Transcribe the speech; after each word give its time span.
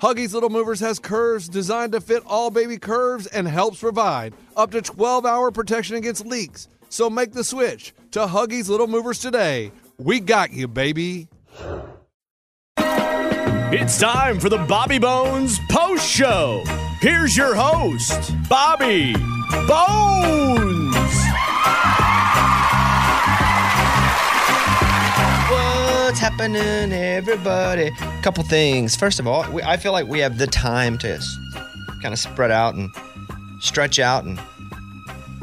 Huggies 0.00 0.34
Little 0.34 0.50
Movers 0.50 0.80
has 0.80 0.98
curves 0.98 1.48
designed 1.48 1.92
to 1.92 2.00
fit 2.00 2.22
all 2.26 2.50
baby 2.50 2.78
curves 2.78 3.26
and 3.28 3.46
helps 3.46 3.78
provide 3.78 4.34
up 4.56 4.72
to 4.72 4.82
12 4.82 5.24
hour 5.24 5.50
protection 5.50 5.96
against 5.96 6.26
leaks. 6.26 6.68
So 6.88 7.08
make 7.08 7.32
the 7.32 7.44
switch 7.44 7.94
to 8.10 8.26
Huggies 8.26 8.68
Little 8.68 8.88
Movers 8.88 9.20
today. 9.20 9.70
We 9.98 10.20
got 10.20 10.52
you, 10.52 10.66
baby. 10.68 11.28
It's 12.76 13.98
time 13.98 14.40
for 14.40 14.48
the 14.48 14.58
Bobby 14.58 14.98
Bones 14.98 15.58
Post 15.70 16.08
Show. 16.08 16.62
Here's 17.00 17.36
your 17.36 17.54
host, 17.54 18.32
Bobby 18.48 19.14
Bones. 19.66 20.94
What's 26.14 26.22
happening, 26.22 26.92
everybody? 26.92 27.88
A 27.88 28.22
Couple 28.22 28.44
things. 28.44 28.94
First 28.94 29.18
of 29.18 29.26
all, 29.26 29.50
we, 29.50 29.64
I 29.64 29.76
feel 29.76 29.90
like 29.90 30.06
we 30.06 30.20
have 30.20 30.38
the 30.38 30.46
time 30.46 30.96
to 30.98 31.20
kind 32.00 32.12
of 32.12 32.20
spread 32.20 32.52
out 32.52 32.76
and 32.76 32.92
stretch 33.58 33.98
out 33.98 34.22
and 34.22 34.38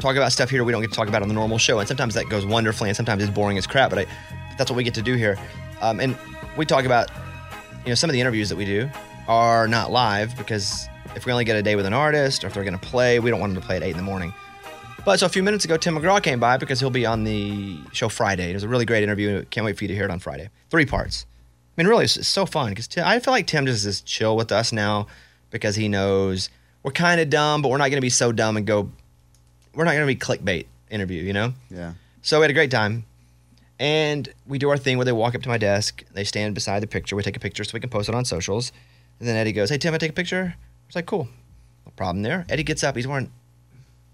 talk 0.00 0.16
about 0.16 0.32
stuff 0.32 0.48
here 0.48 0.64
we 0.64 0.72
don't 0.72 0.80
get 0.80 0.88
to 0.88 0.96
talk 0.96 1.08
about 1.08 1.20
on 1.20 1.28
the 1.28 1.34
normal 1.34 1.58
show. 1.58 1.78
And 1.78 1.86
sometimes 1.86 2.14
that 2.14 2.30
goes 2.30 2.46
wonderfully, 2.46 2.88
and 2.88 2.96
sometimes 2.96 3.22
it's 3.22 3.30
boring 3.30 3.58
as 3.58 3.66
crap. 3.66 3.90
But 3.90 3.98
I, 3.98 4.06
that's 4.56 4.70
what 4.70 4.78
we 4.78 4.82
get 4.82 4.94
to 4.94 5.02
do 5.02 5.14
here. 5.14 5.38
Um, 5.82 6.00
and 6.00 6.16
we 6.56 6.64
talk 6.64 6.86
about, 6.86 7.10
you 7.84 7.90
know, 7.90 7.94
some 7.94 8.08
of 8.08 8.14
the 8.14 8.20
interviews 8.22 8.48
that 8.48 8.56
we 8.56 8.64
do 8.64 8.88
are 9.28 9.68
not 9.68 9.92
live 9.92 10.34
because 10.38 10.88
if 11.14 11.26
we 11.26 11.32
only 11.32 11.44
get 11.44 11.54
a 11.54 11.62
day 11.62 11.76
with 11.76 11.84
an 11.84 11.92
artist 11.92 12.44
or 12.44 12.46
if 12.46 12.54
they're 12.54 12.64
going 12.64 12.78
to 12.78 12.86
play, 12.86 13.20
we 13.20 13.28
don't 13.28 13.40
want 13.40 13.52
them 13.52 13.60
to 13.60 13.66
play 13.66 13.76
at 13.76 13.82
eight 13.82 13.90
in 13.90 13.98
the 13.98 14.02
morning. 14.02 14.32
But 15.04 15.18
so 15.18 15.26
a 15.26 15.28
few 15.28 15.42
minutes 15.42 15.64
ago, 15.64 15.76
Tim 15.76 15.96
McGraw 15.96 16.22
came 16.22 16.38
by 16.38 16.56
because 16.56 16.78
he'll 16.78 16.88
be 16.88 17.04
on 17.04 17.24
the 17.24 17.76
show 17.92 18.08
Friday. 18.08 18.50
It 18.50 18.54
was 18.54 18.62
a 18.62 18.68
really 18.68 18.84
great 18.84 19.02
interview. 19.02 19.44
Can't 19.46 19.64
wait 19.64 19.76
for 19.76 19.82
you 19.82 19.88
to 19.88 19.94
hear 19.94 20.04
it 20.04 20.12
on 20.12 20.20
Friday. 20.20 20.48
Three 20.70 20.86
parts. 20.86 21.26
I 21.76 21.82
mean, 21.82 21.88
really, 21.88 22.04
it's, 22.04 22.16
it's 22.16 22.28
so 22.28 22.46
fun 22.46 22.70
because 22.70 22.88
I 22.98 23.18
feel 23.18 23.32
like 23.32 23.48
Tim 23.48 23.66
just 23.66 23.84
is 23.84 24.00
chill 24.02 24.36
with 24.36 24.52
us 24.52 24.72
now 24.72 25.08
because 25.50 25.74
he 25.74 25.88
knows 25.88 26.50
we're 26.84 26.92
kind 26.92 27.20
of 27.20 27.30
dumb, 27.30 27.62
but 27.62 27.70
we're 27.70 27.78
not 27.78 27.88
going 27.88 27.96
to 27.96 28.00
be 28.00 28.10
so 28.10 28.30
dumb 28.30 28.56
and 28.56 28.64
go. 28.64 28.92
We're 29.74 29.84
not 29.84 29.94
going 29.94 30.06
to 30.06 30.14
be 30.14 30.16
clickbait 30.16 30.66
interview, 30.88 31.22
you 31.22 31.32
know. 31.32 31.54
Yeah. 31.68 31.94
So 32.20 32.38
we 32.38 32.44
had 32.44 32.50
a 32.50 32.54
great 32.54 32.70
time, 32.70 33.04
and 33.80 34.28
we 34.46 34.58
do 34.58 34.70
our 34.70 34.76
thing 34.76 34.98
where 34.98 35.04
they 35.04 35.12
walk 35.12 35.34
up 35.34 35.42
to 35.42 35.48
my 35.48 35.58
desk, 35.58 36.04
they 36.12 36.22
stand 36.22 36.54
beside 36.54 36.80
the 36.80 36.86
picture, 36.86 37.16
we 37.16 37.24
take 37.24 37.36
a 37.36 37.40
picture 37.40 37.64
so 37.64 37.72
we 37.74 37.80
can 37.80 37.90
post 37.90 38.08
it 38.08 38.14
on 38.14 38.24
socials, 38.24 38.70
and 39.18 39.28
then 39.28 39.34
Eddie 39.36 39.52
goes, 39.52 39.70
"Hey 39.70 39.78
Tim, 39.78 39.94
I 39.94 39.98
take 39.98 40.10
a 40.10 40.14
picture." 40.14 40.54
I 40.56 40.86
was 40.86 40.94
like, 40.94 41.06
"Cool, 41.06 41.28
no 41.86 41.92
problem 41.96 42.22
there." 42.22 42.46
Eddie 42.48 42.62
gets 42.62 42.84
up, 42.84 42.94
he's 42.94 43.08
wearing 43.08 43.32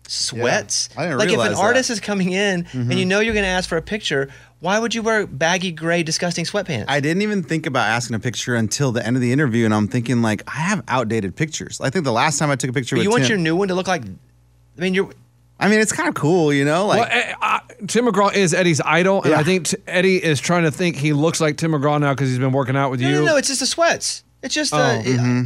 sweats. 0.08 0.88
I 0.96 1.04
didn't 1.04 1.18
like 1.18 1.28
if 1.28 1.38
an 1.38 1.52
that. 1.52 1.58
artist 1.58 1.90
is 1.90 2.00
coming 2.00 2.32
in 2.32 2.66
and 2.72 2.92
you 2.98 3.04
know 3.06 3.20
you're 3.20 3.34
going 3.34 3.44
to 3.44 3.48
ask 3.50 3.68
for 3.68 3.76
a 3.76 3.82
picture, 3.82 4.28
why 4.60 4.78
would 4.78 4.94
you 4.94 5.02
wear 5.02 5.26
baggy 5.26 5.70
gray 5.70 6.02
disgusting 6.02 6.44
sweatpants? 6.44 6.86
I 6.88 7.00
didn't 7.00 7.22
even 7.22 7.42
think 7.42 7.66
about 7.66 7.86
asking 7.86 8.16
a 8.16 8.18
picture 8.20 8.54
until 8.54 8.90
the 8.90 9.06
end 9.06 9.16
of 9.16 9.22
the 9.22 9.32
interview, 9.32 9.64
and 9.64 9.72
I'm 9.74 9.86
thinking 9.86 10.22
like 10.22 10.42
I 10.48 10.58
have 10.60 10.82
outdated 10.88 11.36
pictures. 11.36 11.80
I 11.80 11.90
think 11.90 12.04
the 12.04 12.12
last 12.12 12.38
time 12.38 12.50
I 12.50 12.56
took 12.56 12.70
a 12.70 12.72
picture 12.72 12.96
but 12.96 13.00
with 13.00 13.04
you 13.04 13.10
want 13.10 13.22
Tim, 13.24 13.30
your 13.30 13.38
new 13.38 13.54
one 13.56 13.68
to 13.68 13.74
look 13.74 13.86
like 13.88 14.02
I 14.04 14.80
mean 14.80 14.94
you're 14.94 15.10
I 15.60 15.68
mean, 15.68 15.80
it's 15.80 15.90
kind 15.90 16.08
of 16.08 16.14
cool, 16.14 16.52
you 16.52 16.64
know. 16.64 16.86
Like, 16.86 17.10
well, 17.10 17.36
uh, 17.42 17.58
Tim 17.88 18.06
McGraw 18.06 18.32
is 18.32 18.54
Eddie's 18.54 18.80
idol, 18.80 19.22
and 19.24 19.32
Yeah. 19.32 19.40
I 19.40 19.42
think 19.42 19.66
t- 19.66 19.76
Eddie 19.88 20.22
is 20.22 20.38
trying 20.40 20.62
to 20.62 20.70
think 20.70 20.94
he 20.94 21.12
looks 21.12 21.40
like 21.40 21.56
Tim 21.56 21.72
McGraw 21.72 22.00
now 22.00 22.14
because 22.14 22.28
he's 22.28 22.38
been 22.38 22.52
working 22.52 22.76
out 22.76 22.92
with 22.92 23.00
No, 23.00 23.08
you. 23.08 23.14
no, 23.16 23.24
no, 23.24 23.36
it's 23.38 23.48
just 23.48 23.58
the 23.58 23.66
sweats. 23.66 24.22
It's 24.40 24.54
just 24.54 24.72
uh, 24.72 24.76
Oh. 24.76 25.02
mm-hmm. 25.04 25.42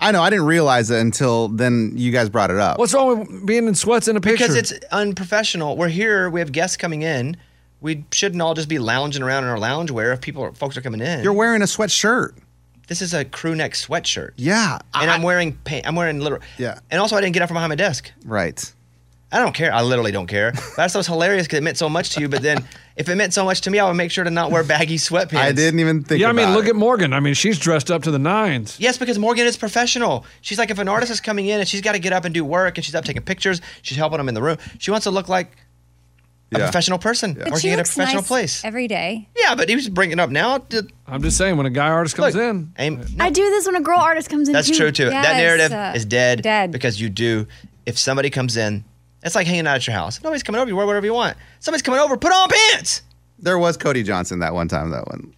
I 0.00 0.12
know 0.12 0.22
I 0.22 0.30
didn't 0.30 0.46
realize 0.46 0.90
it 0.90 1.00
until 1.00 1.48
then. 1.48 1.92
You 1.96 2.12
guys 2.12 2.28
brought 2.28 2.50
it 2.50 2.58
up. 2.58 2.78
What's 2.78 2.92
wrong 2.94 3.20
with 3.20 3.46
being 3.46 3.66
in 3.66 3.74
sweats 3.74 4.08
in 4.08 4.16
a 4.16 4.20
picture? 4.20 4.46
because 4.48 4.56
it's 4.56 4.72
unprofessional. 4.92 5.76
We're 5.76 5.88
here, 5.88 6.28
we 6.30 6.40
have 6.40 6.52
guests 6.52 6.76
coming 6.76 7.02
in. 7.02 7.36
We 7.80 8.04
shouldn't 8.12 8.40
all 8.42 8.54
just 8.54 8.68
be 8.68 8.78
lounging 8.78 9.22
around 9.22 9.44
in 9.44 9.50
our 9.50 9.58
lounge 9.58 9.90
wear 9.90 10.12
if 10.12 10.20
people 10.20 10.42
are, 10.42 10.52
folks 10.52 10.76
are 10.76 10.82
coming 10.82 11.00
in. 11.00 11.22
You're 11.22 11.32
wearing 11.32 11.62
a 11.62 11.66
sweatshirt. 11.66 12.32
this 12.88 13.00
is 13.02 13.14
a 13.14 13.24
crew 13.24 13.54
neck 13.54 13.72
sweatshirt. 13.72 14.30
Yeah. 14.36 14.78
And 14.94 15.10
I- 15.10 15.14
I'm 15.14 15.22
wearing 15.22 15.54
paint. 15.64 15.86
I'm 15.86 15.94
wearing 15.96 16.20
literal. 16.20 16.42
Yeah. 16.58 16.78
And 16.90 17.00
also, 17.00 17.16
I 17.16 17.20
didn't 17.20 17.34
get 17.34 17.42
up 17.42 17.48
from 17.48 17.54
behind 17.56 17.70
my 17.70 17.74
desk. 17.76 18.12
right. 18.24 18.72
I 19.32 19.40
don't 19.40 19.54
care. 19.54 19.72
I 19.74 19.82
literally 19.82 20.12
don't 20.12 20.28
care. 20.28 20.52
That's 20.76 20.92
so 20.92 21.02
hilarious 21.02 21.46
because 21.46 21.58
it 21.58 21.62
meant 21.64 21.76
so 21.76 21.88
much 21.88 22.10
to 22.10 22.20
you. 22.20 22.28
But 22.28 22.42
then, 22.42 22.64
if 22.96 23.08
it 23.08 23.16
meant 23.16 23.34
so 23.34 23.44
much 23.44 23.60
to 23.62 23.70
me, 23.70 23.78
I 23.80 23.86
would 23.88 23.94
make 23.96 24.12
sure 24.12 24.22
to 24.22 24.30
not 24.30 24.52
wear 24.52 24.62
baggy 24.62 24.98
sweatpants. 24.98 25.34
I 25.38 25.50
didn't 25.52 25.80
even 25.80 26.04
think. 26.04 26.20
yeah, 26.20 26.28
I 26.28 26.32
mean, 26.32 26.44
about 26.46 26.56
look 26.56 26.66
it. 26.66 26.70
at 26.70 26.76
Morgan. 26.76 27.12
I 27.12 27.18
mean, 27.20 27.34
she's 27.34 27.58
dressed 27.58 27.90
up 27.90 28.04
to 28.04 28.12
the 28.12 28.20
nines. 28.20 28.78
Yes, 28.78 28.98
because 28.98 29.18
Morgan 29.18 29.44
is 29.46 29.56
professional. 29.56 30.24
She's 30.42 30.58
like, 30.58 30.70
if 30.70 30.78
an 30.78 30.86
artist 30.88 31.10
is 31.10 31.20
coming 31.20 31.46
in 31.46 31.58
and 31.58 31.68
she's 31.68 31.80
got 31.80 31.92
to 31.92 31.98
get 31.98 32.12
up 32.12 32.24
and 32.24 32.32
do 32.32 32.44
work 32.44 32.78
and 32.78 32.84
she's 32.84 32.94
up 32.94 33.04
taking 33.04 33.22
pictures, 33.22 33.60
she's 33.82 33.96
helping 33.98 34.18
them 34.18 34.28
in 34.28 34.34
the 34.34 34.42
room. 34.42 34.58
She 34.78 34.92
wants 34.92 35.04
to 35.04 35.10
look 35.10 35.28
like 35.28 35.50
a 36.52 36.58
Yeah. 36.58 36.64
professional 36.66 36.98
person 37.00 37.34
But 37.34 37.46
she 37.46 37.50
working 37.50 37.70
at 37.72 37.80
a 37.80 37.82
professional 37.82 38.22
nice 38.22 38.28
place. 38.28 38.64
every 38.64 38.86
day. 38.86 39.28
yeah, 39.36 39.56
but 39.56 39.68
he 39.68 39.74
was 39.74 39.88
bringing 39.88 40.18
it 40.18 40.22
up 40.22 40.30
now. 40.30 40.58
to- 40.58 40.86
I'm 41.08 41.20
just 41.20 41.36
saying, 41.36 41.56
when 41.56 41.66
a 41.66 41.70
guy 41.70 41.88
artist 41.88 42.14
comes 42.14 42.36
Look, 42.36 42.42
in, 42.44 42.72
aim- 42.78 43.04
I 43.18 43.30
do 43.30 43.42
this 43.50 43.66
when 43.66 43.74
a 43.74 43.80
girl 43.80 43.98
artist 43.98 44.30
comes 44.30 44.48
in. 44.48 44.52
That's 44.52 44.68
too. 44.68 44.76
true 44.76 44.92
too. 44.92 45.10
that 45.10 45.36
narrative 45.36 45.72
uh, 45.72 45.92
is 45.96 46.04
dead, 46.04 46.42
Dead. 46.42 46.70
because 46.70 47.00
you 47.00 47.08
do. 47.10 47.48
If 47.84 47.98
somebody 47.98 48.30
comes 48.30 48.56
in, 48.56 48.84
it's 49.26 49.34
like 49.34 49.46
hanging 49.46 49.66
out 49.66 49.76
at 49.76 49.86
your 49.86 49.94
house. 49.94 50.22
Nobody's 50.22 50.42
coming 50.42 50.60
over, 50.60 50.68
you 50.68 50.76
wear 50.76 50.86
whatever 50.86 51.06
you 51.06 51.14
want. 51.14 51.36
Somebody's 51.60 51.82
coming 51.82 52.00
over, 52.00 52.16
put 52.16 52.32
on 52.32 52.48
pants. 52.72 53.02
There 53.38 53.58
was 53.58 53.76
Cody 53.76 54.02
Johnson 54.02 54.38
that 54.38 54.54
one 54.54 54.68
time. 54.68 54.90
That 54.90 55.06
one, 55.08 55.34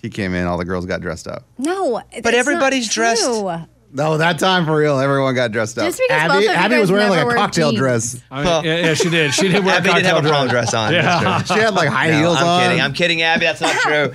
he 0.00 0.08
came 0.08 0.34
in. 0.34 0.46
All 0.46 0.56
the 0.58 0.64
girls 0.64 0.86
got 0.86 1.00
dressed 1.00 1.26
up. 1.28 1.44
no, 1.58 2.00
But 2.22 2.34
everybody's 2.34 2.86
not 2.86 2.92
dressed- 2.94 3.68
No, 3.94 4.16
that 4.16 4.38
time 4.38 4.64
for 4.64 4.74
real. 4.74 4.98
Everyone 4.98 5.34
got 5.34 5.52
dressed 5.52 5.76
up. 5.76 5.84
Just 5.84 6.00
because 6.08 6.22
both 6.22 6.30
Abby, 6.32 6.46
of 6.46 6.50
you 6.52 6.56
Abby 6.56 6.74
guys 6.76 6.80
was 6.80 6.90
wearing 6.92 7.10
like 7.10 7.18
never 7.18 7.30
a 7.30 7.34
wear 7.34 7.36
cocktail 7.36 7.70
jeans. 7.72 7.78
dress. 7.78 8.22
I 8.30 8.36
mean, 8.36 8.44
Well- 8.46 8.64
yeah, 8.64 8.76
yeah, 8.78 8.94
she 8.94 9.10
did. 9.10 9.34
She 9.34 9.48
did 9.48 9.62
wear 9.66 9.76
Abby 9.76 9.90
a 9.90 9.94
did 9.96 10.06
have 10.06 10.16
a 10.16 10.20
cocktail 10.20 10.32
prom 10.32 10.48
dress 10.48 10.72
on. 10.72 10.92
Yeah. 10.94 11.02
That's 11.22 11.46
true. 11.48 11.56
She 11.56 11.62
had 11.62 11.74
like 11.74 11.88
high 11.90 12.08
No, 12.10 12.18
heels 12.20 12.36
I'm 12.38 12.46
on. 12.46 12.62
kidding. 12.62 12.80
I'm 12.80 12.92
kidding, 12.94 13.20
Abby. 13.22 13.44
That's 13.44 13.60
not 13.60 13.74
true. 13.76 14.12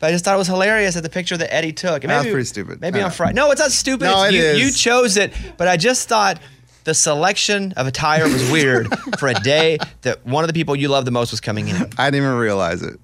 But 0.00 0.06
I 0.06 0.12
just 0.12 0.24
thought 0.24 0.34
it 0.34 0.38
was 0.38 0.46
hilarious 0.46 0.96
at 0.96 1.02
the 1.02 1.10
picture 1.10 1.36
that 1.36 1.52
Eddie 1.52 1.72
took. 1.74 2.04
And 2.04 2.10
That 2.10 2.24
was 2.24 2.32
pretty 2.32 2.46
stupid. 2.46 2.80
Maybe 2.80 3.00
Yeah. 3.00 3.06
on 3.06 3.10
Friday. 3.10 3.34
No, 3.34 3.50
it's 3.50 3.60
not 3.60 3.70
stupid. 3.72 4.04
No, 4.06 4.22
It's 4.22 4.32
it 4.32 4.36
you, 4.36 4.42
is. 4.44 4.58
you 4.60 4.70
chose 4.72 5.16
it, 5.18 5.32
but 5.58 5.68
I 5.68 5.76
just 5.76 6.08
thought 6.08 6.38
the 6.84 6.94
selection 6.94 7.72
of 7.76 7.86
attire 7.86 8.24
was 8.24 8.50
weird 8.50 8.88
for 9.18 9.28
a 9.28 9.34
day 9.34 9.78
that 10.02 10.24
one 10.26 10.44
of 10.44 10.48
the 10.48 10.54
people 10.54 10.74
you 10.76 10.88
love 10.88 11.04
the 11.04 11.10
most 11.10 11.30
was 11.30 11.40
coming 11.40 11.68
in. 11.68 11.76
I 11.98 12.10
didn't 12.10 12.24
even 12.26 12.34
realize 12.38 12.82
it. 12.82 12.98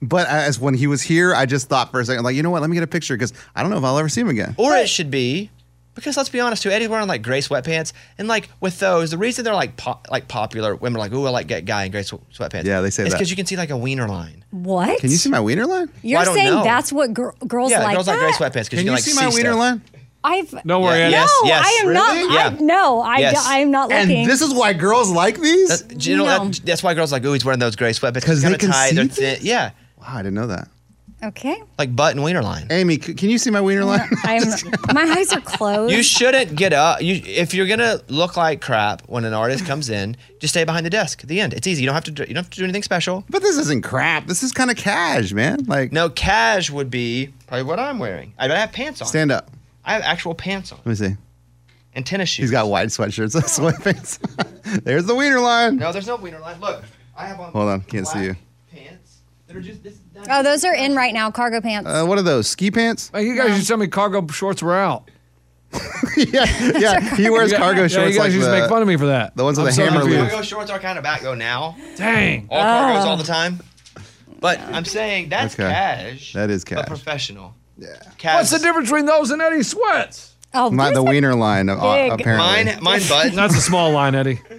But 0.00 0.28
as 0.28 0.60
when 0.60 0.74
he 0.74 0.86
was 0.86 1.02
here, 1.02 1.34
I 1.34 1.44
just 1.46 1.68
thought 1.68 1.90
for 1.90 2.00
a 2.00 2.04
second, 2.04 2.22
like, 2.24 2.36
you 2.36 2.42
know 2.42 2.50
what? 2.50 2.60
Let 2.60 2.70
me 2.70 2.74
get 2.74 2.84
a 2.84 2.88
picture 2.88 3.14
because 3.16 3.32
I 3.56 3.62
don't 3.62 3.70
know 3.70 3.78
if 3.78 3.84
I'll 3.84 3.98
ever 3.98 4.08
see 4.08 4.20
him 4.20 4.28
again. 4.28 4.54
Or 4.56 4.76
it 4.76 4.88
should 4.88 5.10
be 5.10 5.50
Because 5.96 6.16
let's 6.16 6.28
be 6.28 6.38
honest, 6.38 6.62
too, 6.62 6.70
Eddie's 6.70 6.88
wearing 6.88 7.08
like 7.08 7.22
gray 7.22 7.40
sweatpants, 7.40 7.92
and 8.16 8.28
like 8.28 8.48
with 8.60 8.78
those, 8.78 9.10
the 9.10 9.18
reason 9.18 9.44
they're 9.44 9.54
like 9.54 9.76
po- 9.76 9.98
like 10.08 10.28
popular, 10.28 10.76
women 10.76 10.96
are 10.96 11.00
like, 11.00 11.12
"Ooh, 11.12 11.26
I 11.26 11.30
like 11.30 11.48
that 11.48 11.64
guy 11.64 11.82
in 11.84 11.90
gray 11.90 12.04
sw- 12.04 12.22
sweatpants." 12.32 12.64
Yeah, 12.66 12.80
they 12.80 12.90
say 12.90 13.02
it's 13.02 13.10
that. 13.12 13.18
because 13.18 13.30
you 13.30 13.34
can 13.36 13.46
see 13.46 13.56
like 13.56 13.70
a 13.70 13.76
wiener 13.76 14.06
line. 14.08 14.44
What? 14.52 15.00
Can 15.00 15.10
you 15.10 15.16
see 15.16 15.28
my 15.28 15.40
wiener 15.40 15.66
line? 15.66 15.88
You're 16.02 16.20
I 16.20 16.24
don't 16.24 16.34
saying 16.36 16.50
know. 16.54 16.62
that's 16.62 16.92
what 16.92 17.12
gir- 17.12 17.34
girls 17.48 17.72
yeah, 17.72 17.82
like? 17.82 17.96
girls 17.96 18.06
like 18.06 18.20
gray 18.20 18.30
sweatpants 18.30 18.66
because 18.66 18.68
Can 18.68 18.78
you 18.78 18.84
you 18.84 18.88
can 18.90 18.94
like 18.94 19.02
see 19.02 19.14
my 19.14 19.26
wiener 19.28 19.50
stuff. 19.50 19.58
line? 19.58 19.82
I've 20.30 20.50
Don't 20.66 20.82
worry, 20.82 20.98
Yeah. 20.98 21.08
Yes, 21.10 21.30
no, 21.42 21.48
yes. 21.48 21.64
I 21.66 21.70
am 21.82 21.88
Really? 21.88 22.28
not. 22.28 22.32
Yeah. 22.32 22.56
I, 22.58 22.62
no, 22.62 23.00
I, 23.00 23.16
Yes. 23.18 23.46
I 23.46 23.58
am 23.58 23.70
not 23.70 23.88
looking. 23.88 24.18
And 24.22 24.30
this 24.30 24.42
is 24.42 24.52
why 24.54 24.72
girls 24.72 25.10
like 25.10 25.40
these? 25.40 25.68
That's, 25.86 26.06
you 26.06 26.16
know 26.16 26.24
No. 26.26 26.48
that, 26.48 26.60
that's 26.64 26.82
why 26.82 26.94
girls 26.94 27.12
like, 27.12 27.24
"Ooh, 27.24 27.32
he's 27.32 27.44
wearing 27.44 27.60
those 27.60 27.76
gray 27.76 27.90
sweatpants 27.92 28.24
'Cause 28.24 28.42
They're 28.42 28.50
they 28.50 28.58
kinda 28.58 28.58
can 28.58 28.70
tight, 28.70 28.88
see 28.90 28.94
they're 28.96 29.36
thin. 29.36 29.38
Yeah, 29.42 29.70
wow, 29.98 30.06
I 30.10 30.18
didn't 30.18 30.34
know 30.34 30.46
that. 30.48 30.68
okay. 31.24 31.60
like 31.78 31.94
butt 31.96 32.14
and 32.14 32.22
wiener 32.22 32.42
line. 32.42 32.66
Amy, 32.70 33.00
c- 33.00 33.14
can 33.14 33.28
you 33.28 33.38
see 33.38 33.50
my 33.50 33.60
wiener 33.60 33.84
line? 33.84 34.08
I'm. 34.24 34.42
my 34.94 35.02
eyes 35.02 35.32
are 35.32 35.40
closed. 35.40 35.92
You 35.92 36.02
shouldn't 36.02 36.54
get 36.54 36.72
up. 36.72 37.02
You 37.02 37.20
if 37.24 37.54
you're 37.54 37.66
gonna 37.66 38.00
look 38.08 38.36
like 38.36 38.60
crap 38.60 39.02
when 39.08 39.24
an 39.24 39.34
artist 39.34 39.66
comes 39.66 39.90
in, 39.90 40.16
just 40.40 40.54
stay 40.54 40.62
behind 40.64 40.86
the 40.86 40.90
desk. 40.90 41.22
The 41.22 41.40
end, 41.40 41.54
it's 41.54 41.66
easy. 41.66 41.82
You 41.82 41.86
don't 41.86 41.94
have 41.94 42.04
to. 42.04 42.10
Do, 42.12 42.22
you 42.22 42.34
don't 42.34 42.44
have 42.44 42.50
to 42.50 42.58
do 42.58 42.64
anything 42.64 42.84
special. 42.84 43.24
but 43.28 43.42
this 43.42 43.56
isn't 43.56 43.82
crap. 43.82 44.26
This 44.28 44.42
is 44.44 44.52
kind 44.52 44.70
of 44.70 44.76
cash, 44.76 45.32
man. 45.32 45.64
Like, 45.66 45.90
No, 45.92 46.08
cash 46.08 46.70
would 46.70 46.90
be 46.90 47.32
probably 47.48 47.64
what 47.64 47.80
I'm 47.80 47.98
wearing. 47.98 48.32
I 48.38 48.46
don't 48.46 48.56
have 48.56 48.70
pants 48.72 49.00
on. 49.02 49.08
stand 49.08 49.32
up. 49.32 49.50
I 49.88 49.92
have 49.94 50.02
actual 50.02 50.34
pants 50.34 50.70
on 50.70 50.78
Let 50.84 50.86
me 50.86 50.94
see. 50.94 51.16
and 51.94 52.04
tennis 52.06 52.28
shoes. 52.28 52.44
He's 52.44 52.50
got 52.50 52.68
white 52.68 52.88
sweatshirts 52.88 53.34
and 53.34 53.44
sweatpants. 53.84 54.18
There's 54.84 55.06
the 55.06 55.14
wiener 55.14 55.40
line. 55.40 55.76
No, 55.76 55.92
there's 55.92 56.06
no 56.06 56.16
wiener 56.16 56.38
line. 56.40 56.60
Look, 56.60 56.82
I 57.16 57.26
have 57.26 57.40
on. 57.40 57.52
Hold 57.52 57.68
on, 57.70 57.80
can't 57.82 58.06
see 58.06 58.18
black 58.18 58.26
you. 58.26 58.78
Pants 58.80 59.18
that 59.46 59.56
are 59.56 59.60
just. 59.62 59.82
This, 59.82 59.96
oh, 60.28 60.42
those 60.42 60.62
are 60.64 60.74
in 60.74 60.94
right 60.94 61.14
now. 61.14 61.30
Cargo 61.30 61.60
pants. 61.62 61.88
Uh, 61.88 62.04
what 62.04 62.18
are 62.18 62.22
those? 62.22 62.48
Ski 62.48 62.70
pants? 62.70 63.10
Hey, 63.14 63.24
you 63.26 63.34
guys 63.34 63.48
used 63.50 63.62
to 63.62 63.68
tell 63.68 63.76
me 63.78 63.86
cargo 63.88 64.26
shorts 64.28 64.62
were 64.62 64.74
out. 64.76 65.10
yeah, 66.16 66.44
yeah. 66.78 67.14
He 67.16 67.28
wears 67.30 67.50
You 67.52 67.58
cargo 67.58 67.82
yeah, 67.82 67.88
shorts 67.88 68.12
you 68.14 68.18
guys 68.18 68.18
like 68.18 68.32
used 68.32 68.46
the, 68.46 68.54
to 68.54 68.60
make 68.60 68.68
fun 68.70 68.82
of 68.82 68.88
me 68.88 68.96
for 68.96 69.06
that. 69.06 69.36
the 69.36 69.44
ones 69.44 69.58
with 69.58 69.66
I'm 69.68 69.70
the 69.70 69.72
so 69.72 69.84
hammer 69.84 70.00
confused. 70.00 70.20
loop. 70.20 70.30
Cargo 70.30 70.42
shorts 70.44 70.70
are 70.70 70.78
kind 70.78 70.98
of 70.98 71.04
back 71.04 71.20
though 71.22 71.34
now. 71.34 71.76
Dang. 71.96 72.46
All 72.50 72.62
cargos 72.62 73.04
all 73.06 73.16
the 73.16 73.24
time. 73.24 73.60
But 74.40 74.60
I'm 74.60 74.84
saying 74.84 75.30
that's 75.30 75.54
Okay. 75.54 75.68
cash. 75.68 76.32
That 76.34 76.50
is 76.50 76.64
But 76.64 76.76
cash. 76.76 76.86
professional. 76.86 77.54
Yeah. 77.78 77.96
Cash. 78.18 78.34
What's 78.36 78.50
the 78.50 78.58
difference 78.58 78.88
between 78.88 79.06
those 79.06 79.30
and 79.30 79.40
Eddie 79.40 79.62
sweats? 79.62 80.34
oh, 80.54 80.68
Not 80.70 80.94
the 80.94 81.02
wiener 81.02 81.34
line, 81.34 81.68
uh, 81.68 81.74
Big. 81.94 82.12
apparently. 82.12 82.64
Mine, 82.74 82.82
mine 82.82 83.00
button. 83.08 83.34
That's 83.36 83.56
a 83.56 83.60
small 83.60 83.92
line, 83.92 84.14
Eddie. 84.14 84.40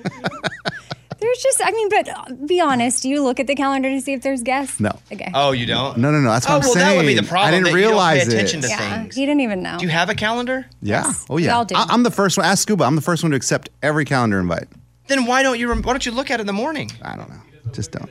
there's 1.20 1.38
just. 1.44 1.62
I 1.64 1.72
mean, 1.72 1.90
but 1.90 2.08
uh, 2.10 2.26
be 2.46 2.62
honest. 2.62 3.04
Do 3.04 3.10
you 3.10 3.22
look 3.22 3.40
at 3.40 3.48
the 3.48 3.56
calendar 3.56 3.90
to 3.90 4.00
see 4.00 4.14
if 4.14 4.22
there's 4.22 4.42
guests? 4.42 4.80
No. 4.80 4.98
Okay. 5.12 5.32
Oh, 5.34 5.52
you 5.52 5.66
don't? 5.66 5.98
No, 5.98 6.12
no, 6.12 6.20
no. 6.22 6.32
That's 6.32 6.46
what 6.48 6.54
Oh, 6.54 6.56
I'm 6.58 6.62
well, 6.62 6.74
saying. 6.74 6.88
that 6.88 6.96
would 6.98 7.08
be 7.08 7.14
the 7.16 7.24
problem. 7.24 7.48
I 7.48 7.52
didn't 7.52 7.66
that 7.66 7.74
realize 7.74 8.20
you 8.26 8.26
don't 8.26 8.32
pay 8.32 8.36
attention 8.38 8.60
it. 8.60 8.64
to 8.64 8.68
yeah. 8.70 9.00
things. 9.02 9.16
He 9.16 9.26
didn't 9.26 9.42
even 9.42 9.62
know. 9.62 9.78
Do 9.80 9.86
you 9.86 9.92
have 9.92 10.10
a 10.10 10.16
calendar? 10.16 10.66
Yeah. 10.82 11.04
Yes, 11.06 11.26
Oh, 11.30 11.36
we 11.36 11.46
yeah. 11.46 11.58
all 11.58 11.66
do. 11.66 11.76
I, 11.76 11.94
am 11.94 12.04
the 12.04 12.12
first 12.12 12.38
one. 12.38 12.46
Ask 12.46 12.62
Scuba. 12.64 12.86
I'm 12.86 12.96
the 12.96 13.02
first 13.02 13.24
one 13.24 13.32
to 13.32 13.36
accept 13.38 13.70
every 13.84 14.06
calendar 14.06 14.40
invite. 14.40 14.68
Then 15.08 15.26
why 15.26 15.44
don't 15.44 15.60
you? 15.60 15.68
Rem- 15.68 15.82
why 15.82 15.92
don't 15.94 16.06
you 16.06 16.12
look 16.14 16.32
at 16.32 16.40
it 16.40 16.42
in 16.42 16.48
the 16.48 16.54
morning? 16.54 16.92
I 17.02 17.16
don't 17.18 17.30
know. 17.30 17.42
Just 17.74 17.92
don't. 17.92 18.10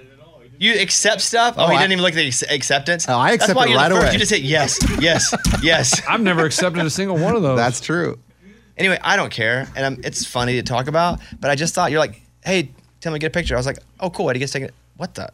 You 0.58 0.74
accept 0.80 1.20
stuff. 1.20 1.54
Oh, 1.56 1.64
Oh, 1.64 1.68
he 1.68 1.76
I- 1.76 1.80
didn't 1.82 1.92
even 1.92 2.02
look 2.02 2.12
at 2.12 2.16
the 2.16 2.26
ex- 2.26 2.42
acceptance. 2.42 3.06
Oh, 3.08 3.16
I 3.16 3.30
That's 3.30 3.44
accept 3.44 3.56
why 3.56 3.64
it 3.66 3.70
you're 3.70 3.78
the 3.78 3.82
right 3.84 3.90
first. 3.92 4.02
away. 4.02 4.12
You 4.12 4.18
just 4.18 4.30
hit 4.32 4.42
yes, 4.42 4.78
yes, 5.00 5.34
yes. 5.62 6.02
I've 6.08 6.20
never 6.20 6.44
accepted 6.44 6.84
a 6.84 6.90
single 6.90 7.16
one 7.16 7.36
of 7.36 7.42
those. 7.42 7.56
That's 7.58 7.80
true. 7.80 8.18
Anyway, 8.76 8.98
I 9.02 9.16
don't 9.16 9.30
care, 9.30 9.68
and 9.76 9.84
I'm, 9.86 10.00
it's 10.04 10.24
funny 10.26 10.54
to 10.54 10.62
talk 10.62 10.86
about. 10.88 11.20
But 11.40 11.50
I 11.50 11.54
just 11.56 11.74
thought 11.74 11.90
you're 11.90 12.00
like, 12.00 12.20
hey, 12.44 12.70
tell 13.00 13.12
me 13.12 13.18
get 13.18 13.26
a 13.28 13.30
picture. 13.30 13.54
I 13.54 13.58
was 13.58 13.66
like, 13.66 13.78
oh, 14.00 14.10
cool. 14.10 14.30
Eddie 14.30 14.38
gets 14.40 14.52
taken. 14.52 14.70
What 14.96 15.14
the? 15.14 15.30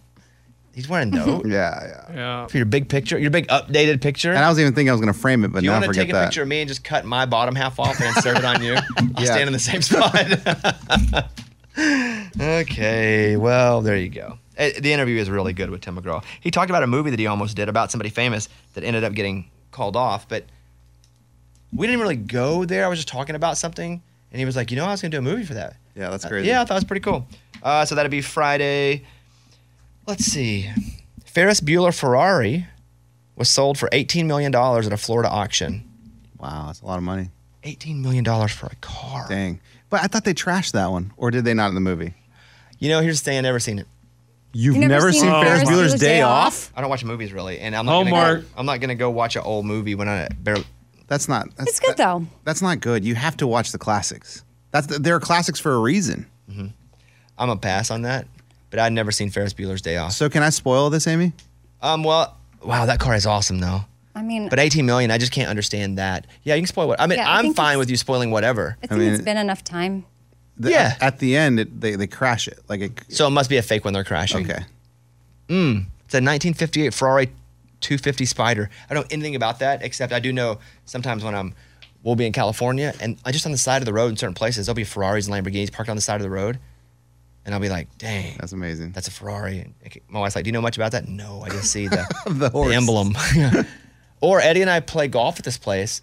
He's 0.75 0.89
wearing 0.89 1.11
note 1.13 1.47
Yeah, 1.47 1.79
yeah. 2.11 2.15
yeah. 2.15 2.47
for 2.49 2.57
your 2.57 2.67
big 2.67 2.89
picture, 2.89 3.17
your 3.19 3.31
big 3.31 3.47
updated 3.49 4.01
picture. 4.03 4.31
And 4.33 4.45
I 4.45 4.49
was 4.49 4.59
even 4.59 4.75
thinking 4.75 4.89
I 4.91 4.93
was 4.93 5.01
going 5.01 5.13
to 5.13 5.19
frame 5.19 5.45
it, 5.45 5.53
but 5.53 5.61
Do 5.61 5.67
you 5.67 5.71
now 5.71 5.81
want 5.81 5.93
to 5.95 5.99
take 6.01 6.09
a 6.09 6.13
that. 6.15 6.25
picture 6.27 6.43
of 6.43 6.49
me 6.49 6.61
and 6.63 6.69
just 6.69 6.83
cut 6.85 7.05
my 7.05 7.27
bottom 7.27 7.55
half 7.55 7.79
off 7.79 8.01
and 8.01 8.09
insert 8.17 8.39
it 8.39 8.45
on 8.45 8.63
you? 8.63 8.75
I'll 8.99 9.25
Yeah. 9.25 9.33
stand 9.35 9.47
in 9.47 9.53
the 9.53 9.59
same 9.59 9.83
spot. 9.83 10.17
okay, 12.41 13.37
well, 13.37 13.81
there 13.83 13.97
you 13.97 14.09
go. 14.09 14.39
Uh, 14.59 14.71
The 14.81 14.93
interview 14.93 15.19
is 15.21 15.29
really 15.31 15.53
good 15.53 15.71
with 15.71 15.81
Tim 15.81 15.97
McGraw. 15.97 16.23
He 16.41 16.51
talked 16.51 16.71
about 16.71 16.83
a 16.83 16.87
movie 16.87 17.11
that 17.11 17.19
he 17.19 17.27
almost 17.27 17.57
did 17.57 17.69
about 17.69 17.91
somebody 17.91 18.11
famous 18.11 18.49
that 18.75 18.85
ended 18.85 19.05
up 19.05 19.15
getting 19.15 19.51
called 19.71 19.97
off, 19.97 20.29
but 20.29 20.45
we 21.73 21.87
didn't 21.87 22.01
really 22.01 22.17
go 22.17 22.65
there. 22.65 22.85
I 22.85 22.89
was 22.89 22.99
just 22.99 23.09
talking 23.09 23.35
about 23.35 23.59
something, 23.59 24.01
and 24.31 24.39
he 24.39 24.45
was 24.45 24.55
like, 24.57 24.71
"You 24.71 24.77
know, 24.77 24.85
I 24.87 24.91
was 24.93 25.03
going 25.03 25.11
to 25.11 25.17
do 25.17 25.19
a 25.19 25.23
movie 25.23 25.45
for 25.45 25.55
that." 25.55 25.77
Yeah, 25.97 26.11
that's 26.11 26.25
Uh, 26.25 26.29
crazy. 26.29 26.49
yeah, 26.49 26.61
I 26.63 26.65
thought 26.65 26.75
it 26.75 26.77
was 26.77 26.85
pretty 26.85 27.01
cool. 27.03 27.27
Uh, 27.63 27.85
so 27.85 27.95
that'd 27.95 28.11
be 28.11 28.21
Friday. 28.21 29.05
Let's 30.07 30.25
see. 30.25 30.71
Ferris 31.25 31.61
Bueller 31.61 31.97
Ferrari 31.99 32.67
was 33.37 33.49
sold 33.49 33.79
for 33.79 33.89
$18 33.91 34.27
million 34.27 34.55
at 34.55 34.93
a 34.93 34.97
Florida 34.97 35.29
auction. 35.29 35.83
Wow, 36.39 36.67
that's 36.67 36.81
a 36.83 36.87
lot 36.87 36.99
of 36.99 37.03
money. 37.03 37.31
$18 37.65 38.01
million 38.03 38.25
for 38.49 38.67
a 38.67 38.77
car. 38.81 39.27
Dang. 39.29 39.61
But 39.91 40.03
I 40.03 40.07
thought 40.07 40.25
they 40.25 40.35
trashed 40.35 40.73
that 40.73 40.91
one, 40.91 41.13
or 41.17 41.31
did 41.31 41.45
they 41.45 41.55
not 41.55 41.69
in 41.71 41.75
the 41.75 41.81
movie? 41.81 42.15
You 42.79 42.91
know, 42.91 43.01
here's 43.01 43.21
the 43.21 43.25
thing, 43.25 43.39
I've 43.39 43.45
never 43.45 43.59
seen 43.61 43.79
it. 43.79 43.87
You've 44.55 44.77
never 44.77 44.89
never, 44.89 45.13
seen 45.13 45.23
seen 45.23 45.31
Ferris 45.31 45.63
Ferris 45.65 45.93
Bueller's 45.93 46.01
Day 46.01 46.23
Off? 46.23 46.73
I 46.77 46.81
don't 46.81 46.89
watch 46.91 47.05
movies 47.05 47.33
really, 47.33 47.59
and 47.61 47.75
I'm 47.75 47.85
not 47.87 48.05
gonna 48.05 48.41
go, 48.41 48.47
I'm 48.57 48.67
not 48.67 48.81
gonna 48.81 48.95
go 48.95 49.11
watch 49.11 49.37
an 49.37 49.43
old 49.43 49.67
movie 49.67 49.95
when 49.95 50.09
I 50.09 50.29
barely. 50.29 50.65
That's 51.07 51.29
not. 51.29 51.55
That's, 51.57 51.71
It's 51.71 51.81
good 51.81 51.91
that- 51.91 51.97
though. 51.99 52.27
That's 52.45 52.63
not 52.63 52.81
good. 52.81 53.05
You 53.05 53.15
have 53.15 53.37
to 53.39 53.47
watch 53.47 53.73
the 53.73 53.79
classics. 53.79 54.43
That's 54.71 54.87
they're 54.99 55.21
classics 55.21 55.61
for 55.61 55.75
a 55.75 55.79
reason. 55.79 56.27
I'm 57.37 57.51
a 57.51 57.57
pass 57.57 57.91
on 57.91 58.03
that, 58.03 58.27
but 58.71 58.79
I'd 58.79 58.93
never 58.93 59.11
seen 59.11 59.29
Ferris 59.31 59.53
Bueller's 59.55 59.83
Day 59.83 59.97
Off. 59.97 60.13
So 60.13 60.29
can 60.31 60.43
I 60.43 60.51
spoil 60.51 60.89
this, 60.89 61.07
Amy? 61.09 61.33
Um, 61.83 62.05
well, 62.05 62.37
wow, 62.63 62.87
that 62.87 63.01
car 63.01 63.15
is 63.17 63.27
awesome 63.27 63.59
though. 63.59 63.81
I 64.15 64.23
mean, 64.23 64.49
But 64.49 64.61
18 64.61 64.87
million, 64.87 65.11
I 65.11 65.19
just 65.19 65.33
can't 65.33 65.51
understand 65.51 65.99
that. 65.99 66.29
Yeah, 66.45 66.55
you 66.55 66.63
can 66.63 66.69
spoil 66.69 66.87
what. 66.87 67.01
I 67.01 67.09
mean, 67.09 67.19
Yeah, 67.19 67.29
I 67.29 67.41
I'm 67.41 67.53
fine 67.53 67.79
with 67.79 67.91
you 67.91 67.97
spoiling 67.97 68.31
whatever. 68.31 68.77
I 68.81 68.85
I 68.85 68.87
think 68.87 69.01
mean- 69.01 69.13
it's 69.15 69.25
been 69.25 69.37
enough 69.37 69.65
time. 69.65 70.05
The- 70.57 70.71
Yeah. 70.71 70.97
At, 71.01 71.19
the 71.19 71.37
end, 71.37 71.61
it, 71.61 71.81
they 71.81 71.97
they 71.97 72.07
crash 72.07 72.47
it. 72.49 72.61
Like 72.69 72.81
it. 72.81 73.01
So 73.09 73.27
it 73.27 73.31
must 73.31 73.51
be 73.51 73.57
a 73.57 73.63
fake 73.63 73.85
when 73.85 73.95
they're 73.95 74.05
crashing. 74.05 74.45
Okay. 74.51 74.65
Hmm. 75.49 75.79
It's 76.05 76.15
a 76.15 76.19
1958 76.23 76.95
Ferrari 76.95 77.27
250 77.81 78.25
Spider. 78.25 78.71
I 78.89 78.95
don't 78.95 79.03
know 79.05 79.09
anything 79.11 79.35
about 79.35 79.59
that 79.59 79.83
except 79.83 80.13
I 80.13 80.21
do 80.21 80.33
know 80.33 80.59
sometimes 80.87 81.25
when 81.25 81.35
I'm 81.35 81.55
we'll 82.03 82.17
be 82.17 82.27
in 82.27 82.33
California 82.33 82.93
and 83.01 83.19
I 83.25 83.33
just 83.33 83.47
on 83.47 83.53
the 83.53 83.59
side 83.59 83.83
of 83.83 83.87
the 83.87 83.93
road 83.93 84.09
in 84.11 84.17
certain 84.17 84.35
places 84.35 84.67
there'll 84.67 84.75
be 84.77 84.85
Ferraris 84.85 85.27
and 85.29 85.35
Lamborghinis 85.35 85.73
parked 85.73 85.91
on 85.91 85.97
the 85.97 86.03
side 86.03 86.17
of 86.17 86.23
the 86.23 86.31
road, 86.31 86.59
and 87.45 87.55
I'll 87.55 87.61
be 87.61 87.69
like, 87.69 87.89
"Dang, 87.99 88.37
That's 88.39 88.53
amazing. 88.53 88.93
that's 88.93 89.09
a 89.09 89.11
Ferrari." 89.11 89.61
And 89.61 89.75
my 90.09 90.21
wife's 90.21 90.37
like, 90.37 90.45
"Do 90.45 90.49
you 90.49 90.53
know 90.53 90.63
much 90.63 90.77
about 90.77 90.93
that?" 90.93 91.09
No, 91.09 91.43
I 91.43 91.49
just 91.51 91.71
see 91.73 91.89
the 91.89 92.07
the 92.27 92.49
the 92.51 92.75
emblem. 92.75 93.15
or 94.21 94.41
Eddie 94.41 94.63
and 94.63 94.71
I 94.71 94.81
play 94.81 95.09
golf 95.09 95.39
at 95.39 95.45
this 95.45 95.59
place, 95.59 96.01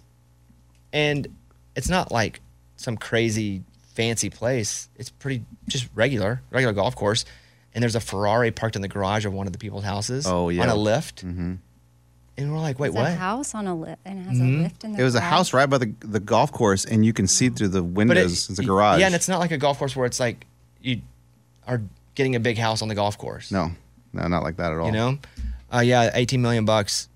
and 0.92 1.26
it's 1.74 1.88
not 1.88 2.12
like 2.12 2.40
some 2.76 2.96
crazy 2.96 3.62
fancy 3.94 4.30
place. 4.30 4.88
It's 4.96 5.10
pretty 5.10 5.44
just 5.68 5.88
regular, 5.94 6.42
regular 6.50 6.72
golf 6.72 6.94
course. 6.96 7.24
And 7.74 7.82
there's 7.82 7.94
a 7.94 8.00
Ferrari 8.00 8.50
parked 8.50 8.76
in 8.76 8.82
the 8.82 8.88
garage 8.88 9.24
of 9.24 9.32
one 9.32 9.46
of 9.46 9.52
the 9.52 9.58
people's 9.58 9.84
houses. 9.84 10.26
Oh, 10.26 10.48
yeah. 10.50 10.62
on 10.62 10.68
a 10.68 10.74
lift. 10.74 11.24
Mm-hmm. 11.24 11.54
And 12.38 12.52
we're 12.52 12.60
like, 12.60 12.78
wait, 12.78 12.88
It's 12.88 12.96
what? 12.96 13.10
a 13.10 13.14
house 13.14 13.54
on 13.54 13.66
a 13.66 13.74
lift 13.74 14.00
and 14.04 14.18
it 14.18 14.22
has 14.28 14.38
Mm-hmm. 14.38 14.58
a 14.60 14.62
lift 14.62 14.84
in 14.84 14.92
the 14.92 15.00
It 15.00 15.04
was 15.04 15.14
a 15.14 15.20
house 15.20 15.52
right 15.52 15.66
by 15.68 15.78
the 15.78 15.92
the 16.00 16.20
golf 16.20 16.50
course, 16.52 16.84
and 16.86 17.04
you 17.04 17.12
can 17.12 17.26
see 17.26 17.50
through 17.50 17.68
the 17.68 17.82
But 17.82 17.94
windows. 17.94 18.48
it's 18.50 18.58
a 18.58 18.64
garage. 18.64 19.00
Yeah, 19.00 19.06
and 19.06 19.14
it's 19.14 19.28
not 19.28 19.38
like 19.38 19.50
a 19.52 19.58
golf 19.58 19.78
course 19.78 19.94
where 19.94 20.06
it's 20.06 20.18
like 20.20 20.46
you 20.80 21.00
are 21.66 21.82
getting 22.14 22.34
a 22.34 22.40
big 22.40 22.56
house 22.58 22.80
on 22.82 22.88
the 22.88 22.94
golf 22.94 23.16
course. 23.18 23.50
no, 23.52 23.70
no, 24.14 24.26
not 24.28 24.42
like 24.42 24.56
that 24.56 24.72
at 24.72 24.78
all. 24.78 24.86
You 24.86 24.92
know? 24.92 25.18
Uh, 25.72 25.80
yeah, 25.80 26.10
18 26.14 26.40
million 26.42 26.64
bucks. 26.64 27.08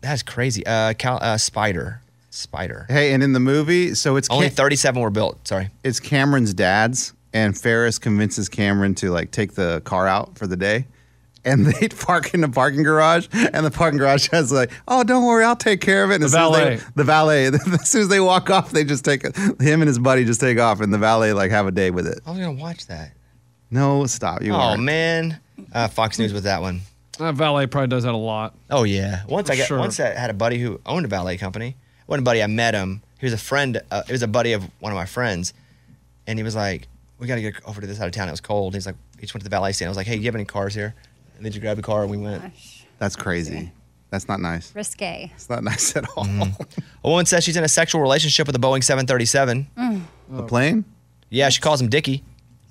That's 0.00 0.22
crazy. 0.22 0.64
Uh, 0.66 0.94
Cal, 0.94 1.18
uh, 1.20 1.36
Spider. 1.36 2.00
Spider. 2.30 2.86
Hey, 2.88 3.12
and 3.12 3.22
in 3.22 3.32
the 3.32 3.40
movie, 3.40 3.94
so 3.94 4.16
it's 4.16 4.28
Only 4.30 4.46
Cam- 4.46 4.54
37 4.56 5.02
were 5.02 5.10
built. 5.10 5.46
Sorry. 5.48 5.68
it's 5.84 5.98
Cameron's 6.00 6.54
dad's, 6.54 7.12
and 7.32 7.56
Ferris 7.58 7.98
convinces 7.98 8.48
Cameron 8.48 8.94
to 8.96 9.10
like 9.10 9.30
take 9.32 9.54
the 9.54 9.80
car 9.84 10.06
out 10.06 10.38
for 10.38 10.46
the 10.46 10.56
day. 10.56 10.86
And 11.44 11.64
they 11.80 11.88
park 11.88 12.34
in 12.34 12.42
the 12.42 12.48
parking 12.48 12.82
garage, 12.82 13.26
and 13.32 13.64
the 13.64 13.70
parking 13.70 13.98
garage 13.98 14.28
has 14.30 14.52
like, 14.52 14.70
"Oh, 14.86 15.02
don't 15.02 15.24
worry, 15.24 15.42
I'll 15.42 15.56
take 15.56 15.80
care 15.80 16.04
of 16.04 16.10
it." 16.10 16.16
And 16.16 16.22
The 16.22 16.26
as 16.26 16.32
soon 16.32 16.42
as 16.42 16.50
they- 16.52 16.76
valet. 16.76 16.92
the 16.96 17.04
valet. 17.04 17.46
As 17.80 17.88
soon 17.88 18.02
as 18.02 18.08
they 18.08 18.20
walk 18.20 18.50
off, 18.50 18.70
they 18.72 18.84
just 18.84 19.04
take 19.04 19.24
him 19.36 19.56
and 19.80 19.86
his 19.88 19.98
buddy 19.98 20.24
just 20.24 20.40
take 20.40 20.58
off, 20.58 20.80
and 20.80 20.92
the 20.92 20.98
valet 20.98 21.32
like 21.32 21.50
have 21.50 21.66
a 21.66 21.70
day 21.72 21.90
with 21.90 22.06
it. 22.06 22.20
I 22.26 22.30
was 22.30 22.38
going 22.38 22.56
to 22.56 22.62
watch 22.62 22.86
that. 22.88 23.12
No, 23.70 24.04
stop. 24.06 24.42
You 24.42 24.52
oh, 24.52 24.56
aren't. 24.56 24.82
man. 24.82 25.40
Uh, 25.72 25.88
Fox 25.88 26.18
News 26.18 26.32
with 26.32 26.44
that 26.44 26.60
one. 26.60 26.80
That 27.18 27.34
valet 27.34 27.66
probably 27.66 27.88
does 27.88 28.02
that 28.04 28.14
a 28.14 28.16
lot. 28.16 28.54
Oh, 28.70 28.84
yeah. 28.84 29.22
Once 29.28 29.48
I 29.50 29.56
got, 29.56 29.66
Sure. 29.66 29.78
once 29.78 29.98
I 30.00 30.08
had 30.08 30.30
a 30.30 30.34
buddy 30.34 30.58
who 30.58 30.80
owned 30.86 31.04
a 31.04 31.08
valet 31.08 31.36
company. 31.36 31.76
Wasn't 32.10 32.24
a 32.24 32.28
buddy, 32.28 32.42
I 32.42 32.48
met 32.48 32.74
him. 32.74 33.02
He 33.20 33.26
was 33.26 33.32
a 33.32 33.38
friend. 33.38 33.80
Uh, 33.90 34.02
he 34.06 34.12
was 34.12 34.22
a 34.22 34.28
buddy 34.28 34.52
of 34.52 34.64
one 34.80 34.90
of 34.92 34.96
my 34.96 35.06
friends. 35.06 35.54
And 36.26 36.38
he 36.38 36.42
was 36.42 36.56
like, 36.56 36.88
we 37.18 37.26
got 37.28 37.36
to 37.36 37.40
get 37.42 37.54
over 37.66 37.80
to 37.80 37.86
this 37.86 37.98
side 37.98 38.06
of 38.06 38.12
town. 38.12 38.26
It 38.28 38.32
was 38.32 38.40
cold. 38.40 38.74
He's 38.74 38.86
like, 38.86 38.96
he 39.14 39.20
just 39.22 39.32
went 39.32 39.42
to 39.42 39.48
the 39.48 39.54
valet 39.54 39.72
stand. 39.72 39.88
I 39.88 39.90
was 39.90 39.96
like, 39.96 40.06
hey, 40.08 40.16
you 40.16 40.24
have 40.24 40.34
any 40.34 40.44
cars 40.44 40.74
here? 40.74 40.94
And 41.36 41.46
then 41.46 41.52
you 41.52 41.60
grabbed 41.60 41.78
a 41.78 41.82
car 41.82 42.02
and 42.02 42.10
we 42.10 42.16
went. 42.16 42.42
Gosh, 42.42 42.84
That's 42.98 43.14
crazy. 43.16 43.70
That's 44.10 44.26
not 44.26 44.40
nice. 44.40 44.74
risque. 44.74 45.30
It's 45.34 45.48
not 45.48 45.62
nice 45.62 45.94
at 45.94 46.04
all. 46.16 46.24
Mm-hmm. 46.24 46.62
A 47.04 47.08
woman 47.08 47.26
says 47.26 47.44
she's 47.44 47.56
in 47.56 47.62
a 47.62 47.68
sexual 47.68 48.00
relationship 48.00 48.46
with 48.48 48.56
a 48.56 48.58
Boeing 48.58 48.82
737. 48.82 49.68
The 50.30 50.42
plane? 50.42 50.84
Yeah, 51.28 51.48
she 51.48 51.60
calls 51.60 51.80
him 51.80 51.88
Dickie. 51.88 52.24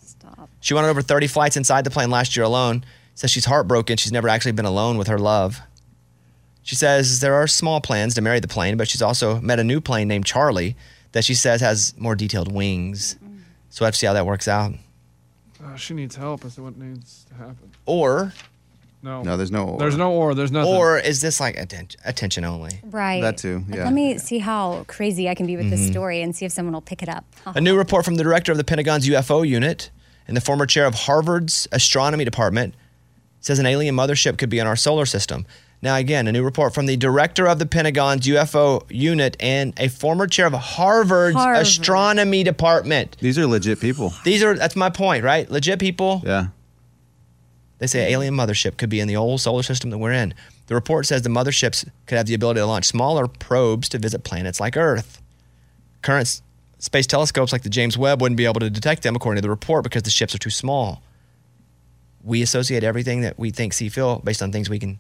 Stop. 0.03 0.49
She 0.59 0.73
went 0.73 0.83
on 0.83 0.89
over 0.89 1.01
30 1.01 1.27
flights 1.27 1.55
inside 1.55 1.85
the 1.85 1.89
plane 1.89 2.09
last 2.11 2.35
year 2.35 2.43
alone. 2.43 2.83
Says 3.15 3.31
she's 3.31 3.45
heartbroken. 3.45 3.95
She's 3.95 4.11
never 4.11 4.27
actually 4.27 4.51
been 4.51 4.65
alone 4.65 4.97
with 4.97 5.07
her 5.07 5.17
love. 5.17 5.61
She 6.69 6.75
says 6.75 7.19
there 7.19 7.33
are 7.33 7.47
small 7.47 7.81
plans 7.81 8.13
to 8.13 8.21
marry 8.21 8.39
the 8.39 8.47
plane, 8.47 8.77
but 8.77 8.87
she's 8.87 9.01
also 9.01 9.41
met 9.41 9.57
a 9.59 9.63
new 9.63 9.81
plane 9.81 10.07
named 10.07 10.27
Charlie 10.27 10.75
that 11.13 11.25
she 11.25 11.33
says 11.33 11.61
has 11.61 11.95
more 11.97 12.13
detailed 12.13 12.51
wings. 12.51 13.17
So 13.71 13.81
we'll 13.81 13.87
have 13.87 13.95
to 13.95 13.97
see 13.97 14.05
how 14.05 14.13
that 14.13 14.27
works 14.27 14.47
out. 14.47 14.73
Uh, 15.65 15.75
she 15.75 15.95
needs 15.95 16.15
help. 16.15 16.45
Is 16.45 16.59
what 16.59 16.77
needs 16.77 17.25
to 17.29 17.33
happen. 17.33 17.71
Or, 17.87 18.33
No. 19.01 19.23
No, 19.23 19.35
there's 19.35 19.49
no. 19.49 19.65
Or. 19.65 19.79
There's 19.79 19.97
no 19.97 20.11
or. 20.13 20.35
There's 20.35 20.51
nothing. 20.51 20.71
or 20.71 20.99
is 20.99 21.21
this 21.21 21.39
like 21.39 21.57
atten- 21.57 21.87
attention 22.05 22.45
only? 22.45 22.79
Right. 22.83 23.21
That 23.23 23.39
too, 23.39 23.63
Like, 23.67 23.77
yeah. 23.79 23.85
Let 23.85 23.93
me 23.93 24.19
see 24.19 24.37
how 24.37 24.83
crazy 24.87 25.27
I 25.27 25.33
can 25.33 25.47
be 25.47 25.55
with 25.57 25.65
Mm-hmm. 25.65 25.75
this 25.75 25.87
story 25.87 26.21
and 26.21 26.35
see 26.35 26.45
if 26.45 26.51
someone 26.51 26.73
will 26.73 26.81
pick 26.81 27.01
it 27.01 27.09
up. 27.09 27.25
A 27.47 27.59
new 27.59 27.75
report 27.75 28.05
from 28.05 28.13
the 28.13 28.23
director 28.23 28.51
of 28.51 28.59
the 28.59 28.63
Pentagon's 28.63 29.07
UFO 29.09 29.41
unit 29.47 29.89
and 30.27 30.37
the 30.37 30.41
former 30.41 30.67
chair 30.67 30.85
of 30.85 30.93
Harvard's 30.93 31.67
astronomy 31.71 32.25
department 32.25 32.75
says 33.41 33.57
an 33.57 33.65
alien 33.65 33.95
mothership 33.95 34.37
could 34.37 34.49
be 34.51 34.59
in 34.59 34.67
our 34.67 34.75
solar 34.75 35.07
system. 35.07 35.47
Now, 35.81 35.95
again, 35.95 36.27
a 36.27 36.31
new 36.31 36.43
report 36.43 36.73
from 36.73 36.87
the 36.87 36.97
director 36.97 37.47
of 37.47 37.57
the 37.57 37.65
Pentagon's 37.65 38.27
UFO 38.27 38.83
unit 38.89 39.37
and 39.39 39.73
a 39.79 39.87
former 39.87 40.27
chair 40.27 40.45
of 40.45 40.53
Harvard's 40.53 41.37
Harvard. 41.37 41.61
astronomy 41.61 42.43
department. 42.43 43.15
These 43.21 43.39
are 43.39 43.47
legit 43.47 43.79
people. 43.79 44.13
These 44.25 44.43
are, 44.43 44.55
that's 44.55 44.75
my 44.75 44.89
point, 44.89 45.23
right? 45.23 45.49
Legit 45.49 45.79
people. 45.79 46.21
Yeah. 46.25 46.47
They 47.77 47.87
say 47.87 48.11
alien 48.11 48.33
mothership 48.35 48.75
could 48.75 48.89
be 48.89 48.99
in 48.99 49.07
the 49.07 49.15
old 49.15 49.39
solar 49.39 49.63
system 49.63 49.89
that 49.91 49.97
we're 49.99 50.11
in. 50.11 50.33
The 50.67 50.75
report 50.75 51.05
says 51.05 51.21
the 51.21 51.29
motherships 51.29 51.89
could 52.05 52.17
have 52.17 52.27
the 52.27 52.33
ability 52.33 52.59
to 52.59 52.65
launch 52.65 52.85
smaller 52.85 53.27
probes 53.27 53.87
to 53.89 53.97
visit 53.97 54.25
planets 54.25 54.59
like 54.59 54.75
Earth. 54.75 55.21
Current 56.01 56.41
space 56.77 57.07
telescopes 57.07 57.53
like 57.53 57.63
the 57.63 57.69
James 57.69 57.97
Webb 57.97 58.21
wouldn't 58.21 58.37
be 58.37 58.45
able 58.45 58.59
to 58.59 58.69
detect 58.69 59.03
them, 59.03 59.15
according 59.15 59.37
to 59.37 59.41
the 59.41 59.49
report, 59.49 59.83
because 59.83 60.03
the 60.03 60.09
ships 60.09 60.35
are 60.35 60.39
too 60.39 60.49
small. 60.49 61.01
We 62.21 62.41
associate 62.41 62.83
everything 62.83 63.21
that 63.21 63.39
we 63.39 63.49
think, 63.49 63.71
see, 63.71 63.87
feel 63.87 64.19
based 64.19 64.43
on 64.43 64.51
things 64.51 64.69
we 64.69 64.77
can 64.77 64.99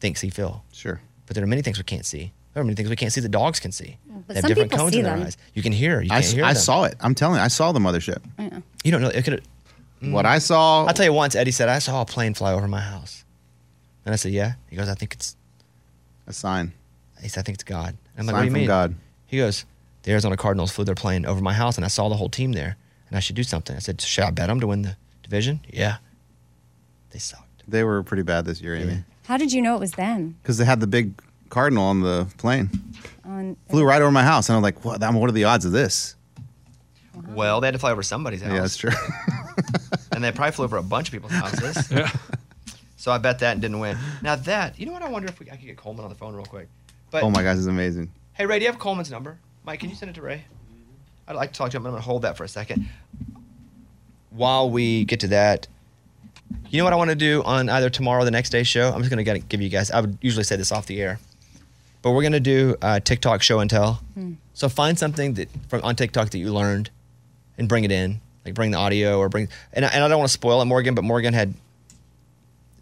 think, 0.00 0.16
see, 0.16 0.30
feel. 0.30 0.64
Sure. 0.72 1.00
But 1.26 1.34
there 1.34 1.44
are 1.44 1.48
many 1.48 1.62
things 1.62 1.78
we 1.78 1.84
can't 1.84 2.04
see. 2.04 2.32
There 2.54 2.60
are 2.60 2.64
many 2.64 2.74
things 2.74 2.90
we 2.90 2.96
can't 2.96 3.12
see 3.12 3.20
that 3.20 3.28
dogs 3.28 3.60
can 3.60 3.70
see. 3.70 3.96
but 4.06 4.28
they 4.28 4.34
have 4.34 4.42
some 4.42 4.48
different 4.48 4.70
people 4.72 4.84
cones 4.84 4.92
see 4.94 4.98
in 4.98 5.04
their 5.04 5.16
them. 5.16 5.26
eyes. 5.26 5.36
You 5.54 5.62
can 5.62 5.72
hear. 5.72 6.00
You 6.00 6.08
I, 6.10 6.20
can't 6.20 6.34
hear 6.34 6.44
I 6.44 6.52
them. 6.54 6.62
saw 6.62 6.84
it. 6.84 6.96
I'm 7.00 7.14
telling 7.14 7.36
you, 7.36 7.42
I 7.42 7.48
saw 7.48 7.70
the 7.72 7.78
mothership. 7.78 8.22
You 8.82 8.90
don't 8.90 9.00
know. 9.00 9.08
It 9.08 9.24
could. 9.24 9.42
What 10.00 10.24
mm. 10.24 10.28
I 10.28 10.38
saw. 10.38 10.86
I'll 10.86 10.94
tell 10.94 11.04
you 11.04 11.12
once. 11.12 11.34
Eddie 11.36 11.50
said 11.50 11.68
I 11.68 11.78
saw 11.78 12.00
a 12.00 12.06
plane 12.06 12.34
fly 12.34 12.54
over 12.54 12.66
my 12.66 12.80
house, 12.80 13.24
and 14.04 14.12
I 14.12 14.16
said, 14.16 14.32
"Yeah." 14.32 14.54
He 14.68 14.76
goes, 14.76 14.88
"I 14.88 14.94
think 14.94 15.12
it's." 15.12 15.36
a 16.26 16.32
sign. 16.32 16.72
He 17.20 17.28
said, 17.28 17.40
"I 17.40 17.42
think 17.44 17.56
it's 17.56 17.64
God." 17.64 17.96
I'm 18.16 18.26
like, 18.26 18.32
Sign 18.32 18.34
"What 18.34 18.40
do 18.40 18.44
you 18.46 18.50
from 18.50 18.60
mean?" 18.60 18.66
God. 18.66 18.94
He 19.26 19.36
goes, 19.36 19.66
"The 20.04 20.12
Arizona 20.12 20.36
Cardinals 20.36 20.72
flew 20.72 20.84
their 20.84 20.94
plane 20.94 21.26
over 21.26 21.40
my 21.40 21.52
house, 21.52 21.76
and 21.76 21.84
I 21.84 21.88
saw 21.88 22.08
the 22.08 22.16
whole 22.16 22.30
team 22.30 22.52
there, 22.52 22.76
and 23.08 23.16
I 23.16 23.20
should 23.20 23.36
do 23.36 23.42
something." 23.42 23.76
I 23.76 23.80
said, 23.80 24.00
"Should 24.00 24.24
I 24.24 24.30
bet 24.30 24.48
them 24.48 24.60
to 24.60 24.66
win 24.66 24.82
the 24.82 24.96
division?" 25.22 25.60
Yeah. 25.68 25.98
They 27.10 27.18
sucked. 27.18 27.64
They 27.68 27.84
were 27.84 28.02
pretty 28.02 28.22
bad 28.22 28.44
this 28.44 28.60
year, 28.60 28.76
Amy, 28.76 29.04
How 29.30 29.36
did 29.36 29.52
you 29.52 29.62
know 29.62 29.76
it 29.76 29.78
was 29.78 29.92
them? 29.92 30.34
because 30.42 30.58
they 30.58 30.64
had 30.64 30.80
the 30.80 30.88
big 30.88 31.12
cardinal 31.50 31.84
on 31.84 32.00
the 32.00 32.26
plane. 32.36 32.68
On 33.24 33.56
Flew 33.68 33.84
right 33.84 34.02
over 34.02 34.10
my 34.10 34.24
house, 34.24 34.48
and 34.48 34.56
I'm 34.56 34.62
like, 34.62 34.84
what? 34.84 35.00
What 35.00 35.28
are 35.28 35.32
the 35.32 35.44
odds 35.44 35.64
of 35.64 35.70
this? 35.70 36.16
Well, 37.28 37.60
they 37.60 37.68
had 37.68 37.74
to 37.74 37.78
fly 37.78 37.92
over 37.92 38.02
somebody's 38.02 38.42
house, 38.42 38.52
Yeah, 38.52 38.60
that's 38.60 38.76
true. 38.76 38.90
and 40.12 40.24
they 40.24 40.32
probably 40.32 40.50
flew 40.50 40.64
over 40.64 40.78
a 40.78 40.82
bunch 40.82 41.06
of 41.06 41.12
people's 41.12 41.30
houses. 41.30 41.92
Yeah. 41.92 42.10
So 42.96 43.12
I 43.12 43.18
bet 43.18 43.38
that 43.38 43.52
and 43.52 43.62
didn't 43.62 43.78
win. 43.78 43.96
Now 44.20 44.34
that 44.34 44.80
you 44.80 44.86
know 44.86 44.92
what? 44.92 45.02
I 45.02 45.08
wonder 45.08 45.28
if 45.28 45.38
we, 45.38 45.48
I 45.48 45.54
could 45.54 45.64
get 45.64 45.76
Coleman 45.76 46.02
on 46.02 46.10
the 46.10 46.16
phone 46.16 46.34
real 46.34 46.44
quick. 46.44 46.66
But 47.12 47.22
oh 47.22 47.30
my 47.30 47.44
gosh, 47.44 47.56
it's 47.56 47.66
amazing. 47.66 48.10
Hey, 48.32 48.46
Ray, 48.46 48.58
do 48.58 48.64
you 48.64 48.70
have 48.72 48.80
Coleman's 48.80 49.12
number? 49.12 49.38
Mike, 49.64 49.78
can 49.78 49.90
you 49.90 49.94
send 49.94 50.10
it 50.10 50.14
to 50.14 50.22
Ray? 50.22 50.42
I'd 51.28 51.36
like 51.36 51.52
to 51.52 51.56
talk 51.58 51.70
to 51.70 51.76
him. 51.76 51.86
I'm 51.86 51.92
going 51.92 52.02
to 52.02 52.04
hold 52.04 52.22
that 52.22 52.36
for 52.36 52.42
a 52.42 52.48
second. 52.48 52.88
While 54.30 54.70
we 54.70 55.04
get 55.04 55.20
to 55.20 55.28
that, 55.28 55.68
you 56.68 56.78
know 56.78 56.84
what 56.84 56.92
I 56.92 56.96
want 56.96 57.10
to 57.10 57.16
do 57.16 57.42
on 57.44 57.68
either 57.68 57.90
tomorrow 57.90 58.22
or 58.22 58.24
the 58.24 58.30
next 58.30 58.50
day's 58.50 58.68
show? 58.68 58.90
I'm 58.92 59.02
just 59.02 59.10
going 59.14 59.24
to 59.24 59.38
give 59.40 59.60
you 59.60 59.68
guys, 59.68 59.90
I 59.90 60.00
would 60.00 60.18
usually 60.20 60.44
say 60.44 60.56
this 60.56 60.72
off 60.72 60.86
the 60.86 61.00
air, 61.00 61.18
but 62.02 62.12
we're 62.12 62.22
going 62.22 62.32
to 62.32 62.40
do 62.40 62.76
uh, 62.82 63.00
TikTok 63.00 63.42
show 63.42 63.60
and 63.60 63.68
tell. 63.70 64.02
So 64.54 64.68
find 64.68 64.98
something 64.98 65.34
that 65.34 65.48
from 65.68 65.82
on 65.82 65.96
TikTok 65.96 66.30
that 66.30 66.38
you 66.38 66.52
learned 66.52 66.90
and 67.58 67.68
bring 67.68 67.84
it 67.84 67.92
in. 67.92 68.20
Like 68.44 68.54
bring 68.54 68.70
the 68.70 68.78
audio 68.78 69.18
or 69.18 69.28
bring, 69.28 69.48
and 69.70 69.84
I, 69.84 69.88
and 69.88 70.02
I 70.02 70.08
don't 70.08 70.18
want 70.18 70.28
to 70.28 70.32
spoil 70.32 70.62
it, 70.62 70.64
Morgan, 70.64 70.94
but 70.94 71.04
Morgan 71.04 71.34
had 71.34 71.52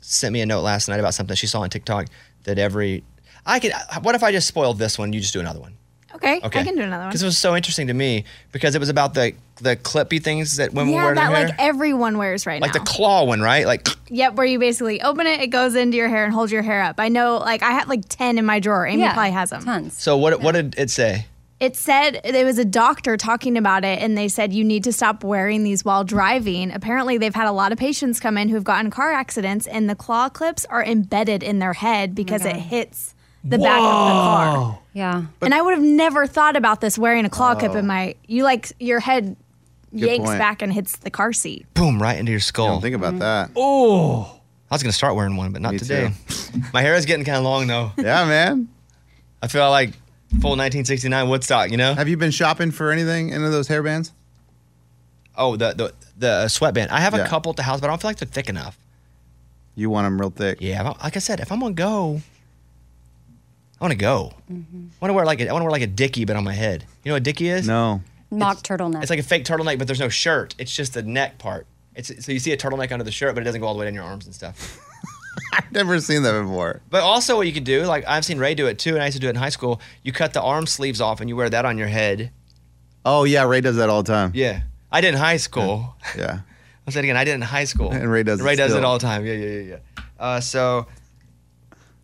sent 0.00 0.32
me 0.32 0.40
a 0.40 0.46
note 0.46 0.62
last 0.62 0.88
night 0.88 1.00
about 1.00 1.14
something 1.14 1.34
she 1.34 1.48
saw 1.48 1.62
on 1.62 1.68
TikTok 1.68 2.06
that 2.44 2.60
every, 2.60 3.02
I 3.44 3.58
could, 3.58 3.72
what 4.02 4.14
if 4.14 4.22
I 4.22 4.30
just 4.30 4.46
spoiled 4.46 4.78
this 4.78 4.98
one? 4.98 5.12
You 5.12 5.18
just 5.18 5.32
do 5.32 5.40
another 5.40 5.58
one. 5.58 5.74
Okay, 6.14 6.40
Okay. 6.42 6.60
I 6.60 6.64
can 6.64 6.74
do 6.74 6.82
another 6.82 7.04
one. 7.04 7.10
Because 7.10 7.22
it 7.22 7.26
was 7.26 7.36
so 7.38 7.54
interesting 7.54 7.86
to 7.88 7.94
me 7.94 8.24
because 8.52 8.74
it 8.74 8.78
was 8.78 8.88
about 8.88 9.14
the 9.14 9.34
the 9.60 9.76
clippy 9.76 10.22
things 10.22 10.56
that 10.56 10.72
women 10.72 10.94
Yeah, 10.94 11.02
wear 11.02 11.08
in 11.10 11.16
that 11.16 11.28
their 11.28 11.36
hair. 11.36 11.46
like 11.48 11.56
everyone 11.58 12.16
wears 12.16 12.46
right 12.46 12.60
like 12.62 12.72
now. 12.74 12.80
Like 12.80 12.86
the 12.86 12.90
claw 12.92 13.24
one, 13.24 13.40
right? 13.40 13.66
Like 13.66 13.86
Yep, 14.08 14.34
where 14.34 14.46
you 14.46 14.58
basically 14.58 15.02
open 15.02 15.26
it, 15.26 15.40
it 15.40 15.48
goes 15.48 15.74
into 15.74 15.96
your 15.96 16.08
hair 16.08 16.24
and 16.24 16.32
holds 16.32 16.50
your 16.52 16.62
hair 16.62 16.82
up. 16.82 16.98
I 16.98 17.08
know, 17.08 17.36
like 17.38 17.62
I 17.62 17.72
had 17.72 17.88
like 17.88 18.08
ten 18.08 18.38
in 18.38 18.46
my 18.46 18.58
drawer. 18.60 18.86
Amy 18.86 19.02
yeah, 19.02 19.12
probably 19.12 19.32
has 19.32 19.50
them. 19.50 19.62
Tons. 19.64 19.98
so. 19.98 20.16
What 20.16 20.40
what 20.40 20.52
did 20.54 20.74
it 20.78 20.90
say? 20.90 21.26
It 21.60 21.74
said 21.74 22.20
there 22.22 22.44
was 22.44 22.56
a 22.58 22.64
doctor 22.64 23.16
talking 23.16 23.56
about 23.56 23.84
it, 23.84 24.00
and 24.00 24.16
they 24.16 24.28
said 24.28 24.52
you 24.52 24.62
need 24.62 24.84
to 24.84 24.92
stop 24.92 25.24
wearing 25.24 25.64
these 25.64 25.84
while 25.84 26.04
driving. 26.04 26.70
Apparently, 26.70 27.18
they've 27.18 27.34
had 27.34 27.48
a 27.48 27.52
lot 27.52 27.72
of 27.72 27.78
patients 27.78 28.20
come 28.20 28.38
in 28.38 28.48
who've 28.48 28.62
gotten 28.62 28.92
car 28.92 29.10
accidents, 29.12 29.66
and 29.66 29.90
the 29.90 29.96
claw 29.96 30.28
clips 30.28 30.64
are 30.66 30.84
embedded 30.84 31.42
in 31.42 31.58
their 31.58 31.72
head 31.72 32.10
oh 32.10 32.14
because 32.14 32.44
it 32.44 32.54
hits 32.54 33.12
the 33.44 33.58
back 33.58 33.78
of 33.78 33.84
the 33.84 33.90
car. 33.90 34.78
Yeah. 34.92 35.26
and 35.42 35.54
I 35.54 35.62
would 35.62 35.74
have 35.74 35.82
never 35.82 36.26
thought 36.26 36.56
about 36.56 36.80
this 36.80 36.98
wearing 36.98 37.24
a 37.24 37.30
claw 37.30 37.54
clip 37.54 37.72
in 37.72 37.84
oh. 37.84 37.88
my. 37.88 38.14
You 38.26 38.42
like 38.42 38.72
your 38.80 39.00
head 39.00 39.36
yanks 39.92 40.26
point. 40.26 40.38
back 40.38 40.62
and 40.62 40.72
hits 40.72 40.96
the 40.96 41.10
car 41.10 41.32
seat. 41.32 41.66
Boom! 41.74 42.02
Right 42.02 42.18
into 42.18 42.32
your 42.32 42.40
skull. 42.40 42.68
Don't 42.68 42.82
think 42.82 42.96
about 42.96 43.10
mm-hmm. 43.10 43.20
that. 43.20 43.50
Oh. 43.56 44.34
I 44.70 44.74
was 44.74 44.82
gonna 44.82 44.92
start 44.92 45.14
wearing 45.14 45.36
one, 45.36 45.52
but 45.52 45.62
not 45.62 45.72
Me 45.72 45.78
today. 45.78 46.10
My 46.74 46.82
hair 46.82 46.94
is 46.94 47.06
getting 47.06 47.24
kind 47.24 47.38
of 47.38 47.44
long 47.44 47.66
though. 47.66 47.92
Yeah, 47.96 48.26
man. 48.26 48.68
I 49.42 49.46
feel 49.46 49.70
like 49.70 49.90
full 50.40 50.56
1969 50.56 51.28
Woodstock. 51.28 51.70
You 51.70 51.78
know? 51.78 51.94
Have 51.94 52.08
you 52.08 52.16
been 52.16 52.30
shopping 52.30 52.70
for 52.70 52.90
anything? 52.90 53.32
Any 53.32 53.44
of 53.44 53.52
those 53.52 53.68
hairbands? 53.68 54.12
Oh, 55.36 55.56
the 55.56 55.72
the 55.72 55.94
the 56.18 56.28
uh, 56.28 56.48
sweatband. 56.48 56.90
I 56.90 57.00
have 57.00 57.14
a 57.14 57.24
couple 57.24 57.50
at 57.50 57.56
the 57.56 57.62
house, 57.62 57.80
but 57.80 57.86
I 57.86 57.90
don't 57.90 58.00
feel 58.00 58.10
like 58.10 58.18
they're 58.18 58.28
thick 58.28 58.48
enough. 58.48 58.78
You 59.74 59.88
want 59.88 60.06
them 60.06 60.20
real 60.20 60.30
thick? 60.30 60.58
Yeah, 60.60 60.82
like 60.82 61.16
I 61.16 61.20
said, 61.20 61.38
if 61.40 61.52
I'm 61.52 61.60
gonna 61.60 61.72
go, 61.72 62.20
I 63.80 63.84
want 63.84 63.92
to 63.92 63.98
go. 63.98 64.32
Mm-hmm. 64.50 64.86
I 65.00 65.04
want 65.04 65.10
to 65.10 65.14
wear 65.14 65.24
like 65.24 65.40
a, 65.40 65.48
I 65.48 65.52
want 65.52 65.62
to 65.62 65.64
wear 65.64 65.72
like 65.72 65.82
a 65.82 65.86
dickie, 65.86 66.24
but 66.24 66.36
on 66.36 66.44
my 66.44 66.52
head. 66.52 66.84
You 67.04 67.10
know 67.10 67.14
what 67.14 67.20
a 67.22 67.24
dickie 67.24 67.48
is? 67.48 67.66
No. 67.66 68.02
Mock 68.30 68.58
turtleneck. 68.58 69.02
It's 69.02 69.10
like 69.10 69.20
a 69.20 69.24
fake 69.24 69.44
turtleneck, 69.44 69.78
but 69.78 69.86
there's 69.86 70.00
no 70.00 70.08
shirt. 70.08 70.54
It's 70.58 70.74
just 70.74 70.94
the 70.94 71.02
neck 71.02 71.38
part. 71.38 71.66
It's 71.94 72.24
so 72.24 72.32
you 72.32 72.38
see 72.38 72.52
a 72.52 72.56
turtleneck 72.56 72.92
under 72.92 73.04
the 73.04 73.12
shirt, 73.12 73.34
but 73.34 73.40
it 73.40 73.44
doesn't 73.44 73.60
go 73.60 73.66
all 73.66 73.74
the 73.74 73.80
way 73.80 73.86
down 73.86 73.94
your 73.94 74.04
arms 74.04 74.26
and 74.26 74.34
stuff. 74.34 74.80
I've 75.52 75.70
never 75.72 76.00
seen 76.00 76.22
that 76.24 76.40
before. 76.42 76.80
But 76.90 77.02
also, 77.02 77.36
what 77.36 77.46
you 77.46 77.52
could 77.52 77.64
do, 77.64 77.84
like 77.84 78.04
I've 78.06 78.24
seen 78.24 78.38
Ray 78.38 78.54
do 78.54 78.66
it 78.66 78.78
too, 78.78 78.94
and 78.94 79.02
I 79.02 79.06
used 79.06 79.16
to 79.16 79.20
do 79.20 79.28
it 79.28 79.30
in 79.30 79.36
high 79.36 79.48
school. 79.48 79.80
You 80.02 80.12
cut 80.12 80.32
the 80.32 80.42
arm 80.42 80.66
sleeves 80.66 81.00
off 81.00 81.20
and 81.20 81.28
you 81.28 81.36
wear 81.36 81.48
that 81.48 81.64
on 81.64 81.78
your 81.78 81.88
head. 81.88 82.32
Oh 83.04 83.24
yeah, 83.24 83.44
Ray 83.44 83.60
does 83.60 83.76
that 83.76 83.88
all 83.88 84.02
the 84.02 84.12
time. 84.12 84.32
Yeah, 84.34 84.62
I 84.90 85.00
did 85.00 85.14
in 85.14 85.20
high 85.20 85.36
school. 85.36 85.96
Yeah. 86.16 86.40
I'll 86.86 86.92
say 86.92 87.00
it 87.00 87.04
again. 87.04 87.16
I 87.16 87.24
did 87.24 87.34
in 87.34 87.42
high 87.42 87.64
school. 87.64 87.92
And 87.92 88.10
Ray 88.10 88.22
does 88.22 88.40
it 88.40 88.44
Ray 88.44 88.56
does 88.56 88.74
it 88.74 88.82
all 88.82 88.98
the 88.98 89.06
time. 89.06 89.24
Yeah, 89.24 89.34
yeah, 89.34 89.46
yeah, 89.46 89.60
yeah. 89.60 90.02
Uh, 90.18 90.40
so 90.40 90.86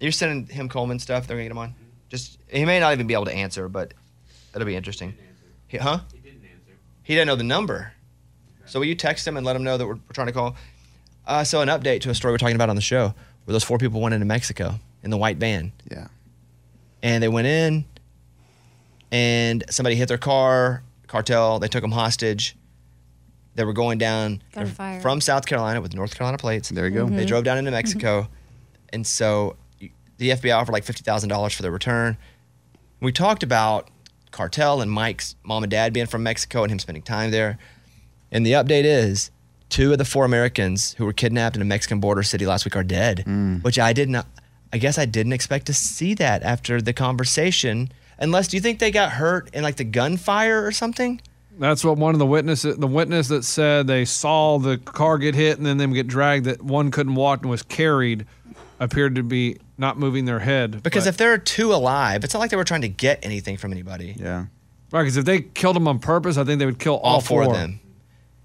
you're 0.05 0.13
sending 0.13 0.47
him 0.55 0.69
Coleman 0.69 0.99
stuff. 0.99 1.27
They're 1.27 1.37
gonna 1.37 1.45
get 1.45 1.51
him 1.53 1.59
on. 1.59 1.75
Just 2.09 2.39
he 2.49 2.65
may 2.65 2.79
not 2.81 2.93
even 2.93 3.07
be 3.07 3.15
able 3.15 3.25
to 3.27 3.33
answer, 3.35 3.69
but 3.69 3.95
it'll 4.55 4.67
be 4.67 4.77
interesting. 4.77 5.15
He, 5.67 5.79
huh? 5.79 6.01
He 6.13 6.19
didn't 6.21 6.45
answer. 6.45 6.73
He 7.03 7.15
didn't 7.15 7.27
know 7.27 7.37
the 7.37 7.43
number. 7.45 7.93
So 8.67 8.79
will 8.81 8.87
you 8.87 8.95
text 8.95 9.27
him 9.27 9.37
and 9.37 9.45
let 9.45 9.57
him 9.57 9.65
know 9.65 9.77
that 9.77 9.87
we're, 9.87 9.95
we're 9.95 10.13
trying 10.13 10.29
to 10.29 10.33
call? 10.33 10.57
Uh, 11.27 11.43
so 11.45 11.61
an 11.61 11.69
update 11.69 12.01
to 12.03 12.11
a 12.11 12.15
story 12.15 12.33
we're 12.33 12.39
talking 12.39 12.55
about 12.57 12.69
on 12.71 12.77
the 12.77 12.83
show, 12.83 13.15
where 13.45 13.53
those 13.53 13.65
four 13.65 13.79
people 13.79 14.01
went 14.01 14.15
into 14.15 14.27
Mexico 14.27 14.79
in 15.03 15.11
the 15.11 15.17
white 15.17 15.39
van, 15.39 15.73
Yeah. 15.91 16.09
and 17.03 17.23
they 17.23 17.29
went 17.29 17.47
in, 17.47 17.85
and 19.11 19.65
somebody 19.71 19.97
hit 19.97 20.09
their 20.09 20.19
car. 20.19 20.83
Cartel. 21.07 21.59
They 21.61 21.69
took 21.69 21.83
them 21.83 21.93
hostage. 21.93 22.57
They 23.55 23.65
were 23.65 23.73
going 23.73 23.99
down 23.99 24.43
from 25.01 25.21
South 25.21 25.47
Carolina 25.47 25.81
with 25.81 25.95
North 25.95 26.17
Carolina 26.17 26.39
plates. 26.39 26.71
There 26.71 26.89
you 26.89 26.91
go. 26.95 27.07
They 27.09 27.25
drove 27.25 27.45
down 27.45 27.57
into 27.59 27.71
Mexico, 27.71 28.29
and 28.93 29.07
so 29.07 29.51
y- 29.51 29.55
the 30.19 30.31
FBI 30.31 30.57
offered 30.57 30.73
like 30.73 30.85
fifty 30.85 31.03
thousand 31.03 31.29
dollars 31.29 31.55
for 31.55 31.63
their 31.63 31.71
return. 31.71 32.17
We 33.01 33.13
talked 33.13 33.43
about 33.43 33.91
cartel 34.31 34.81
and 34.81 34.91
Mike's 34.91 35.37
mom 35.45 35.63
and 35.63 35.71
dad 35.71 35.93
being 35.93 36.07
from 36.07 36.23
Mexico 36.23 36.63
and 36.63 36.73
him 36.73 36.79
spending 36.79 37.03
time 37.03 37.31
there. 37.31 37.59
And 38.33 38.45
the 38.45 38.53
update 38.53 38.85
is 38.85 39.31
two 39.69 39.93
of 39.93 39.99
the 39.99 40.05
four 40.05 40.25
Americans 40.25 40.95
who 40.95 41.05
were 41.05 41.13
kidnapped 41.13 41.57
in 41.57 41.63
a 41.63 41.65
Mexican 41.65 42.01
border 42.01 42.23
city 42.23 42.47
last 42.47 42.65
week 42.65 42.77
are 42.77 42.85
dead, 42.85 43.25
mm. 43.27 43.63
which 43.63 43.79
I 43.79 43.93
did 43.93 44.09
not. 44.09 44.27
I 44.73 44.79
guess 44.79 44.99
I 44.99 45.07
didn't 45.07 45.33
expect 45.33 45.67
to 45.67 45.75
see 45.75 46.15
that 46.15 46.43
after 46.43 46.83
the 46.83 46.93
conversation. 46.93 47.93
Unless, 48.19 48.49
do 48.49 48.57
you 48.57 48.61
think 48.61 48.81
they 48.81 48.91
got 48.91 49.13
hurt 49.13 49.55
in 49.55 49.63
like 49.63 49.77
the 49.77 49.85
gunfire 49.85 50.67
or 50.67 50.73
something? 50.73 51.21
That's 51.59 51.85
what 51.85 51.97
one 51.97 52.15
of 52.15 52.19
the 52.19 52.27
witnesses, 52.27 52.77
the 52.77 52.89
witness 52.89 53.29
that 53.29 53.45
said 53.45 53.87
they 53.87 54.05
saw 54.05 54.59
the 54.59 54.79
car 54.79 55.19
get 55.19 55.37
hit 55.37 55.59
and 55.59 55.67
then 55.67 55.77
them 55.77 55.93
get 55.93 56.09
dragged, 56.09 56.47
that 56.47 56.61
one 56.61 56.91
couldn't 56.91 57.15
walk 57.15 57.43
and 57.43 57.51
was 57.51 57.63
carried, 57.63 58.27
appeared 58.81 59.15
to 59.15 59.23
be 59.23 59.59
not 59.77 59.99
moving 59.99 60.25
their 60.25 60.41
head. 60.41 60.83
Because 60.83 61.05
But- 61.05 61.11
if 61.11 61.17
there 61.17 61.33
are 61.33 61.39
two 61.39 61.73
alive, 61.73 62.25
it's 62.25 62.33
not 62.35 62.41
like 62.41 62.51
they 62.51 62.57
were 62.57 62.65
trying 62.65 62.83
to 62.83 62.89
get 62.89 63.19
anything 63.23 63.57
from 63.57 63.73
anybody. 63.73 64.15
Yeah. 64.19 64.47
right, 64.93 65.03
because 65.03 65.17
if 65.17 65.25
they 65.25 65.41
killed 65.41 65.75
them 65.77 65.89
on 65.89 65.99
purpose, 65.99 66.37
I 66.37 66.45
think 66.45 66.59
they 66.61 66.67
would 66.67 66.79
kill 66.79 66.97
all, 66.99 67.15
all 67.15 67.21
four 67.21 67.43
of 67.43 67.53
them. 67.53 67.81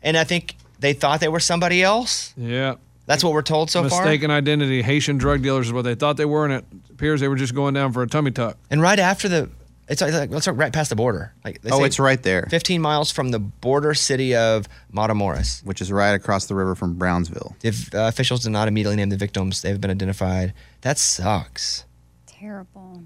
And 0.01 0.17
I 0.17 0.23
think 0.23 0.55
they 0.79 0.93
thought 0.93 1.19
they 1.19 1.27
were 1.27 1.39
somebody 1.39 1.83
else. 1.83 2.33
Yeah, 2.35 2.75
That's 3.05 3.23
what 3.23 3.33
we're 3.33 3.41
told 3.43 3.69
so 3.69 3.87
far. 3.89 4.01
Mistaken 4.03 4.31
identity. 4.31 4.81
Haitian 4.81 5.17
drug 5.17 5.41
dealers 5.43 5.67
is 5.67 5.73
what 5.73 5.83
they 5.83 5.95
thought 5.95 6.17
they 6.17 6.25
were, 6.25 6.45
and 6.45 6.53
it 6.53 6.65
appears 6.89 7.19
they 7.21 7.27
were 7.27 7.35
just 7.35 7.53
going 7.53 7.73
down 7.73 7.91
for 7.93 8.01
a 8.01 8.07
tummy 8.07 8.31
tuck. 8.31 8.57
And 8.71 8.81
right 8.81 8.97
after 8.99 9.27
the, 9.27 9.49
it's 9.89 10.01
like, 10.01 10.31
it's 10.31 10.47
like 10.47 10.57
right 10.57 10.71
past 10.71 10.89
the 10.91 10.95
border. 10.95 11.33
Like 11.43 11.61
they 11.61 11.71
Oh, 11.71 11.79
say 11.79 11.85
it's 11.85 11.99
right 11.99 12.21
there, 12.21 12.47
15 12.49 12.79
miles 12.81 13.11
from 13.11 13.29
the 13.31 13.39
border 13.39 13.93
city 13.93 14.35
of 14.35 14.67
Matamoros. 14.93 15.63
which 15.65 15.81
is 15.81 15.91
right 15.91 16.11
across 16.13 16.45
the 16.45 16.55
river 16.55 16.75
from 16.75 16.93
Brownsville. 16.95 17.55
If 17.63 17.93
uh, 17.93 17.99
officials 18.07 18.43
did 18.43 18.51
not 18.51 18.67
immediately 18.67 18.95
name 18.97 19.09
the 19.09 19.17
victims, 19.17 19.61
they've 19.61 19.79
been 19.81 19.91
identified. 19.91 20.53
That 20.81 20.97
sucks. 20.97 21.85
Terrible. 22.27 23.03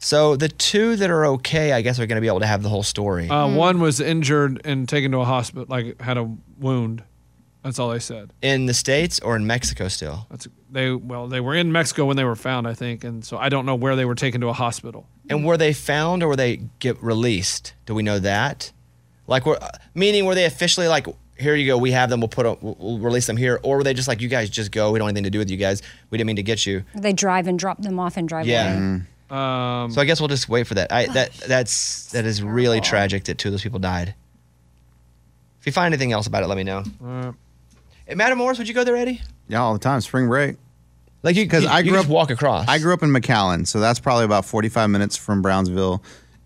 So 0.00 0.36
the 0.36 0.48
two 0.48 0.94
that 0.96 1.10
are 1.10 1.26
okay, 1.26 1.72
I 1.72 1.82
guess, 1.82 1.98
are 1.98 2.06
going 2.06 2.16
to 2.16 2.20
be 2.20 2.28
able 2.28 2.40
to 2.40 2.46
have 2.46 2.62
the 2.62 2.68
whole 2.68 2.84
story. 2.84 3.28
Uh, 3.28 3.48
One 3.48 3.80
was 3.80 4.00
injured 4.00 4.60
and 4.64 4.88
taken 4.88 5.10
to 5.12 5.18
a 5.18 5.24
hospital, 5.24 5.66
like 5.68 6.00
had 6.00 6.16
a 6.18 6.30
wound. 6.58 7.02
That's 7.64 7.78
all 7.80 7.90
they 7.90 7.98
said. 7.98 8.32
in 8.40 8.66
the 8.66 8.74
states 8.74 9.18
or 9.20 9.34
in 9.34 9.46
Mexico 9.46 9.88
still. 9.88 10.26
That's 10.30 10.46
they. 10.70 10.92
Well, 10.92 11.28
they 11.28 11.40
were 11.40 11.54
in 11.54 11.72
Mexico 11.72 12.04
when 12.04 12.16
they 12.16 12.24
were 12.24 12.36
found, 12.36 12.66
I 12.68 12.74
think, 12.74 13.04
and 13.04 13.24
so 13.24 13.36
I 13.38 13.48
don't 13.48 13.66
know 13.66 13.74
where 13.74 13.96
they 13.96 14.04
were 14.04 14.14
taken 14.14 14.40
to 14.42 14.48
a 14.48 14.52
hospital. 14.52 15.06
And 15.30 15.44
were 15.44 15.56
they 15.56 15.72
found 15.72 16.22
or 16.22 16.28
were 16.28 16.36
they 16.36 16.56
get 16.78 17.02
released? 17.02 17.74
Do 17.86 17.94
we 17.94 18.02
know 18.02 18.18
that? 18.18 18.72
Like, 19.26 19.44
were, 19.44 19.58
meaning 19.94 20.24
were 20.24 20.34
they 20.34 20.46
officially 20.46 20.88
like, 20.88 21.06
here 21.38 21.54
you 21.54 21.66
go, 21.66 21.76
we 21.76 21.90
have 21.92 22.08
them, 22.08 22.20
we'll 22.20 22.28
put, 22.28 22.46
we'll, 22.62 22.76
we'll 22.80 22.98
release 22.98 23.26
them 23.26 23.36
here, 23.36 23.60
or 23.62 23.76
were 23.76 23.84
they 23.84 23.92
just 23.92 24.08
like, 24.08 24.22
you 24.22 24.28
guys 24.28 24.48
just 24.48 24.72
go, 24.72 24.90
we 24.90 24.98
don't 24.98 25.04
want 25.04 25.12
anything 25.16 25.24
to 25.24 25.30
do 25.30 25.38
with 25.38 25.50
you 25.50 25.58
guys, 25.58 25.82
we 26.08 26.16
didn't 26.16 26.28
mean 26.28 26.36
to 26.36 26.42
get 26.42 26.64
you. 26.64 26.82
They 26.94 27.12
drive 27.12 27.46
and 27.46 27.58
drop 27.58 27.82
them 27.82 28.00
off 28.00 28.16
and 28.16 28.26
drive 28.26 28.46
Yeah. 28.46 28.72
away. 28.72 29.02
Um, 29.30 29.90
So 29.92 30.00
I 30.00 30.06
guess 30.06 30.18
we'll 30.18 30.28
just 30.28 30.48
wait 30.48 30.66
for 30.66 30.72
that. 30.74 30.90
I 30.90 31.04
that 31.08 31.32
that's 31.46 32.06
that 32.12 32.24
is 32.24 32.42
really 32.42 32.80
tragic 32.80 33.24
that 33.24 33.36
two 33.36 33.48
of 33.48 33.52
those 33.52 33.62
people 33.62 33.78
died. 33.78 34.14
If 35.60 35.66
you 35.66 35.72
find 35.72 35.92
anything 35.92 36.12
else 36.12 36.26
about 36.26 36.42
it, 36.42 36.46
let 36.46 36.56
me 36.56 36.64
know. 36.64 36.82
uh, 37.04 37.32
Hey, 38.08 38.14
Matamoros, 38.14 38.56
would 38.56 38.66
you 38.66 38.72
go 38.72 38.84
there, 38.84 38.96
Eddie? 38.96 39.20
Yeah, 39.48 39.60
all 39.60 39.74
the 39.74 39.78
time. 39.78 40.00
Spring 40.00 40.28
break. 40.28 40.56
Like 41.22 41.36
you, 41.36 41.46
'Cause 41.46 41.64
you- 41.64 41.68
I 41.68 41.82
grew 41.82 41.92
just 41.92 42.06
up- 42.06 42.10
walk 42.10 42.30
across. 42.30 42.66
I 42.66 42.78
grew 42.78 42.94
up 42.94 43.02
in 43.02 43.10
McAllen, 43.10 43.66
so 43.66 43.80
that's 43.80 44.00
probably 44.00 44.24
about 44.24 44.46
45 44.46 44.88
minutes 44.88 45.14
from 45.16 45.42
Brownsville. 45.42 46.02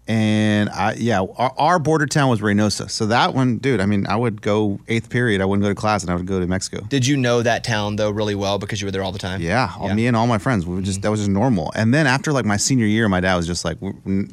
And 0.08 0.68
I, 0.70 0.94
yeah, 0.94 1.20
our, 1.20 1.52
our 1.56 1.78
border 1.78 2.06
town 2.06 2.28
was 2.30 2.40
Reynosa. 2.40 2.90
So 2.90 3.06
that 3.06 3.32
one, 3.34 3.58
dude, 3.58 3.80
I 3.80 3.86
mean, 3.86 4.08
I 4.08 4.16
would 4.16 4.42
go 4.42 4.80
eighth 4.88 5.08
period. 5.08 5.40
I 5.40 5.44
wouldn't 5.44 5.62
go 5.62 5.68
to 5.68 5.74
class 5.76 6.02
and 6.02 6.10
I 6.10 6.16
would 6.16 6.26
go 6.26 6.40
to 6.40 6.46
Mexico. 6.48 6.84
Did 6.88 7.06
you 7.06 7.16
know 7.16 7.42
that 7.42 7.62
town 7.62 7.94
though 7.94 8.10
really 8.10 8.34
well 8.34 8.58
because 8.58 8.80
you 8.80 8.86
were 8.88 8.90
there 8.90 9.04
all 9.04 9.12
the 9.12 9.20
time? 9.20 9.40
Yeah, 9.40 9.70
all, 9.78 9.94
me 9.94 10.08
and 10.08 10.16
all 10.16 10.26
my 10.26 10.38
friends. 10.38 10.66
We 10.66 10.74
were 10.74 10.82
just, 10.82 10.96
mm-hmm. 10.98 11.02
that 11.02 11.10
was 11.12 11.20
just 11.20 11.30
normal. 11.30 11.70
And 11.76 11.94
then 11.94 12.08
after 12.08 12.32
like 12.32 12.44
my 12.44 12.56
senior 12.56 12.86
year, 12.86 13.08
my 13.08 13.20
dad 13.20 13.36
was 13.36 13.46
just 13.46 13.64
like, 13.64 13.78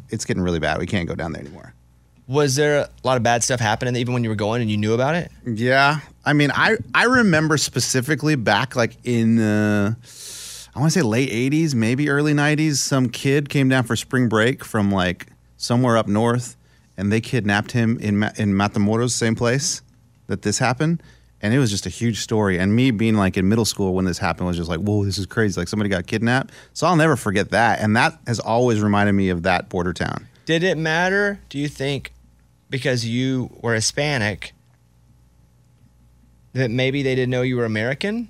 it's 0.10 0.26
getting 0.26 0.42
really 0.42 0.60
bad. 0.60 0.80
We 0.80 0.88
can't 0.88 1.08
go 1.08 1.14
down 1.14 1.34
there 1.34 1.44
anymore. 1.44 1.76
Was 2.30 2.56
there 2.56 2.82
a 2.82 2.90
lot 3.04 3.18
of 3.18 3.24
bad 3.24 3.44
stuff 3.44 3.60
happening 3.60 3.96
even 3.96 4.14
when 4.14 4.24
you 4.24 4.30
were 4.30 4.36
going 4.36 4.62
and 4.62 4.70
you 4.70 4.78
knew 4.78 4.94
about 4.94 5.16
it? 5.16 5.32
Yeah, 5.46 6.02
I 6.24 6.34
mean, 6.34 6.52
I 6.54 6.78
I 6.94 7.06
remember 7.06 7.58
specifically 7.58 8.36
back 8.36 8.76
like 8.76 8.98
in 9.04 9.40
uh, 9.40 9.96
I 10.76 10.80
want 10.80 10.94
to 10.94 11.00
say 11.00 11.02
late 11.02 11.32
'80s, 11.32 11.74
maybe 11.74 12.08
early 12.08 12.34
'90s. 12.34 12.76
Some 12.76 13.10
kid 13.10 13.50
came 13.50 13.68
down 13.68 13.84
for 13.84 13.96
spring 13.96 14.30
break 14.30 14.64
from 14.64 14.92
like 14.92 15.26
somewhere 15.58 15.98
up 15.98 16.08
north, 16.08 16.56
and 16.98 17.12
they 17.12 17.20
kidnapped 17.20 17.72
him 17.72 17.98
in 17.98 18.20
Ma- 18.20 18.32
in 18.38 18.54
Matamoros, 18.54 19.10
same 19.10 19.34
place 19.34 19.82
that 20.28 20.44
this 20.44 20.60
happened. 20.60 21.02
And 21.42 21.52
it 21.52 21.58
was 21.58 21.72
just 21.72 21.88
a 21.88 21.90
huge 21.90 22.20
story. 22.20 22.60
And 22.60 22.76
me 22.76 22.92
being 22.92 23.16
like 23.16 23.38
in 23.38 23.50
middle 23.50 23.66
school 23.66 23.96
when 23.96 24.06
this 24.06 24.20
happened 24.20 24.46
was 24.46 24.58
just 24.58 24.70
like, 24.70 24.82
whoa, 24.82 25.04
this 25.04 25.18
is 25.18 25.26
crazy. 25.26 25.60
Like 25.60 25.70
somebody 25.70 25.90
got 25.90 26.06
kidnapped. 26.06 26.54
So 26.74 26.86
I'll 26.86 26.98
never 26.98 27.16
forget 27.16 27.50
that. 27.52 27.80
And 27.80 27.96
that 27.96 28.20
has 28.28 28.40
always 28.40 28.82
reminded 28.82 29.14
me 29.14 29.30
of 29.30 29.44
that 29.44 29.70
border 29.70 29.94
town. 29.94 30.28
Did 30.46 30.64
it 30.64 30.78
matter, 30.78 31.40
do 31.50 31.58
you 31.58 31.70
think, 31.70 32.12
because 32.70 33.06
you 33.06 33.50
were 33.62 33.74
Hispanic, 33.74 34.54
that 36.54 36.72
maybe 36.72 37.04
they 37.04 37.16
didn't 37.16 37.30
know 37.30 37.42
you 37.42 37.58
were 37.58 37.66
American? 37.66 38.30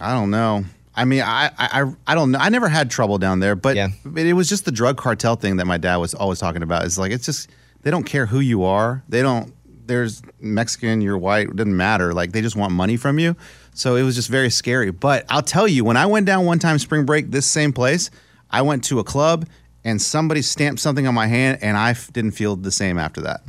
I 0.00 0.12
don't 0.12 0.30
know. 0.30 0.64
I 0.94 1.04
mean, 1.04 1.22
I, 1.22 1.50
I, 1.58 1.92
I 2.06 2.14
don't 2.14 2.32
know. 2.32 2.38
I 2.38 2.48
never 2.48 2.68
had 2.68 2.90
trouble 2.90 3.18
down 3.18 3.40
there, 3.40 3.54
but, 3.54 3.76
Yeah. 3.76 3.88
it 4.16 4.32
was 4.34 4.48
just 4.48 4.64
the 4.64 4.72
drug 4.72 4.96
cartel 4.96 5.36
thing 5.36 5.56
that 5.56 5.66
my 5.66 5.78
dad 5.78 5.96
was 5.96 6.14
always 6.14 6.38
talking 6.38 6.62
about. 6.62 6.84
It's 6.84 6.98
like, 6.98 7.12
it's 7.12 7.24
just, 7.24 7.48
they 7.82 7.90
don't 7.90 8.04
care 8.04 8.26
who 8.26 8.40
you 8.40 8.64
are. 8.64 9.02
They 9.08 9.22
don't, 9.22 9.54
there's 9.86 10.22
Mexican, 10.40 11.00
you're 11.00 11.18
white, 11.18 11.48
it 11.48 11.56
doesn't 11.56 11.76
matter. 11.76 12.12
Like, 12.12 12.32
they 12.32 12.42
just 12.42 12.56
want 12.56 12.72
money 12.72 12.96
from 12.96 13.18
you. 13.18 13.36
So 13.72 13.96
it 13.96 14.02
was 14.02 14.14
just 14.16 14.28
very 14.28 14.50
scary. 14.50 14.90
But 14.90 15.24
I'll 15.28 15.42
tell 15.42 15.68
you, 15.68 15.84
when 15.84 15.96
I 15.96 16.06
went 16.06 16.26
down 16.26 16.44
one 16.44 16.58
time 16.58 16.78
spring 16.78 17.04
break, 17.06 17.30
this 17.30 17.46
same 17.46 17.72
place, 17.72 18.10
I 18.50 18.62
went 18.62 18.84
to 18.84 18.98
a 18.98 19.04
club 19.04 19.46
and 19.84 20.00
somebody 20.00 20.42
stamped 20.42 20.80
something 20.80 21.06
on 21.06 21.14
my 21.14 21.26
hand 21.26 21.58
and 21.62 21.76
I 21.76 21.90
f- 21.90 22.12
didn't 22.12 22.32
feel 22.32 22.56
the 22.56 22.70
same 22.70 22.98
after 22.98 23.20
that. 23.22 23.40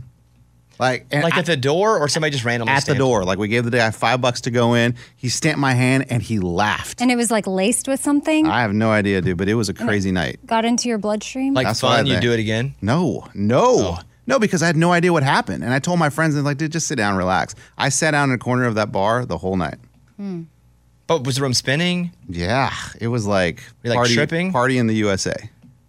Like, 0.80 1.06
and 1.12 1.24
Like 1.24 1.36
I- 1.36 1.40
at 1.40 1.46
the 1.46 1.58
door 1.58 2.00
or 2.00 2.08
somebody 2.08 2.32
just 2.32 2.44
randomly 2.44 2.72
at 2.74 2.78
the 2.78 2.82
stamped? 2.82 3.00
door. 3.00 3.24
Like 3.24 3.38
we 3.38 3.48
gave 3.48 3.66
the 3.66 3.70
guy 3.72 3.92
five 3.92 4.20
bucks 4.20 4.42
to 4.42 4.52
go 4.52 4.74
in. 4.74 4.96
He 5.16 5.30
stamped 5.30 5.60
my 5.60 5.74
hand 5.74 6.06
and 6.10 6.24
he 6.24 6.40
laughed. 6.40 7.02
And 7.02 7.12
it 7.12 7.16
was 7.18 7.30
like 7.30 7.46
laced 7.46 7.88
with 7.88 8.02
something. 8.02 8.48
I 8.48 8.62
have 8.62 8.74
no 8.74 8.90
idea, 8.92 9.22
dude, 9.22 9.38
but 9.38 9.48
it 9.48 9.54
was 9.56 9.70
a 9.70 9.74
crazy 9.76 10.12
night. 10.12 10.40
got 10.48 10.66
into 10.66 10.90
your 10.90 10.98
bloodstream. 10.98 11.54
Like 11.54 11.68
That's 11.68 11.84
what 11.84 11.98
fun, 11.98 12.06
you 12.08 12.20
do 12.20 12.32
it 12.34 12.40
again? 12.40 12.74
No, 12.82 13.28
no, 13.36 13.64
Oh. 13.64 14.00
no, 14.26 14.40
because 14.40 14.64
I 14.64 14.68
had 14.68 14.76
no 14.76 14.92
idea 14.92 15.14
what 15.14 15.22
happened. 15.22 15.64
And 15.64 15.72
I 15.72 15.78
told 15.80 16.00
my 16.00 16.10
friends, 16.10 16.34
and 16.34 16.44
like, 16.44 16.58
dude, 16.58 16.72
just 16.72 16.88
sit 16.88 16.96
down, 16.96 17.16
relax. 17.16 17.54
I 17.78 17.90
sat 17.90 18.12
down 18.12 18.30
in 18.30 18.36
a 18.36 18.40
corner 18.40 18.64
of 18.66 18.74
that 18.76 18.92
bar 18.92 19.24
the 19.26 19.38
whole 19.38 19.58
night. 19.58 19.78
Hmm. 20.18 20.44
But 21.06 21.26
was 21.26 21.36
the 21.36 21.42
room 21.44 21.54
spinning? 21.54 22.12
Yeah, 22.28 22.72
it 23.00 23.10
was 23.10 23.28
like, 23.28 23.62
You 23.84 23.90
like 23.92 23.98
party, 23.98 24.14
tripping? 24.16 24.52
party 24.52 24.78
in 24.80 24.88
the 24.88 24.96
USA. 24.96 25.36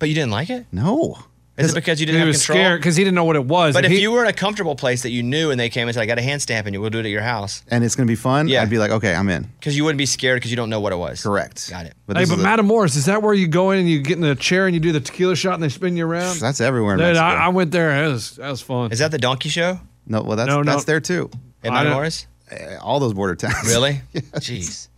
But 0.03 0.09
you 0.09 0.17
didn't 0.17 0.33
like 0.33 0.51
it? 0.51 0.67
No. 0.73 1.17
Is 1.57 1.71
it 1.71 1.75
because 1.77 2.01
you 2.01 2.07
didn't 2.07 2.17
he 2.17 2.19
have 2.23 2.27
was 2.27 2.45
control? 2.45 2.57
scared 2.65 2.81
because 2.81 2.97
he 2.97 3.05
didn't 3.05 3.15
know 3.15 3.23
what 3.23 3.37
it 3.37 3.45
was. 3.45 3.73
But 3.73 3.85
if 3.85 3.93
he, 3.93 4.01
you 4.01 4.11
were 4.11 4.25
in 4.25 4.29
a 4.29 4.33
comfortable 4.33 4.75
place 4.75 5.03
that 5.05 5.11
you 5.11 5.23
knew 5.23 5.53
and 5.53 5.61
they 5.61 5.69
came 5.69 5.87
and 5.87 5.95
said, 5.95 6.01
I 6.03 6.07
got 6.07 6.19
a 6.19 6.23
hand 6.23 6.43
stamp 6.43 6.67
and 6.67 6.75
you 6.75 6.81
will 6.81 6.91
do 6.91 6.99
it 6.99 7.05
at 7.05 7.11
your 7.13 7.23
house, 7.23 7.63
And 7.69 7.85
it's 7.85 7.95
going 7.95 8.05
to 8.09 8.11
be 8.11 8.17
fun. 8.17 8.49
Yeah. 8.49 8.63
I'd 8.63 8.69
be 8.71 8.79
like, 8.79 8.91
okay, 8.91 9.15
I'm 9.15 9.29
in. 9.29 9.45
because 9.61 9.77
you 9.77 9.85
wouldn't 9.85 9.99
be 9.99 10.07
scared 10.07 10.39
because 10.39 10.51
you 10.51 10.57
don't 10.57 10.71
know 10.71 10.81
what 10.81 10.93
it 10.93 10.97
was. 10.97 11.23
Correct. 11.23 11.71
Got 11.71 11.87
it. 11.87 11.95
But, 12.09 12.17
hey, 12.17 12.25
this 12.25 12.31
but 12.31 12.39
is 12.41 12.45
a- 12.45 12.49
Matamoros, 12.49 12.97
is 12.97 13.05
that 13.07 13.23
where 13.23 13.33
you 13.33 13.47
go 13.47 13.71
in 13.71 13.79
and 13.79 13.89
you 13.89 14.01
get 14.03 14.19
in 14.19 14.25
a 14.25 14.35
chair 14.35 14.67
and 14.67 14.75
you 14.75 14.81
do 14.81 14.91
the 14.91 14.99
tequila 14.99 15.37
shot 15.37 15.55
and 15.55 15.63
they 15.63 15.69
spin 15.69 15.97
you 15.97 16.05
around? 16.05 16.41
that's 16.41 16.61
everywhere 16.61 16.95
in 16.95 16.99
Dude, 16.99 17.07
Mexico. 17.15 17.25
I, 17.25 17.35
I 17.45 17.49
went 17.51 17.71
there. 17.71 17.95
That 18.09 18.13
was 18.13 18.35
that 18.37 18.51
was 18.51 18.61
fun. 18.61 18.91
Is 18.91 18.99
that 18.99 19.13
the 19.13 19.19
donkey 19.19 19.49
show 19.51 19.79
no, 20.05 20.23
well, 20.23 20.37
that's, 20.37 20.49
No, 20.49 20.63
no. 20.63 20.73
that's 20.73 20.83
there 20.85 20.99
too. 20.99 21.31
at 21.63 21.71
I 21.71 21.85
don't- 21.85 21.93
Matamoros? 21.97 22.27
Eh, 22.51 22.77
All 22.83 22.99
those 22.99 23.15
border 23.15 23.37
towns. 23.37 23.69
Really? 23.69 24.01
Jeez. 24.15 24.89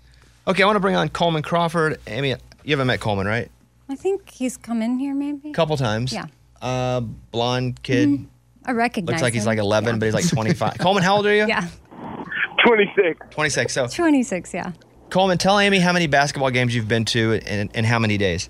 Okay, 0.48 0.62
I 0.62 0.66
want 0.66 0.76
to 0.76 0.80
bring 0.80 0.96
on 0.96 1.08
Coleman 1.10 1.42
Crawford. 1.42 2.00
Amy, 2.06 2.28
you 2.64 2.70
haven't 2.70 2.86
met 2.86 3.00
Coleman, 3.00 3.26
right? 3.26 3.50
I 3.88 3.94
think 3.96 4.30
he's 4.30 4.56
come 4.56 4.82
in 4.82 4.98
here 4.98 5.14
maybe. 5.14 5.50
A 5.50 5.52
couple 5.52 5.76
times. 5.76 6.12
Yeah. 6.12 6.26
Uh, 6.62 7.00
blonde 7.00 7.82
kid. 7.82 8.26
I 8.64 8.72
recognize 8.72 9.12
Looks 9.12 9.22
like 9.22 9.34
he's 9.34 9.46
like 9.46 9.58
11, 9.58 9.94
Yeah. 9.94 9.98
but 9.98 10.04
he's 10.06 10.14
like 10.14 10.28
25. 10.28 10.78
Coleman, 10.78 11.02
how 11.02 11.16
old 11.16 11.26
are 11.26 11.34
you? 11.34 11.46
Yeah. 11.46 11.68
26. 12.66 13.20
26. 13.30 13.72
So, 13.72 13.86
26, 13.86 14.54
yeah. 14.54 14.72
Coleman, 15.10 15.36
tell 15.38 15.58
Amy 15.58 15.78
how 15.80 15.92
many 15.92 16.06
basketball 16.06 16.50
games 16.50 16.74
you've 16.74 16.88
been 16.88 17.04
to 17.06 17.34
and, 17.46 17.70
and 17.74 17.84
how 17.84 17.98
many 17.98 18.16
days. 18.16 18.48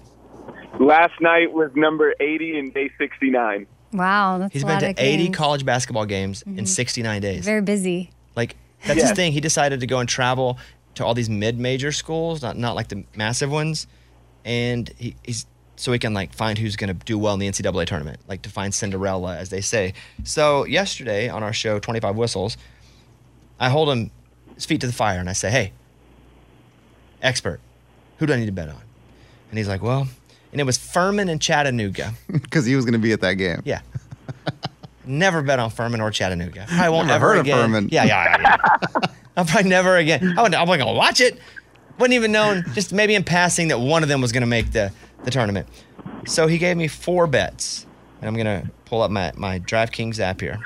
Last 0.78 1.20
night 1.20 1.52
was 1.52 1.70
number 1.74 2.14
80 2.20 2.58
and 2.58 2.74
day 2.74 2.90
69. 2.98 3.66
Wow, 3.92 4.38
that's 4.38 4.52
He's 4.52 4.62
a 4.62 4.66
been 4.66 4.74
lot 4.74 4.80
to 4.80 4.90
of 4.90 4.94
80 4.98 5.24
games. 5.24 5.36
college 5.36 5.64
basketball 5.66 6.06
games 6.06 6.42
in 6.46 6.66
69 6.66 7.20
days. 7.22 7.44
Very 7.44 7.60
busy. 7.62 8.10
Like 8.36 8.56
that's 8.86 9.00
his 9.00 9.12
thing. 9.12 9.32
He 9.32 9.40
decided 9.40 9.80
to 9.80 9.86
go 9.86 9.98
and 9.98 10.08
travel 10.08 10.58
to 10.96 11.04
all 11.04 11.14
these 11.14 11.30
mid-major 11.30 11.92
schools, 11.92 12.42
not 12.42 12.56
not 12.56 12.74
like 12.74 12.88
the 12.88 13.04
massive 13.16 13.50
ones, 13.52 13.86
and 14.44 14.90
he, 14.98 15.16
he's 15.24 15.46
so 15.76 15.92
he 15.92 15.98
can 15.98 16.14
like 16.14 16.32
find 16.32 16.58
who's 16.58 16.76
going 16.76 16.88
to 16.88 17.04
do 17.04 17.18
well 17.18 17.34
in 17.34 17.40
the 17.40 17.48
NCAA 17.48 17.86
tournament, 17.86 18.20
like 18.28 18.42
to 18.42 18.48
find 18.50 18.72
Cinderella, 18.72 19.36
as 19.36 19.50
they 19.50 19.60
say. 19.60 19.94
So 20.22 20.64
yesterday 20.64 21.28
on 21.28 21.42
our 21.42 21.52
show, 21.52 21.78
25 21.78 22.14
Whistles, 22.16 22.56
I 23.58 23.70
hold 23.70 23.88
him 23.88 24.10
his 24.54 24.64
feet 24.66 24.80
to 24.82 24.86
the 24.86 24.92
fire 24.92 25.18
and 25.18 25.28
I 25.28 25.32
say, 25.32 25.50
"Hey, 25.50 25.72
expert, 27.22 27.60
who 28.18 28.26
do 28.26 28.32
I 28.32 28.36
need 28.36 28.46
to 28.46 28.52
bet 28.52 28.68
on?" 28.68 28.82
And 29.50 29.58
he's 29.58 29.68
like, 29.68 29.82
"Well," 29.82 30.08
and 30.52 30.60
it 30.60 30.64
was 30.64 30.78
Furman 30.78 31.28
and 31.28 31.40
Chattanooga. 31.40 32.14
Because 32.32 32.64
he 32.66 32.76
was 32.76 32.84
going 32.84 32.92
to 32.92 32.98
be 32.98 33.12
at 33.12 33.20
that 33.22 33.34
game. 33.34 33.60
Yeah. 33.64 33.80
never 35.04 35.42
bet 35.42 35.58
on 35.58 35.70
Furman 35.70 36.00
or 36.00 36.10
Chattanooga. 36.10 36.66
I 36.70 36.88
won't 36.88 37.08
Never 37.08 37.16
ever 37.26 37.34
heard 37.34 37.38
of 37.40 37.46
again. 37.46 37.58
Furman. 37.58 37.88
Yeah, 37.90 38.04
yeah, 38.04 38.40
yeah. 38.40 38.56
yeah. 39.02 39.06
I'll 39.36 39.44
probably 39.44 39.68
never 39.68 39.96
again. 39.96 40.38
I 40.38 40.44
I'm 40.44 40.50
not 40.52 40.66
gonna 40.66 40.92
watch 40.92 41.20
it. 41.20 41.38
Wouldn't 41.98 42.14
even 42.14 42.32
known, 42.32 42.64
just 42.74 42.92
maybe 42.92 43.14
in 43.14 43.24
passing, 43.24 43.68
that 43.68 43.78
one 43.78 44.02
of 44.02 44.08
them 44.08 44.20
was 44.20 44.32
gonna 44.32 44.46
make 44.46 44.72
the, 44.72 44.92
the 45.24 45.30
tournament. 45.30 45.68
So 46.26 46.46
he 46.46 46.58
gave 46.58 46.76
me 46.76 46.88
four 46.88 47.26
bets, 47.26 47.86
and 48.20 48.28
I'm 48.28 48.36
gonna 48.36 48.70
pull 48.84 49.02
up 49.02 49.10
my 49.10 49.32
my 49.36 49.58
DraftKings 49.60 50.18
app 50.20 50.40
here. 50.40 50.58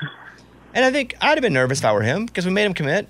And 0.73 0.85
I 0.85 0.91
think 0.91 1.15
I'd 1.21 1.31
have 1.37 1.41
been 1.41 1.53
nervous 1.53 1.79
if 1.79 1.85
I 1.85 1.91
were 1.93 2.01
him 2.01 2.25
because 2.25 2.45
we 2.45 2.51
made 2.51 2.65
him 2.65 2.73
commit. 2.73 3.07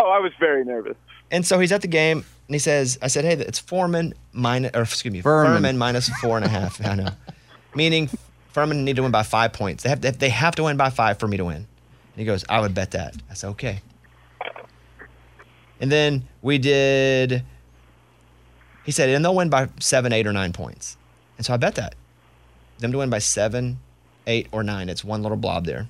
Oh, 0.00 0.08
I 0.08 0.18
was 0.18 0.32
very 0.40 0.64
nervous. 0.64 0.96
And 1.30 1.46
so 1.46 1.58
he's 1.58 1.72
at 1.72 1.82
the 1.82 1.88
game, 1.88 2.18
and 2.48 2.54
he 2.54 2.58
says, 2.58 2.98
"I 3.02 3.08
said, 3.08 3.24
hey, 3.24 3.34
it's 3.34 3.58
Foreman 3.58 4.14
minus, 4.32 4.72
or 4.74 4.82
excuse 4.82 5.12
me, 5.12 5.20
Furman. 5.20 5.56
Furman 5.56 5.78
minus 5.78 6.08
four 6.20 6.36
and 6.36 6.44
a 6.44 6.48
half. 6.48 6.84
I 6.84 6.94
know, 6.94 7.08
meaning 7.74 8.08
Furman 8.52 8.84
need 8.84 8.96
to 8.96 9.02
win 9.02 9.10
by 9.10 9.22
five 9.22 9.52
points. 9.52 9.82
They 9.82 9.90
have 9.90 10.00
they, 10.00 10.10
they 10.10 10.28
have 10.30 10.54
to 10.56 10.64
win 10.64 10.76
by 10.76 10.90
five 10.90 11.18
for 11.18 11.28
me 11.28 11.36
to 11.36 11.44
win." 11.44 11.56
And 11.56 11.66
he 12.16 12.24
goes, 12.24 12.44
"I 12.48 12.60
would 12.60 12.74
bet 12.74 12.92
that." 12.92 13.16
I 13.30 13.34
said, 13.34 13.48
"Okay." 13.50 13.80
And 15.80 15.90
then 15.90 16.26
we 16.42 16.58
did. 16.58 17.44
He 18.84 18.92
said, 18.92 19.08
"And 19.08 19.24
they'll 19.24 19.34
win 19.34 19.48
by 19.48 19.68
seven, 19.80 20.12
eight, 20.12 20.26
or 20.26 20.32
nine 20.32 20.52
points." 20.52 20.96
And 21.36 21.44
so 21.44 21.54
I 21.54 21.56
bet 21.56 21.74
that 21.74 21.94
them 22.78 22.92
to 22.92 22.98
win 22.98 23.10
by 23.10 23.18
seven, 23.18 23.78
eight, 24.26 24.48
or 24.52 24.62
nine. 24.62 24.88
It's 24.88 25.04
one 25.04 25.22
little 25.22 25.36
blob 25.36 25.66
there. 25.66 25.88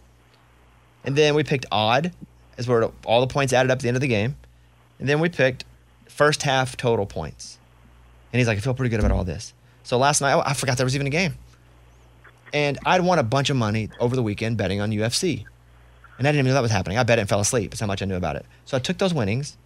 And 1.04 1.16
then 1.16 1.35
we 1.35 1.42
picked 1.42 1.66
odd, 1.70 2.12
as 2.57 2.68
where 2.68 2.90
all 3.04 3.20
the 3.20 3.26
points 3.26 3.52
added 3.52 3.70
up 3.70 3.76
at 3.76 3.83
the 3.83 3.88
end 3.88 3.96
of 3.96 4.00
the 4.00 4.09
game. 4.09 4.37
And 4.98 5.09
then 5.09 5.20
we 5.20 5.28
picked 5.28 5.64
first 6.09 6.42
half 6.42 6.76
total 6.76 7.07
points. 7.07 7.59
And 8.33 8.38
he's 8.38 8.48
like, 8.48 8.59
I 8.59 8.61
feel 8.61 8.74
pretty 8.74 8.90
good 8.90 9.00
about 9.00 9.12
all 9.12 9.24
this. 9.24 9.52
So 9.83 9.98
last 9.98 10.20
night, 10.20 10.40
I 10.44 10.54
forgot 10.54 10.76
there 10.76 10.87
was 10.87 10.94
even 10.94 11.07
a 11.07 11.11
game. 11.11 11.35
And 12.52 12.78
I'd 12.87 13.02
won 13.02 13.18
a 13.18 13.22
bunch 13.22 13.50
of 13.50 13.57
money 13.57 13.90
over 14.00 14.16
the 14.16 14.22
weekend 14.22 14.57
betting 14.57 14.80
on 14.80 14.90
UFC. 14.90 15.44
And 16.18 16.26
I 16.26 16.30
didn't 16.30 16.40
even 16.40 16.50
know 16.50 16.54
that 16.54 16.62
was 16.62 16.70
happening. 16.70 16.96
I 16.96 17.02
bet 17.02 17.18
it 17.18 17.22
and 17.22 17.28
fell 17.28 17.40
asleep. 17.40 17.72
That's 17.72 17.80
how 17.80 17.87
much 17.87 18.00
I 18.00 18.07
knew 18.07 18.14
about 18.14 18.37
it. 18.37 18.46
So 18.64 18.76
I 18.76 18.80
took 18.80 18.98
those 18.98 19.12
winnings. 19.12 19.57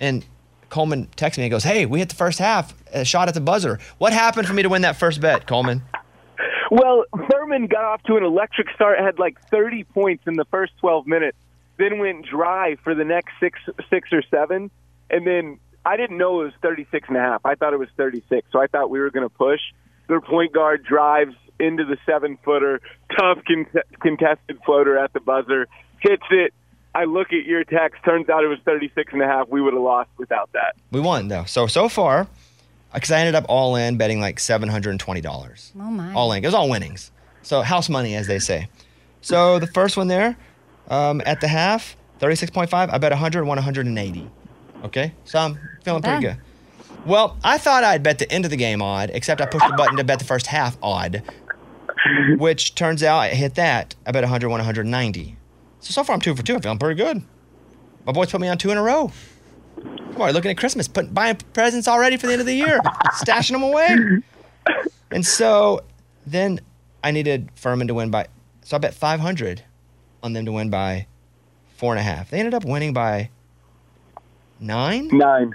And 0.00 0.24
Coleman 0.72 1.06
texts 1.16 1.38
me 1.38 1.44
and 1.44 1.50
goes, 1.50 1.64
Hey, 1.64 1.84
we 1.84 1.98
hit 1.98 2.08
the 2.08 2.14
first 2.14 2.38
half, 2.38 2.74
a 2.94 3.04
shot 3.04 3.28
at 3.28 3.34
the 3.34 3.42
buzzer. 3.42 3.78
What 3.98 4.14
happened 4.14 4.48
for 4.48 4.54
me 4.54 4.62
to 4.62 4.70
win 4.70 4.82
that 4.82 4.96
first 4.96 5.20
bet, 5.20 5.46
Coleman? 5.46 5.82
Well, 6.70 7.04
Furman 7.30 7.66
got 7.66 7.84
off 7.84 8.02
to 8.04 8.16
an 8.16 8.24
electric 8.24 8.70
start, 8.74 8.98
had 8.98 9.18
like 9.18 9.38
30 9.50 9.84
points 9.84 10.24
in 10.26 10.34
the 10.34 10.46
first 10.46 10.72
12 10.80 11.06
minutes, 11.06 11.36
then 11.76 11.98
went 11.98 12.24
dry 12.24 12.76
for 12.82 12.94
the 12.94 13.04
next 13.04 13.34
six, 13.38 13.58
six 13.90 14.08
or 14.12 14.22
seven, 14.30 14.70
and 15.10 15.26
then 15.26 15.58
I 15.84 15.98
didn't 15.98 16.16
know 16.16 16.40
it 16.40 16.44
was 16.44 16.54
36 16.62 17.06
and 17.08 17.18
a 17.18 17.20
half. 17.20 17.44
I 17.44 17.54
thought 17.54 17.74
it 17.74 17.78
was 17.78 17.90
36, 17.98 18.48
so 18.50 18.58
I 18.58 18.66
thought 18.66 18.88
we 18.88 19.00
were 19.00 19.10
going 19.10 19.28
to 19.28 19.34
push. 19.34 19.60
Their 20.08 20.22
point 20.22 20.54
guard 20.54 20.84
drives 20.84 21.34
into 21.60 21.84
the 21.84 21.98
seven 22.06 22.38
footer, 22.42 22.80
tough 23.14 23.40
con- 23.46 23.66
contested 24.00 24.58
floater 24.64 24.96
at 24.96 25.12
the 25.12 25.20
buzzer, 25.20 25.68
hits 26.00 26.24
it. 26.30 26.54
I 26.94 27.04
look 27.04 27.32
at 27.32 27.44
your 27.46 27.64
text. 27.64 28.02
Turns 28.04 28.28
out 28.28 28.44
it 28.44 28.48
was 28.48 28.58
36 28.64 29.12
and 29.12 29.22
a 29.22 29.26
half. 29.26 29.48
We 29.48 29.60
would 29.62 29.72
have 29.72 29.82
lost 29.82 30.10
without 30.18 30.50
that. 30.52 30.76
We 30.90 31.00
won, 31.00 31.28
though. 31.28 31.44
So, 31.44 31.66
so 31.66 31.88
far, 31.88 32.26
because 32.92 33.10
I 33.10 33.18
ended 33.20 33.34
up 33.34 33.46
all 33.48 33.76
in 33.76 33.96
betting 33.96 34.20
like 34.20 34.36
$720. 34.36 35.72
Oh 35.74 35.78
my. 35.78 36.12
all 36.12 36.32
in. 36.32 36.44
It 36.44 36.46
was 36.46 36.54
all 36.54 36.68
winnings. 36.68 37.10
So 37.42 37.62
house 37.62 37.88
money, 37.88 38.14
as 38.14 38.26
they 38.26 38.38
say. 38.38 38.68
So 39.20 39.58
the 39.58 39.66
first 39.68 39.96
one 39.96 40.08
there, 40.08 40.36
um, 40.88 41.22
at 41.24 41.40
the 41.40 41.48
half, 41.48 41.96
36.5, 42.20 42.72
I 42.92 42.98
bet 42.98 43.10
100, 43.12 43.44
won 43.44 43.56
180. 43.56 44.30
Okay? 44.84 45.14
So 45.24 45.38
I'm 45.38 45.58
feeling 45.84 46.02
pretty 46.02 46.26
bad. 46.26 46.36
good. 46.36 47.06
Well, 47.06 47.36
I 47.42 47.58
thought 47.58 47.82
I'd 47.82 48.02
bet 48.02 48.18
the 48.18 48.30
end 48.30 48.44
of 48.44 48.50
the 48.50 48.56
game 48.56 48.80
odd, 48.82 49.10
except 49.12 49.40
I 49.40 49.46
pushed 49.46 49.66
the 49.66 49.74
button 49.76 49.96
to 49.96 50.04
bet 50.04 50.18
the 50.20 50.24
first 50.24 50.46
half 50.46 50.76
odd, 50.82 51.22
which 52.38 52.74
turns 52.76 53.02
out 53.02 53.18
I 53.18 53.28
hit 53.30 53.54
that. 53.56 53.94
I 54.06 54.12
bet 54.12 54.22
100, 54.22 54.48
won 54.48 54.58
190. 54.58 55.36
So, 55.82 55.90
so 55.92 56.04
far 56.04 56.14
I'm 56.14 56.20
two 56.20 56.34
for 56.34 56.42
two. 56.42 56.54
I'm 56.54 56.62
feeling 56.62 56.78
pretty 56.78 57.02
good. 57.02 57.22
My 58.06 58.12
boys 58.12 58.30
put 58.30 58.40
me 58.40 58.48
on 58.48 58.56
two 58.58 58.70
in 58.70 58.78
a 58.78 58.82
row. 58.82 59.12
Come 59.76 60.20
on, 60.22 60.32
looking 60.32 60.50
at 60.50 60.56
Christmas, 60.56 60.88
put, 60.88 61.12
buying 61.12 61.36
presents 61.52 61.88
already 61.88 62.16
for 62.16 62.26
the 62.26 62.32
end 62.32 62.40
of 62.40 62.46
the 62.46 62.54
year, 62.54 62.78
stashing 63.24 63.52
them 63.52 63.62
away. 63.62 63.96
And 65.10 65.24
so 65.26 65.80
then 66.26 66.60
I 67.02 67.10
needed 67.10 67.48
Furman 67.54 67.88
to 67.88 67.94
win 67.94 68.10
by, 68.10 68.26
so 68.62 68.76
I 68.76 68.78
bet 68.78 68.94
500 68.94 69.62
on 70.22 70.32
them 70.34 70.44
to 70.46 70.52
win 70.52 70.70
by 70.70 71.06
four 71.76 71.92
and 71.92 71.98
a 72.00 72.02
half. 72.02 72.30
They 72.30 72.38
ended 72.38 72.54
up 72.54 72.64
winning 72.64 72.92
by 72.92 73.30
nine. 74.60 75.08
Nine. 75.08 75.54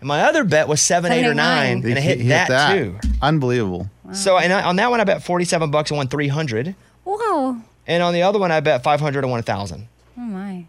And 0.00 0.08
my 0.08 0.22
other 0.22 0.44
bet 0.44 0.66
was 0.66 0.80
seven, 0.80 1.12
eight, 1.12 1.26
or 1.26 1.34
nine, 1.34 1.84
and 1.84 1.98
I 1.98 2.00
hit, 2.00 2.20
He 2.20 2.28
that, 2.28 2.74
too. 2.74 2.98
Unbelievable. 3.20 3.90
So 4.12 4.38
and 4.38 4.52
I, 4.52 4.62
on 4.62 4.76
that 4.76 4.90
one, 4.90 5.00
I 5.00 5.04
bet 5.04 5.22
47 5.22 5.70
bucks 5.70 5.90
and 5.90 5.98
won 5.98 6.08
300. 6.08 6.74
Whoa. 7.04 7.58
And 7.90 8.04
on 8.04 8.14
the 8.14 8.22
other 8.22 8.38
one, 8.38 8.52
I 8.52 8.60
bet 8.60 8.84
500 8.84 9.24
and 9.24 9.32
1,000. 9.32 9.88
Oh 10.16 10.20
my. 10.20 10.64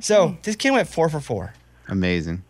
So 0.00 0.36
this 0.42 0.56
kid 0.56 0.72
went 0.72 0.88
four 0.88 1.08
for 1.08 1.20
four. 1.20 1.54
Amazing. 1.88 2.42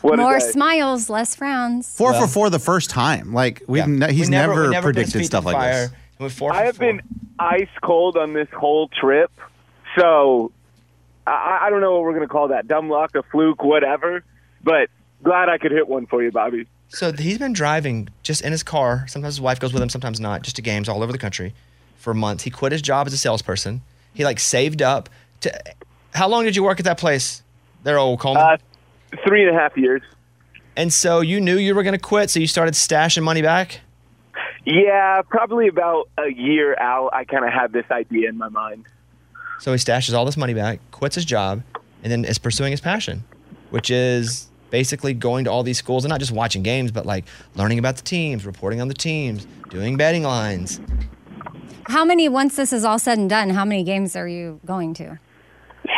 What 0.00 0.18
More 0.18 0.40
smiles, 0.40 1.08
less 1.08 1.36
frowns. 1.36 1.88
Four 1.96 2.10
Well- 2.10 2.22
for 2.22 2.26
four 2.26 2.50
the 2.50 2.58
first 2.58 2.90
time. 2.90 3.32
Like 3.32 3.62
we've 3.68 3.86
Yeah. 3.86 4.06
ne- 4.08 4.12
he's 4.12 4.26
We 4.26 4.32
never, 4.32 4.54
never, 4.54 4.64
we 4.66 4.70
never 4.72 4.86
predicted 4.88 5.24
stuff 5.24 5.44
like 5.44 5.54
fire. 5.54 5.90
this. 6.18 6.32
Four 6.34 6.52
I 6.52 6.64
have 6.64 6.76
four. 6.76 6.86
been 6.88 7.02
ice 7.38 7.68
cold 7.82 8.16
on 8.16 8.32
this 8.32 8.48
whole 8.52 8.88
trip, 8.88 9.30
so 9.96 10.50
I, 11.26 11.60
I 11.62 11.70
don't 11.70 11.80
know 11.80 11.92
what 11.92 12.02
we're 12.02 12.14
going 12.14 12.22
to 12.26 12.32
call 12.32 12.48
that. 12.48 12.66
Dumb 12.66 12.90
luck, 12.90 13.14
a 13.14 13.22
fluke, 13.22 13.62
whatever. 13.62 14.24
But 14.64 14.88
glad 15.22 15.48
I 15.48 15.58
could 15.58 15.70
hit 15.70 15.86
one 15.88 16.06
for 16.06 16.20
you, 16.20 16.32
Bobby. 16.32 16.66
So 16.88 17.12
he's 17.12 17.38
been 17.38 17.52
driving 17.52 18.08
just 18.24 18.40
in 18.42 18.50
his 18.50 18.64
car. 18.64 19.04
Sometimes 19.08 19.34
his 19.34 19.40
wife 19.40 19.60
goes 19.60 19.72
with 19.72 19.82
him, 19.82 19.88
sometimes 19.88 20.18
not, 20.18 20.42
just 20.42 20.56
to 20.56 20.62
games 20.62 20.88
all 20.88 21.02
over 21.02 21.12
the 21.12 21.18
country 21.18 21.54
for 22.02 22.12
months. 22.12 22.42
He 22.42 22.50
quit 22.50 22.72
his 22.72 22.82
job 22.82 23.06
as 23.06 23.12
a 23.12 23.16
salesperson. 23.18 23.80
He 24.12 24.24
like 24.24 24.38
saved 24.40 24.82
up 24.82 25.08
to. 25.40 25.62
How 26.14 26.28
long 26.28 26.44
did 26.44 26.54
you 26.56 26.62
work 26.62 26.78
at 26.78 26.84
that 26.84 26.98
place 26.98 27.42
there, 27.84 27.98
old 27.98 28.20
Coleman? 28.20 28.42
Uh, 28.42 28.56
three 29.26 29.46
and 29.46 29.56
a 29.56 29.58
half 29.58 29.76
years. 29.76 30.02
and 30.76 30.92
so 30.92 31.20
you 31.20 31.40
knew 31.40 31.56
you 31.56 31.74
were 31.74 31.82
going 31.82 31.94
to 31.94 31.98
quit, 31.98 32.28
so 32.28 32.40
you 32.40 32.46
started 32.46 32.74
stashing 32.74 33.22
money 33.22 33.40
back? 33.42 33.80
Yeah, 34.64 35.22
probably 35.28 35.68
about 35.68 36.08
a 36.18 36.28
year 36.32 36.76
out, 36.78 37.10
I 37.12 37.24
kind 37.24 37.44
of 37.44 37.52
had 37.52 37.72
this 37.72 37.86
idea 37.90 38.28
in 38.28 38.36
my 38.38 38.48
mind. 38.48 38.84
So 39.58 39.72
he 39.72 39.78
stashes 39.78 40.14
all 40.14 40.24
this 40.24 40.36
money 40.36 40.54
back, 40.54 40.80
quits 40.90 41.14
his 41.14 41.24
job, 41.24 41.62
and 42.02 42.12
then 42.12 42.24
is 42.24 42.38
pursuing 42.38 42.70
his 42.72 42.80
passion, 42.80 43.24
which 43.70 43.90
is 43.90 44.48
basically 44.70 45.14
going 45.14 45.44
to 45.44 45.50
all 45.50 45.62
these 45.62 45.78
schools 45.78 46.04
and 46.04 46.10
not 46.10 46.20
just 46.20 46.32
watching 46.32 46.62
games, 46.62 46.90
but 46.90 47.06
like 47.06 47.24
learning 47.54 47.78
about 47.78 47.96
the 47.96 48.02
teams, 48.02 48.44
reporting 48.46 48.80
on 48.80 48.88
the 48.88 48.94
teams, 48.94 49.46
doing 49.70 49.96
betting 49.96 50.22
lines. 50.22 50.80
How 51.92 52.06
many, 52.06 52.26
once 52.26 52.56
this 52.56 52.72
is 52.72 52.84
all 52.86 52.98
said 52.98 53.18
and 53.18 53.28
done, 53.28 53.50
how 53.50 53.66
many 53.66 53.84
games 53.84 54.16
are 54.16 54.26
you 54.26 54.60
going 54.64 54.94
to? 54.94 55.18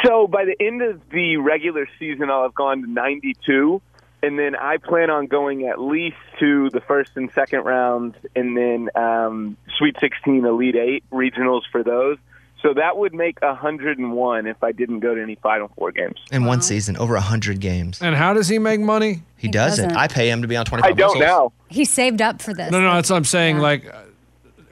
So 0.05 0.27
by 0.27 0.45
the 0.45 0.57
end 0.59 0.83
of 0.83 1.01
the 1.11 1.37
regular 1.37 1.89
season, 2.01 2.31
I'll 2.31 2.43
have 2.43 2.55
gone 2.55 2.83
to 2.83 2.91
92. 2.91 3.81
And 4.25 4.37
then 4.37 4.57
I 4.57 4.79
plan 4.79 5.09
on 5.09 5.27
going 5.29 5.69
at 5.69 5.81
least 5.81 6.17
to 6.41 6.69
the 6.71 6.81
first 6.81 7.13
and 7.15 7.31
second 7.33 7.61
rounds, 7.65 8.17
and 8.35 8.57
then 8.57 8.89
um, 8.97 9.57
Sweet 9.79 9.95
16, 10.01 10.45
Elite 10.45 10.75
Eight 10.75 11.05
regionals 11.13 11.61
for 11.71 11.85
those. 11.85 12.17
So 12.61 12.75
that 12.75 12.97
would 12.97 13.15
make 13.15 13.41
101 13.43 14.47
if 14.47 14.65
I 14.65 14.73
didn't 14.73 15.01
go 15.01 15.15
to 15.15 15.23
any 15.23 15.37
Final 15.37 15.69
Four 15.77 15.93
games. 15.93 16.17
In 16.33 16.45
one 16.45 16.61
season, 16.63 16.97
over 16.97 17.13
100 17.15 17.61
games. 17.61 18.01
And 18.03 18.17
how 18.17 18.33
does 18.35 18.49
he 18.49 18.59
make 18.59 18.81
money? 18.81 19.15
He, 19.37 19.47
He 19.47 19.49
doesn't. 19.49 19.91
doesn't. 19.91 19.99
I 20.01 20.09
pay 20.09 20.29
him 20.31 20.43
to 20.43 20.49
be 20.49 20.57
on 20.57 20.65
25 20.65 20.91
I 20.91 20.95
don't 20.95 21.19
whistles. 21.19 21.21
know. 21.29 21.53
He 21.69 21.85
saved 21.85 22.21
up 22.23 22.41
for 22.43 22.53
this. 22.55 22.73
No, 22.73 22.81
no, 22.81 22.95
that's 22.95 23.11
what 23.11 23.17
I'm 23.17 23.25
saying. 23.25 23.57
Yeah. 23.57 23.63
Like, 23.63 23.87
uh, 23.95 24.01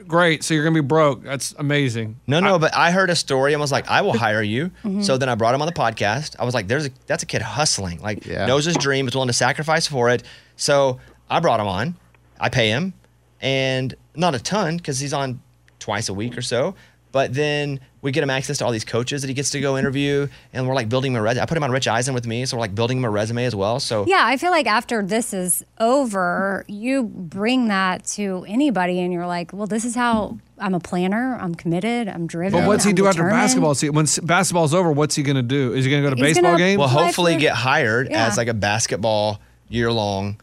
great. 0.07 0.45
So 0.45 0.55
you're 0.55 0.65
gonna 0.65 0.75
be 0.83 0.87
broke. 0.87 1.23
That's 1.23 1.55
amazing. 1.59 2.21
No, 2.27 2.41
no, 2.41 2.59
but 2.59 2.75
I 2.77 2.91
heard 2.91 3.11
a 3.11 3.17
story 3.17 3.53
and 3.53 3.61
was 3.61 3.73
like, 3.73 3.89
I 3.89 4.03
will 4.03 4.17
hire 4.17 4.43
you. 4.43 4.67
Mm-hmm. 4.85 5.03
So 5.03 5.17
then 5.19 5.29
I 5.29 5.35
brought 5.35 5.55
him 5.55 5.63
on 5.63 5.67
the 5.67 5.73
podcast. 5.75 6.37
I 6.39 6.45
was 6.45 6.55
like, 6.55 6.69
there's 6.69 6.87
a 6.87 6.91
that's 7.07 7.23
a 7.23 7.27
kid 7.27 7.43
hustling, 7.43 8.01
like 8.01 8.27
Yeah. 8.27 8.47
knows 8.47 8.65
his 8.65 8.77
dream, 8.77 9.09
is 9.09 9.15
willing 9.15 9.29
to 9.29 9.33
sacrifice 9.35 9.87
for 9.87 10.11
it. 10.11 10.23
So 10.57 11.01
I 11.31 11.41
brought 11.41 11.61
him 11.61 11.67
on. 11.69 11.97
I 12.41 12.49
pay 12.49 12.69
him, 12.69 12.93
and 13.41 13.95
not 14.15 14.35
a 14.35 14.39
ton 14.41 14.77
because 14.77 14.99
he's 14.99 15.13
on 15.13 15.41
twice 15.79 16.09
a 16.09 16.15
week 16.15 16.37
or 16.37 16.43
so. 16.43 16.75
But 17.13 17.35
then 17.35 17.79
we 18.01 18.11
get 18.11 18.23
him 18.25 18.31
access 18.31 18.57
to 18.59 18.65
all 18.65 18.73
these 18.73 18.87
coaches 18.87 19.21
that 19.23 19.29
he 19.29 19.35
gets 19.35 19.51
to 19.51 19.61
go 19.61 19.77
interview, 19.77 20.27
and 20.55 20.67
we're 20.67 20.75
like 20.75 20.89
building 20.89 21.13
him 21.13 21.19
a 21.19 21.23
resume. 21.23 21.43
I 21.43 21.47
put 21.47 21.57
him 21.59 21.63
on 21.63 21.71
Rich 21.71 21.87
Eisen 21.87 22.15
with 22.15 22.27
me, 22.27 22.47
so 22.47 22.57
we're 22.57 22.63
like 22.63 22.75
building 22.75 22.97
him 22.99 23.05
a 23.05 23.11
resume 23.11 23.45
as 23.45 23.55
well. 23.55 23.79
So 23.81 24.07
Yeah, 24.09 24.23
I 24.25 24.39
feel 24.39 24.51
like 24.51 24.67
after 24.67 25.03
this 25.03 25.35
is 25.35 25.63
over, 25.79 26.65
you 26.69 27.03
bring 27.05 27.69
that 27.69 28.05
to 28.07 28.45
anybody 28.49 28.99
and 29.01 29.13
you're 29.13 29.27
like, 29.27 29.53
well, 29.53 29.67
this 29.67 29.85
is 29.85 29.95
how 29.95 30.39
I'm 30.59 30.75
a 30.75 30.81
planner, 30.81 31.37
I'm 31.41 31.55
committed, 31.55 32.09
I'm 32.09 32.27
driven. 32.27 32.61
But 32.61 32.67
what's 32.67 32.85
he 32.85 32.91
I'm 32.91 32.97
do 32.97 33.07
after 33.07 33.29
basketball? 33.29 33.75
See, 33.75 33.91
when 33.91 34.05
s- 34.05 34.19
basketball's 34.19 34.73
over, 34.73 34.91
what's 34.91 35.15
he 35.15 35.23
gonna 35.23 35.43
do? 35.43 35.75
Is 35.75 35.85
he 35.85 35.91
gonna 35.91 36.03
go 36.03 36.11
to 36.15 36.17
He's 36.17 36.35
baseball 36.37 36.57
games? 36.57 36.79
Well, 36.79 36.89
hopefully 36.89 37.35
for- 37.35 37.41
get 37.41 37.55
hired 37.55 38.11
Yeah. 38.11 38.27
as 38.27 38.37
like 38.39 38.49
a 38.49 38.55
basketball 38.55 39.39
year 39.69 39.93
long 39.93 40.41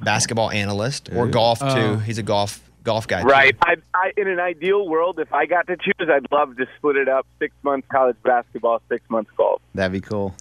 basketball 0.00 0.50
analyst 0.50 1.08
or 1.14 1.26
golf 1.28 1.60
too. 1.60 1.66
Oh. 1.66 1.96
He's 1.96 2.18
a 2.18 2.22
golf 2.22 2.60
golf 2.88 3.06
guy. 3.06 3.22
Right. 3.22 3.54
I, 3.62 3.76
I, 3.94 4.12
in 4.16 4.28
an 4.28 4.40
ideal 4.40 4.88
world, 4.88 5.20
if 5.20 5.34
I 5.34 5.44
got 5.44 5.66
to 5.66 5.76
choose, 5.76 6.08
I'd 6.08 6.26
love 6.32 6.56
to 6.56 6.66
split 6.78 6.96
it 6.96 7.06
up: 7.06 7.26
six 7.38 7.54
months 7.62 7.86
college 7.90 8.16
basketball, 8.22 8.80
six 8.88 9.04
months 9.10 9.30
golf. 9.36 9.60
That'd 9.74 9.92
be 9.92 10.00
cool. 10.00 10.34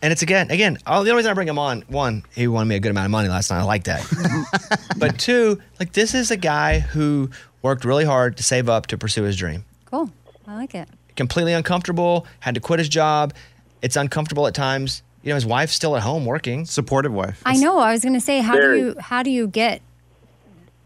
And 0.00 0.10
it's 0.10 0.22
again, 0.22 0.50
again. 0.50 0.78
Oh, 0.86 1.04
the 1.04 1.10
only 1.10 1.20
reason 1.20 1.30
I 1.30 1.34
bring 1.34 1.48
him 1.48 1.58
on, 1.58 1.82
one, 1.88 2.22
he 2.34 2.48
won 2.48 2.68
me 2.68 2.76
a 2.76 2.80
good 2.80 2.90
amount 2.90 3.04
of 3.04 3.10
money 3.10 3.28
last 3.28 3.50
night. 3.50 3.58
I 3.58 3.64
like 3.64 3.84
that. 3.84 4.88
but 4.96 5.18
two, 5.18 5.60
like 5.78 5.92
this 5.92 6.14
is 6.14 6.30
a 6.30 6.36
guy 6.38 6.78
who 6.78 7.28
worked 7.60 7.84
really 7.84 8.04
hard 8.04 8.38
to 8.38 8.42
save 8.42 8.70
up 8.70 8.86
to 8.86 8.96
pursue 8.96 9.24
his 9.24 9.36
dream. 9.36 9.64
Cool. 9.84 10.10
I 10.46 10.54
like 10.54 10.74
it. 10.74 10.88
Completely 11.16 11.52
uncomfortable, 11.52 12.26
had 12.40 12.54
to 12.54 12.60
quit 12.60 12.78
his 12.78 12.88
job. 12.88 13.34
It's 13.82 13.96
uncomfortable 13.96 14.46
at 14.46 14.54
times. 14.54 15.02
You 15.22 15.30
know, 15.30 15.34
his 15.34 15.44
wife's 15.44 15.74
still 15.74 15.96
at 15.96 16.02
home 16.02 16.24
working. 16.24 16.64
Supportive 16.64 17.12
wife. 17.12 17.42
I 17.44 17.56
know. 17.58 17.78
I 17.78 17.92
was 17.92 18.02
going 18.02 18.14
to 18.14 18.20
say, 18.20 18.40
how 18.40 18.54
do 18.54 18.76
you 18.76 18.96
how 19.00 19.22
do 19.22 19.30
you 19.30 19.48
get 19.48 19.82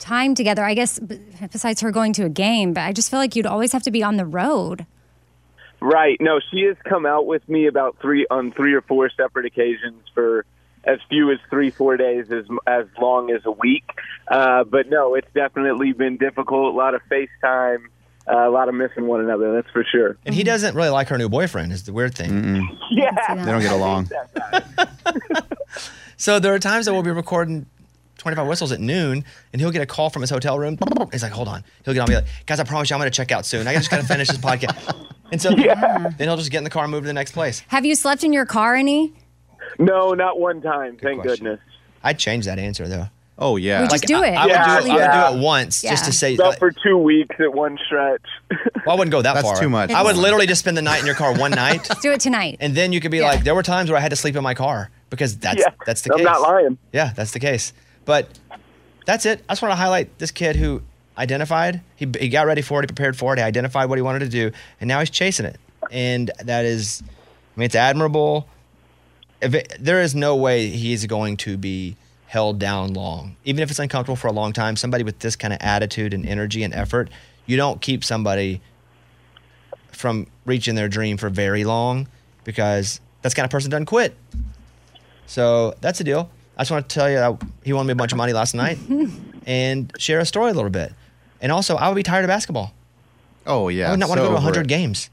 time 0.03 0.35
together? 0.35 0.65
I 0.65 0.75
guess 0.75 0.99
besides 0.99 1.81
her 1.81 1.91
going 1.91 2.13
to 2.15 2.25
a 2.25 2.29
game, 2.29 2.75
but 2.75 2.83
I 2.83 2.93
just 2.93 3.11
feel 3.11 3.19
like 3.19 3.35
you'd 3.35 3.47
always 3.47 3.73
have 3.73 3.83
to 3.85 3.91
be 3.91 4.03
on 4.03 4.17
the 4.17 4.27
road. 4.27 4.87
Right. 5.81 6.21
No, 6.21 6.41
she 6.51 6.63
has 6.63 6.77
come 6.85 7.07
out 7.07 7.27
with 7.27 7.49
me 7.49 7.67
about 7.67 7.97
three 8.01 8.27
on 8.31 8.53
three 8.53 8.75
or 8.75 8.83
four 8.83 9.11
separate 9.11 9.47
occasions 9.47 10.03
for 10.15 10.45
as 10.85 10.99
few 11.09 11.31
as 11.33 11.39
three, 11.51 11.71
four 11.71 11.97
days, 11.97 12.31
as 12.31 12.45
as 12.67 12.87
long 13.01 13.31
as 13.31 13.43
a 13.45 13.51
week. 13.51 13.89
Uh, 14.29 14.65
but 14.65 14.89
no, 14.89 15.15
it's 15.15 15.33
definitely 15.35 15.93
been 15.93 16.17
difficult. 16.19 16.75
A 16.75 16.77
lot 16.77 16.95
of 16.95 17.01
FaceTime, 17.11 17.85
uh, 18.29 18.49
a 18.49 18.51
lot 18.51 18.69
of 18.69 18.75
missing 18.75 19.07
one 19.07 19.21
another. 19.21 19.53
That's 19.53 19.71
for 19.71 19.85
sure. 19.85 20.17
And 20.25 20.35
he 20.35 20.45
doesn't 20.45 20.75
really 20.77 20.91
like 20.91 21.09
her 21.09 21.19
new 21.19 21.29
boyfriend, 21.29 21.73
is 21.73 21.85
the 21.85 21.93
weird 21.93 22.15
thing. 22.15 22.79
Yeah. 22.91 23.35
They 23.35 23.51
don't 23.51 23.63
get 23.63 23.73
along. 23.73 24.11
So 26.23 26.39
there 26.39 26.55
are 26.55 26.61
times 26.61 26.87
that 26.87 26.93
we'll 26.93 27.03
be 27.03 27.11
recording 27.11 27.67
25 28.23 28.47
whistles 28.47 28.71
at 28.71 28.79
noon, 28.79 29.25
and 29.53 29.61
he'll 29.61 29.73
get 29.73 29.83
a 29.83 29.87
call 29.87 30.09
from 30.09 30.23
his 30.23 30.31
hotel 30.31 30.57
room. 30.57 30.79
He's 31.11 31.25
like, 31.25 31.33
hold 31.33 31.49
on. 31.49 31.65
He'll 31.85 31.93
get 31.93 32.01
on 32.01 32.05
and 32.05 32.09
be 32.11 32.15
like, 32.15 32.47
guys, 32.47 32.61
I 32.61 32.65
promise 32.65 32.89
you 32.89 32.95
I'm 32.95 33.01
going 33.01 33.11
to 33.11 33.17
check 33.17 33.33
out 33.33 33.45
soon. 33.45 33.67
I 33.67 33.75
just 33.75 33.91
got 33.91 34.01
to 34.01 34.07
finish 34.07 34.29
this 34.29 34.39
podcast. 34.39 35.09
And 35.33 35.43
so 35.43 35.51
yeah. 35.51 36.11
then 36.19 36.29
he'll 36.29 36.37
just 36.37 36.53
get 36.53 36.59
in 36.59 36.65
the 36.65 36.71
car 36.71 36.85
and 36.85 36.93
move 36.93 37.03
to 37.03 37.09
the 37.09 37.13
next 37.13 37.33
place. 37.33 37.61
Have 37.69 37.85
you 37.85 37.97
slept 37.97 38.23
in 38.23 38.33
your 38.33 38.47
car 38.47 38.77
any? 38.77 39.13
No, 39.79 40.13
not 40.13 40.39
one 40.39 40.63
time. 40.63 40.99
Thank 40.99 41.23
question. 41.23 41.47
goodness. 41.47 41.61
I'd 42.05 42.19
change 42.19 42.45
that 42.45 42.59
answer 42.61 42.87
though. 42.87 43.07
Oh 43.39 43.57
yeah. 43.57 43.83
We 43.83 43.89
just 43.89 44.05
do 44.05 44.23
I, 44.23 44.29
it. 44.29 44.35
I 44.35 44.45
would 44.45 44.51
Yeah, 44.53 44.81
do 44.81 44.87
it. 44.87 44.91
I 44.93 45.27
would 45.31 45.33
do 45.35 45.39
it 45.39 45.43
once 45.43 45.83
just 45.83 46.05
Yeah. 46.05 46.07
to 46.07 46.13
say. 46.13 46.37
Go 46.37 46.51
like- 46.51 46.59
for 46.59 46.71
two 46.71 46.99
weeks 46.99 47.35
at 47.41 47.53
one 47.55 47.77
stretch. 47.87 48.23
well, 48.87 48.95
I 48.95 48.99
wouldn't 48.99 49.11
go 49.11 49.23
that 49.23 49.33
That's 49.35 49.47
far. 49.49 49.59
too 49.59 49.69
much. 49.71 49.91
I 49.91 50.03
would 50.03 50.17
literally 50.17 50.47
just 50.47 50.61
spend 50.61 50.77
the 50.77 50.83
night 50.83 51.01
in 51.01 51.07
your 51.07 51.15
car 51.15 51.33
one 51.35 51.51
night, 51.53 51.89
Let's 51.89 52.01
do 52.03 52.13
it 52.13 52.21
tonight. 52.21 52.59
and 52.61 52.75
then 52.77 52.93
you 52.93 53.01
could 53.01 53.11
be 53.11 53.19
Yeah. 53.19 53.29
like, 53.31 53.43
there 53.45 53.55
were 53.55 53.63
times 53.65 53.91
where 53.91 53.99
I 53.99 54.03
had 54.03 54.11
to 54.11 54.17
sleep 54.17 54.37
in 54.37 54.43
my 54.43 54.55
car 54.55 54.91
because 55.11 55.37
that's 55.39 55.59
yeah, 55.61 55.71
that's 55.87 56.03
the 56.03 56.11
case. 56.11 56.19
I'm 56.19 56.25
not 56.25 56.43
lying. 56.43 56.79
Yeah, 56.93 57.13
that's 57.17 57.33
the 57.33 57.41
case. 57.41 57.73
But 58.05 58.39
that's 59.07 59.27
it. 59.27 59.43
I 59.49 59.53
just 59.53 59.63
want 59.63 59.73
to 59.73 59.77
highlight 59.77 60.19
this 60.19 60.31
kid 60.31 60.57
who 60.57 60.83
identified. 61.17 61.81
He, 61.97 62.09
he 62.19 62.29
got 62.29 62.47
ready 62.47 62.63
for 62.63 62.81
it. 62.81 62.85
He 62.85 62.87
prepared 62.87 63.17
for 63.17 63.33
it. 63.33 63.39
He 63.39 63.43
identified 63.43 63.89
what 63.89 63.99
he 63.99 64.03
wanted 64.03 64.21
to 64.21 64.29
do, 64.29 64.51
and 64.81 64.89
now 64.89 65.01
he's 65.01 65.11
chasing 65.11 65.47
it. 65.47 65.59
And 65.91 66.31
that 66.43 66.65
is, 66.65 67.03
I 67.07 67.61
mean, 67.61 67.67
it's 67.67 67.75
admirable. 67.75 68.49
If 69.41 69.55
it, 69.55 69.77
there 69.79 70.01
is 70.01 70.15
no 70.15 70.37
way 70.37 70.69
he's 70.69 71.07
going 71.07 71.37
to 71.39 71.57
be 71.57 71.97
held 72.27 72.59
down 72.59 72.95
long, 72.95 73.37
even 73.45 73.63
if 73.63 73.71
it's 73.71 73.79
uncomfortable 73.79 74.17
for 74.17 74.29
a 74.29 74.33
long 74.33 74.53
time. 74.53 74.77
Somebody 74.77 75.05
with 75.05 75.19
this 75.19 75.37
kind 75.37 75.53
of 75.53 75.59
attitude 75.61 76.15
and 76.15 76.25
energy 76.25 76.63
and 76.63 76.73
effort, 76.73 77.11
you 77.45 77.57
don't 77.57 77.81
keep 77.81 78.03
somebody 78.03 78.63
from 79.91 80.27
reaching 80.47 80.75
their 80.75 80.89
dream 80.89 81.19
for 81.19 81.29
very 81.29 81.65
long 81.65 82.09
because 82.45 83.01
that's 83.21 83.35
kind 83.35 83.45
of 83.45 83.51
person 83.51 83.71
doesn't 83.71 83.87
quit. 83.87 84.17
So 85.27 85.75
that's 85.81 85.99
the 85.99 86.05
deal. 86.05 86.31
I 86.63 86.65
just 86.65 86.71
want 86.71 86.89
to 86.89 86.95
tell 86.95 87.11
you 87.11 87.17
that 87.17 87.43
he 87.65 87.73
won 87.73 87.87
me 87.89 87.93
a 87.93 87.97
bunch 87.97 88.13
of 88.13 88.19
money 88.19 88.33
last 88.33 88.55
night 88.55 88.79
and 89.49 89.93
share 89.99 90.21
a 90.21 90.25
story 90.25 90.53
a 90.53 90.55
little 90.55 90.71
bit. 90.71 90.93
And 91.41 91.51
also, 91.51 91.75
I 91.75 91.89
would 91.89 91.97
be 91.97 92.05
tired 92.05 92.25
of 92.25 92.29
basketball. 92.29 92.73
oh 93.49 93.67
yeah. 93.67 93.89
I 93.89 93.91
would 93.91 93.99
not 93.99 94.09
want 94.09 94.19
to 94.19 94.23
go 94.23 94.29
to 94.29 94.37
over 94.37 94.47
100 94.47 94.69
games. 94.69 95.11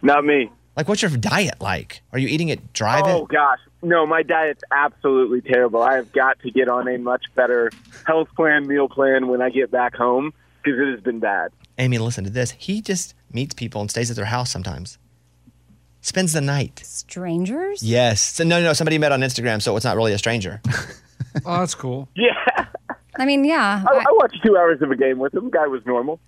Not 0.00 0.24
me. 0.24 0.50
Like, 0.74 0.88
what's 0.88 1.02
your 1.02 1.10
diet 1.10 1.60
like? 1.60 2.00
Are 2.14 2.18
you 2.18 2.28
eating 2.28 2.48
it 2.48 2.72
dry? 2.72 3.02
Oh 3.04 3.26
gosh, 3.26 3.58
no, 3.82 4.06
my 4.06 4.22
diet's 4.22 4.62
absolutely 4.70 5.42
terrible. 5.42 5.82
I 5.82 5.96
have 5.96 6.12
got 6.12 6.40
to 6.40 6.50
get 6.50 6.70
on 6.70 6.88
a 6.88 6.96
much 6.96 7.26
better 7.34 7.70
health 8.06 8.28
plan, 8.34 8.66
meal 8.66 8.88
plan 8.88 9.28
when 9.28 9.42
I 9.42 9.50
get 9.50 9.70
back 9.70 9.94
home 9.94 10.32
because 10.62 10.80
it 10.80 10.90
has 10.92 11.00
been 11.00 11.18
bad. 11.18 11.52
Amy, 11.76 11.98
listen 11.98 12.24
to 12.24 12.30
this. 12.30 12.52
He 12.52 12.80
just 12.80 13.12
meets 13.30 13.52
people 13.52 13.82
and 13.82 13.90
stays 13.90 14.08
at 14.08 14.16
their 14.16 14.24
house 14.24 14.50
sometimes. 14.50 14.96
Spends 16.18 16.32
the 16.32 16.40
night. 16.40 16.80
Strangers? 16.84 17.80
Yes. 17.80 18.20
So, 18.20 18.42
no, 18.42 18.60
no, 18.60 18.72
somebody 18.72 18.98
met 18.98 19.12
on 19.12 19.20
Instagram, 19.20 19.62
so 19.62 19.76
it's 19.76 19.84
not 19.84 19.96
really 19.96 20.12
a 20.12 20.18
stranger. 20.18 20.60
Oh, 21.46 21.60
that's 21.60 21.74
cool. 21.76 22.08
Yeah, 22.16 22.66
I 23.16 23.24
mean, 23.26 23.44
yeah. 23.44 23.84
I, 23.88 23.92
I- 23.94 23.98
I 23.98 24.12
watched 24.12 24.38
two 24.44 24.56
hours 24.56 24.82
of 24.82 24.90
a 24.90 24.96
game 24.96 25.18
with 25.20 25.32
him. 25.34 25.50
Guy 25.50 25.66
was 25.68 25.84
normal. 25.86 26.18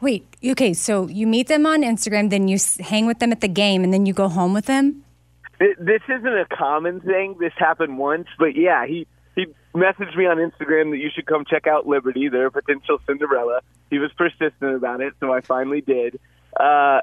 wait, 0.00 0.24
okay, 0.44 0.72
so 0.74 1.08
you 1.08 1.26
meet 1.26 1.48
them 1.48 1.66
on 1.66 1.82
Instagram, 1.82 2.30
then 2.30 2.46
you 2.46 2.54
s- 2.56 2.76
hang 2.78 3.06
with 3.06 3.18
them 3.18 3.32
at 3.32 3.40
the 3.40 3.48
game, 3.48 3.82
and 3.82 3.92
then 3.92 4.06
you 4.06 4.12
go 4.12 4.28
home 4.28 4.52
with 4.54 4.66
them? 4.66 5.02
Th- 5.58 5.76
This 5.80 6.02
isn't 6.08 6.26
a 6.38 6.46
common 6.56 7.00
thing. 7.00 7.36
This 7.40 7.52
happened 7.56 7.98
once, 7.98 8.28
but 8.38 8.54
yeah, 8.54 8.86
he 8.86 9.06
he 9.34 9.46
messaged 9.74 10.16
me 10.16 10.26
on 10.26 10.36
Instagram 10.36 10.90
that 10.92 10.98
you 10.98 11.10
should 11.12 11.26
come 11.26 11.44
check 11.44 11.66
out 11.66 11.88
Liberty. 11.88 12.28
They're 12.28 12.46
a 12.46 12.52
potential 12.52 12.98
Cinderella. 13.06 13.60
He 13.90 13.98
was 13.98 14.12
persistent 14.12 14.74
about 14.76 15.00
it, 15.00 15.14
so 15.18 15.32
I 15.32 15.40
finally 15.40 15.80
did. 15.80 16.20
Uh, 16.60 17.00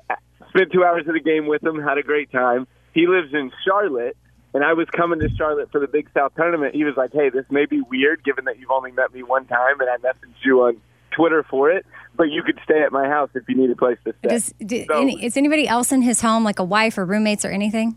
spent 0.56 0.72
two 0.72 0.84
hours 0.84 1.04
at 1.08 1.14
the 1.14 1.20
game 1.20 1.48
with 1.48 1.64
him. 1.64 1.82
Had 1.82 1.98
a 1.98 2.04
great 2.04 2.32
time. 2.32 2.68
He 2.94 3.08
lives 3.08 3.34
in 3.34 3.52
Charlotte, 3.66 4.16
and 4.54 4.64
I 4.64 4.74
was 4.74 4.88
coming 4.90 5.20
to 5.20 5.30
Charlotte 5.36 5.72
for 5.72 5.80
the 5.80 5.88
Big 5.88 6.10
South 6.14 6.34
tournament. 6.36 6.76
He 6.76 6.84
was 6.84 6.96
like, 6.98 7.12
"Hey, 7.14 7.30
this 7.30 7.46
may 7.50 7.66
be 7.66 7.82
weird, 7.82 8.24
given 8.24 8.46
that 8.46 8.60
you've 8.60 8.72
only 8.72 8.92
met 8.92 9.14
me 9.14 9.24
one 9.24 9.46
time, 9.46 9.80
and 9.80 9.90
I 9.90 9.98
messaged 9.98 10.44
you 10.46 10.62
on 10.64 10.78
Twitter 11.12 11.44
for 11.50 11.70
it, 11.72 11.86
but 12.16 12.30
you 12.30 12.44
could 12.44 12.60
stay 12.64 12.82
at 12.84 12.92
my 12.92 13.08
house 13.08 13.30
if 13.36 13.44
you 13.50 13.56
need 13.56 13.70
a 13.72 13.76
place 13.76 13.98
to 14.06 14.14
stay." 14.20 14.30
Does, 14.30 14.54
do, 14.66 14.86
So- 14.86 15.02
any, 15.02 15.24
is 15.24 15.38
anybody 15.38 15.68
else 15.68 15.92
in 15.92 16.02
his 16.02 16.22
home, 16.22 16.44
like 16.44 16.60
a 16.60 16.64
wife 16.64 16.98
or 16.98 17.06
roommates 17.06 17.44
or 17.46 17.50
anything? 17.50 17.96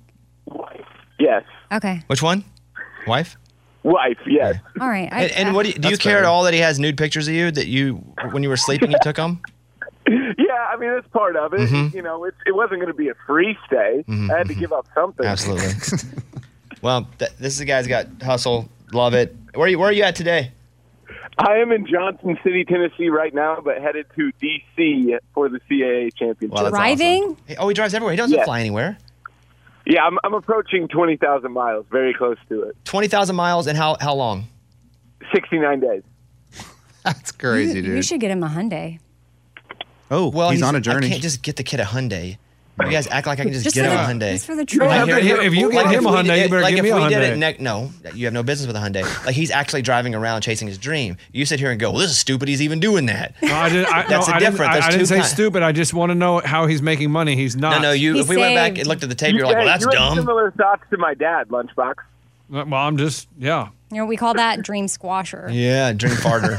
yes, 1.19 1.43
Okay. 1.73 2.03
Which 2.07 2.23
one? 2.23 2.45
Wife? 3.07 3.37
wife. 3.83 4.17
Yes. 4.27 4.57
All 4.81 4.89
right. 4.89 5.13
I, 5.13 5.25
And, 5.25 5.33
and 5.49 5.55
what 5.55 5.65
do 5.65 5.69
you, 5.71 5.75
do 5.75 5.89
you 5.89 5.95
That's 5.97 6.03
care 6.03 6.19
at 6.19 6.25
all 6.25 6.45
that 6.45 6.55
he 6.55 6.61
has 6.61 6.79
nude 6.79 6.97
pictures 6.97 7.29
of 7.29 7.35
you 7.35 7.51
that 7.51 7.67
you, 7.67 7.97
when 8.31 8.43
you 8.43 8.49
were 8.49 8.57
sleeping, 8.57 8.91
you 8.91 8.97
took 9.03 9.17
them? 9.17 9.43
Yeah, 10.07 10.53
I 10.71 10.77
mean 10.77 10.91
that's 10.91 11.09
part 11.09 11.37
of 11.37 11.55
it. 11.55 11.61
Mm-hmm. 11.61 11.97
You 11.97 12.03
know, 12.03 12.25
it, 12.25 12.35
it 12.47 12.55
wasn't 12.55 12.81
going 12.81 12.93
to 12.93 12.95
be 12.95 13.09
a 13.09 13.15
free 13.27 13.57
stay. 13.67 14.05
I 14.09 14.39
had 14.39 14.49
to 14.49 14.55
give 14.55 14.73
up 14.73 14.87
something. 14.95 15.25
Absolutely. 15.25 15.71
well, 16.83 17.09
th- 17.19 17.33
this 17.39 17.55
is 17.55 17.61
a 17.61 17.65
guy's 17.65 17.87
got 17.87 18.07
hustle. 18.23 18.69
Love 18.93 19.15
it. 19.15 19.35
Where 19.55 19.65
are 19.67 19.69
you, 19.69 19.79
where 19.79 19.89
are 19.89 19.93
you 19.93 20.03
at 20.03 20.15
today? 20.15 20.53
I 21.39 21.57
am 21.57 21.73
in 21.73 21.87
Johnson 21.87 22.39
City, 22.45 22.65
Tennessee 22.65 23.09
right 23.09 23.35
now, 23.35 23.59
but 23.65 23.81
headed 23.81 24.07
to 24.17 24.31
DC 24.41 25.19
for 25.33 25.49
the 25.49 25.59
CAA 25.71 26.15
championship. 26.15 26.51
Wow, 26.57 26.63
that's 26.65 26.77
driving? 26.77 27.37
Hey, 27.47 27.57
oh, 27.59 27.67
he 27.69 27.75
drives 27.75 27.93
everywhere. 27.95 28.13
He 28.13 28.17
doesn't 28.19 28.37
Yeah. 28.37 28.45
fly 28.45 28.61
anywhere. 28.61 28.99
Yeah, 29.87 30.05
I'm, 30.05 30.19
I'm 30.25 30.33
approaching 30.35 30.89
twenty 30.89 31.17
thousand 31.17 31.53
miles, 31.53 31.87
very 31.91 32.15
close 32.15 32.39
to 32.49 32.63
it. 32.63 32.77
20,000 32.85 33.37
miles 33.37 33.67
and 33.67 33.77
how, 33.77 33.97
how 34.01 34.15
long? 34.15 34.47
Sixty 35.35 35.59
nine 35.59 35.81
days. 35.81 36.03
That's 37.05 37.33
crazy, 37.33 37.77
you, 37.77 37.83
dude. 37.83 37.97
you 37.97 38.03
should 38.03 38.21
get 38.21 38.31
him 38.31 38.43
a 38.43 38.49
Hyundai. 38.49 38.99
Oh, 40.11 40.29
Well, 40.29 40.51
he's, 40.51 40.63
on 40.63 40.77
a 40.77 40.81
journey. 40.81 41.07
I 41.07 41.11
can't 41.11 41.23
just 41.23 41.43
get 41.43 41.57
the 41.57 41.63
kid 41.63 41.81
a 41.81 41.85
Hyundai. 41.85 42.39
You 42.85 42.91
guys 42.91 43.07
act 43.07 43.29
like 43.29 43.39
I 43.39 43.45
can 43.45 43.53
just, 43.53 43.63
Just 43.63 43.77
get 43.77 43.85
him 43.85 43.93
a 43.93 44.03
Hyundai. 44.03 44.33
just 44.33 44.47
for 44.47 44.57
the 44.57 44.63
You 44.63 44.67
trip. 44.67 44.81
don't 44.91 45.09
have 45.09 45.09
if 45.09 45.55
you 45.55 45.71
get 45.71 45.85
like 45.85 45.95
him 45.97 46.07
a 46.07 46.11
we 46.11 46.17
Hyundai, 46.17 46.25
did- 46.25 46.43
you 46.43 46.49
better 46.49 46.61
like 46.63 46.75
give 46.75 46.85
if 46.85 46.93
me 46.93 46.99
a 47.01 47.05
we 47.05 47.09
did 47.09 47.23
it 47.23 47.37
ne- 47.39 47.57
no, 47.61 47.91
you 48.17 48.25
have 48.27 48.35
no 48.35 48.43
business 48.43 48.67
with 48.67 48.75
a 48.75 48.81
Hyundai. 48.81 49.25
Like 49.25 49.37
he's 49.37 49.53
actually 49.53 49.83
driving 49.83 50.13
around 50.13 50.41
chasing 50.41 50.67
his 50.67 50.77
dream. 50.77 51.17
You 51.31 51.47
sit 51.47 51.61
here 51.61 51.71
and 51.71 51.79
go, 51.79 51.93
"Well, 51.93 52.01
this 52.01 52.11
is 52.11 52.19
stupid. 52.19 52.49
He's 52.49 52.61
even 52.63 52.81
doing 52.81 53.07
that." 53.07 53.37
No, 53.41 53.55
I 53.55 53.69
did, 53.69 53.87
I, 53.87 54.03
That's 54.09 54.27
no, 54.27 54.33
a 54.33 54.37
I 54.37 54.39
didn't, 54.41 54.53
different- 54.55 54.71
I, 54.73 54.75
there's 54.75 54.85
I 54.87 54.91
didn't 54.91 55.07
say 55.07 55.15
kind- 55.19 55.29
stupid. 55.29 55.63
I 55.63 55.71
just 55.71 55.95
want 55.95 56.11
to 56.11 56.17
know 56.17 56.41
how 56.41 56.67
he's 56.67 56.83
making 56.83 57.13
money. 57.13 57.37
He's 57.37 57.55
not. 57.55 57.77
No, 57.77 57.83
no. 57.83 57.93
You. 57.93 58.15
He 58.15 58.21
if 58.21 58.29
we 58.29 58.37
went 58.37 58.57
back 58.57 58.77
and 58.77 58.89
looked 58.89 59.05
at 59.05 59.09
the 59.09 59.15
tape, 59.15 59.37
you're 59.37 59.47
like, 59.47 59.55
"Well, 59.57 59.67
that's 59.67 59.85
you 59.85 59.91
have 59.93 59.99
dumb." 59.99 60.17
Similar 60.17 60.51
thoughts 60.51 60.83
to 60.91 60.97
my 60.97 61.15
dad, 61.15 61.51
Lunchbox. 61.51 61.95
Well, 62.51 62.75
I'm 62.75 62.97
just 62.97 63.29
yeah. 63.39 63.69
You 63.95 64.01
know, 64.01 64.07
we 64.07 64.17
call 64.17 64.35
that 64.35 64.61
dream 64.63 64.87
squasher. 64.87 65.49
Yeah, 65.53 65.93
dream 65.93 66.15
farter. 66.15 66.59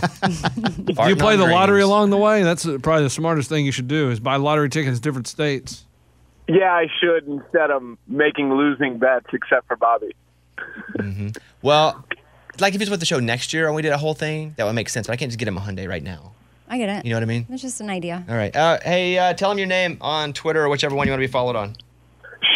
Do 0.86 0.93
you 1.10 1.17
play 1.17 1.34
on 1.34 1.39
the 1.39 1.48
lottery 1.48 1.82
along 1.82 2.12
the 2.12 2.17
way? 2.17 2.43
That's 2.43 2.63
probably 2.63 3.04
the 3.04 3.10
smartest 3.10 3.50
thing 3.50 3.65
you 3.65 3.74
should 3.74 3.89
do 3.89 4.10
is 4.10 4.21
buy 4.21 4.38
lottery 4.38 4.69
tickets 4.69 4.98
in 4.98 5.02
different 5.02 5.28
states. 5.28 5.84
Yeah, 6.48 6.71
I 6.71 6.88
should 7.02 7.28
instead 7.28 7.71
of 7.71 7.84
making 8.08 8.54
losing 8.54 9.00
bets, 9.00 9.26
except 9.34 9.67
for 9.67 9.76
Bobby. 9.76 10.15
Well, 11.62 12.06
like 12.60 12.74
if 12.74 12.80
he's 12.80 12.89
with 12.89 13.02
the 13.02 13.06
show 13.06 13.19
next 13.19 13.52
year 13.52 13.65
and 13.65 13.76
we 13.76 13.82
did 13.82 13.91
a 13.91 13.98
whole 13.98 14.13
thing, 14.13 14.54
that 14.56 14.63
would 14.63 14.74
make 14.74 14.88
sense. 14.88 15.08
But 15.08 15.13
I 15.13 15.17
can't 15.17 15.30
just 15.30 15.39
get 15.39 15.50
him 15.50 15.58
a 15.58 15.62
Hyundai 15.62 15.89
right 15.89 16.04
now. 16.04 16.32
I 16.69 16.78
get 16.78 16.88
it. 16.88 17.06
You 17.06 17.12
know 17.12 17.17
what 17.17 17.24
I 17.24 17.26
mean? 17.26 17.48
It's 17.50 17.62
just 17.62 17.82
an 17.82 17.89
idea. 17.89 18.24
All 18.30 18.36
right. 18.36 18.56
Uh, 18.56 18.80
hey, 18.82 19.17
uh, 19.17 19.34
tell 19.34 19.52
him 19.52 19.58
your 19.58 19.67
name 19.67 19.98
on 20.00 20.32
Twitter 20.32 20.63
or 20.63 20.69
whichever 20.69 20.95
one 20.95 21.06
you 21.06 21.12
want 21.12 21.21
to 21.21 21.28
be 21.28 21.32
followed 21.32 21.58
on. 21.58 21.76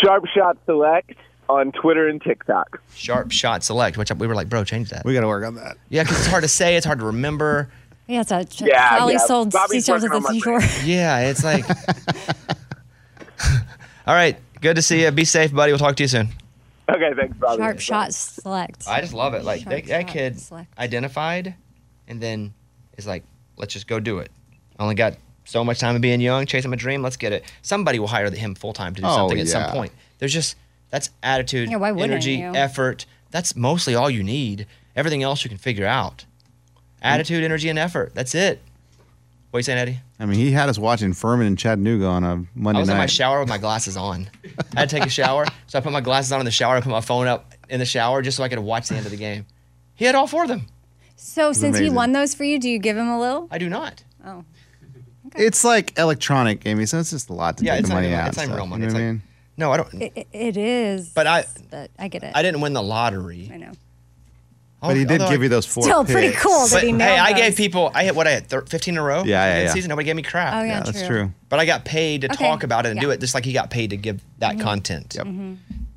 Sharp 0.01 0.25
Shot 0.33 0.57
Select 0.65 1.15
on 1.49 1.71
Twitter 1.71 2.07
and 2.07 2.21
TikTok. 2.21 2.81
Sharp 2.95 3.31
Shot 3.31 3.63
Select, 3.63 3.97
which 3.97 4.11
we 4.13 4.27
were 4.27 4.35
like, 4.35 4.49
bro, 4.49 4.63
change 4.63 4.89
that. 4.91 5.03
we 5.03 5.13
got 5.13 5.21
to 5.21 5.27
work 5.27 5.45
on 5.45 5.55
that. 5.55 5.77
Yeah, 5.89 6.03
because 6.03 6.19
it's 6.19 6.27
hard 6.27 6.43
to 6.43 6.47
say. 6.47 6.75
It's 6.75 6.85
hard 6.85 6.99
to 6.99 7.05
remember. 7.05 7.69
Yeah, 8.07 8.21
it's 8.21 8.31
a 8.31 8.45
Yeah, 8.65 8.97
Sally 8.97 9.13
yeah. 9.13 9.19
sold 9.19 9.51
Bobby's 9.51 9.85
seashells 9.85 10.03
at 10.03 10.11
working 10.11 10.41
the 10.41 10.49
on 10.49 10.53
my 10.55 10.61
seashore. 10.61 10.83
Yeah, 10.85 11.29
it's 11.29 11.43
like. 11.43 11.65
All 14.07 14.15
right. 14.15 14.37
Good 14.61 14.75
to 14.75 14.81
see 14.81 15.03
you. 15.03 15.11
Be 15.11 15.25
safe, 15.25 15.53
buddy. 15.53 15.71
We'll 15.71 15.79
talk 15.79 15.95
to 15.97 16.03
you 16.03 16.07
soon. 16.07 16.29
Okay, 16.89 17.11
thanks, 17.15 17.37
Bobby. 17.37 17.61
Sharp 17.61 17.79
shot 17.79 18.13
select. 18.13 18.87
I 18.87 19.01
just 19.01 19.13
love 19.13 19.33
it. 19.35 19.43
Like 19.43 19.61
Sharp 19.61 19.75
that, 19.75 19.85
that 19.87 20.07
kid 20.07 20.39
select. 20.39 20.77
identified, 20.79 21.55
and 22.07 22.19
then 22.19 22.53
is 22.97 23.05
like, 23.07 23.23
let's 23.57 23.73
just 23.73 23.87
go 23.87 23.99
do 23.99 24.17
it. 24.19 24.31
Only 24.79 24.95
got 24.95 25.13
so 25.45 25.63
much 25.63 25.79
time 25.79 25.95
of 25.95 26.01
being 26.01 26.19
young, 26.19 26.45
chasing 26.47 26.71
my 26.71 26.77
dream. 26.77 27.03
Let's 27.03 27.17
get 27.17 27.31
it. 27.31 27.43
Somebody 27.61 27.99
will 27.99 28.07
hire 28.07 28.29
him 28.31 28.55
full 28.55 28.73
time 28.73 28.95
to 28.95 29.01
do 29.01 29.07
Oh, 29.07 29.15
something 29.15 29.39
at 29.39 29.47
some 29.47 29.69
point. 29.71 29.91
There's 30.17 30.33
just 30.33 30.55
that's 30.89 31.09
attitude, 31.23 31.69
Yeah, 31.69 31.77
why 31.77 31.91
energy, 31.91 32.33
you? 32.35 32.53
effort. 32.55 33.05
That's 33.31 33.55
mostly 33.55 33.95
all 33.95 34.09
you 34.09 34.23
need. 34.23 34.65
Everything 34.95 35.21
else 35.23 35.43
you 35.43 35.49
can 35.49 35.57
figure 35.59 35.85
out. 35.85 36.25
Attitude, 37.01 37.43
energy, 37.43 37.69
and 37.69 37.79
effort. 37.79 38.13
That's 38.15 38.33
it. 38.35 38.61
What 39.51 39.57
are 39.57 39.59
you 39.59 39.63
saying, 39.63 39.79
Eddie? 39.79 39.99
I 40.19 40.25
mean, 40.25 40.37
he 40.37 40.51
had 40.51 40.67
us 40.69 40.77
watching 40.77 41.13
Furman 41.13 41.47
and 41.47 41.57
Chattanooga 41.57 42.05
on 42.05 42.23
a 42.23 42.35
Monday 42.53 42.73
night. 42.73 42.75
I 42.77 42.79
was 42.79 42.87
night. 42.89 42.93
in 42.95 42.99
my 42.99 43.05
shower 43.05 43.39
with 43.39 43.49
my 43.49 43.57
glasses 43.57 43.95
on. 43.97 44.29
I 44.75 44.81
had 44.81 44.89
to 44.89 44.95
take 44.97 45.05
a 45.05 45.09
shower, 45.09 45.45
so 45.67 45.77
I 45.79 45.81
put 45.81 45.91
my 45.91 46.01
glasses 46.01 46.31
on 46.31 46.39
in 46.41 46.45
the 46.45 46.51
shower 46.51 46.75
and 46.75 46.83
put 46.83 46.91
my 46.91 47.01
phone 47.01 47.27
up 47.27 47.53
in 47.69 47.79
the 47.79 47.85
shower 47.85 48.21
just 48.21 48.37
so 48.37 48.43
I 48.43 48.49
could 48.49 48.59
watch 48.59 48.89
the 48.89 48.95
end 48.95 49.05
of 49.05 49.11
the 49.11 49.17
game. 49.17 49.45
He 49.95 50.05
had 50.05 50.15
all 50.15 50.27
four 50.27 50.43
of 50.43 50.49
them. 50.49 50.67
So 51.15 51.51
since 51.53 51.77
he 51.77 51.89
won 51.89 52.11
those 52.11 52.33
for 52.35 52.43
you, 52.43 52.59
do 52.59 52.69
you 52.69 52.79
give 52.79 52.95
him 52.97 53.07
a 53.09 53.19
little? 53.19 53.47
I 53.51 53.57
do 53.57 53.69
not. 53.69 54.03
Oh, 54.25 54.43
It's 55.35 55.63
like 55.63 55.97
electronic, 55.97 56.65
Amy, 56.65 56.85
so 56.85 56.99
it's 56.99 57.11
just 57.11 57.29
a 57.29 57.33
lot 57.33 57.57
to 57.57 57.65
Yeah, 57.65 57.73
take 57.73 57.79
it's 57.81 57.89
the 57.89 57.95
money 57.95 58.13
out. 58.13 58.29
it's 58.29 58.37
not 58.37 58.47
so, 58.47 58.55
real 58.55 58.67
money. 58.67 58.81
You 58.81 58.85
It's 58.87 58.93
know 58.93 58.99
what 59.01 59.05
I 59.07 59.11
mean? 59.13 59.21
No, 59.59 59.71
I 59.73 59.77
don't. 59.77 59.93
it, 60.01 60.13
it- 60.15 60.27
it 60.31 60.57
is. 60.57 61.09
But 61.09 61.27
I- 61.27 61.45
But 61.69 61.91
I 61.99 62.07
get 62.07 62.23
it. 62.23 62.31
I 62.33 62.41
didn't 62.41 62.61
win 62.61 62.73
the 62.73 62.81
lottery. 62.81 63.49
I 63.53 63.57
know. 63.57 63.71
But 64.81 64.95
he 64.95 65.03
did 65.03 65.19
Although 65.19 65.33
give 65.33 65.41
I- 65.41 65.43
you 65.43 65.49
those 65.49 65.65
four. 65.65 65.83
Still 65.83 66.05
pretty 66.05 66.29
picks. 66.29 66.41
cool 66.41 66.65
that 66.67 66.71
But 66.71 66.83
he 66.83 66.91
hey, 66.91 66.95
nailed 66.95 67.19
I 67.19 67.33
gave 67.33 67.57
people. 67.57 67.91
I 67.93 68.05
hit 68.05 68.15
what 68.15 68.25
I 68.27 68.31
had 68.31 68.47
thir- 68.47 68.61
15 68.61 68.93
in 68.93 68.97
a 68.97 69.03
row. 69.03 69.23
Yeah, 69.25 69.25
yeah, 69.25 69.51
in 69.51 69.57
the 69.59 69.63
yeah. 69.65 69.73
Season 69.73 69.89
nobody 69.89 70.05
gave 70.05 70.15
me 70.15 70.21
crap. 70.23 70.53
Oh 70.53 70.61
yeah, 70.61 70.65
Yeah, 70.77 70.83
that's 70.83 70.99
true. 70.99 71.07
true. 71.07 71.33
But 71.49 71.59
I 71.59 71.65
got 71.65 71.83
paid 71.83 72.21
to 72.21 72.31
Okay, 72.31 72.47
talk 72.47 72.63
about 72.63 72.85
it 72.85 72.91
and 72.91 72.99
do 73.01 73.07
yeah. 73.07 73.13
it, 73.15 73.19
just 73.19 73.33
like 73.35 73.43
he 73.43 73.51
got 73.51 73.69
paid 73.69 73.89
to 73.89 73.97
give 73.97 74.21
that 74.37 74.57
content. 74.61 75.15
Yep. 75.17 75.25
Mm-hmm. 75.27 75.53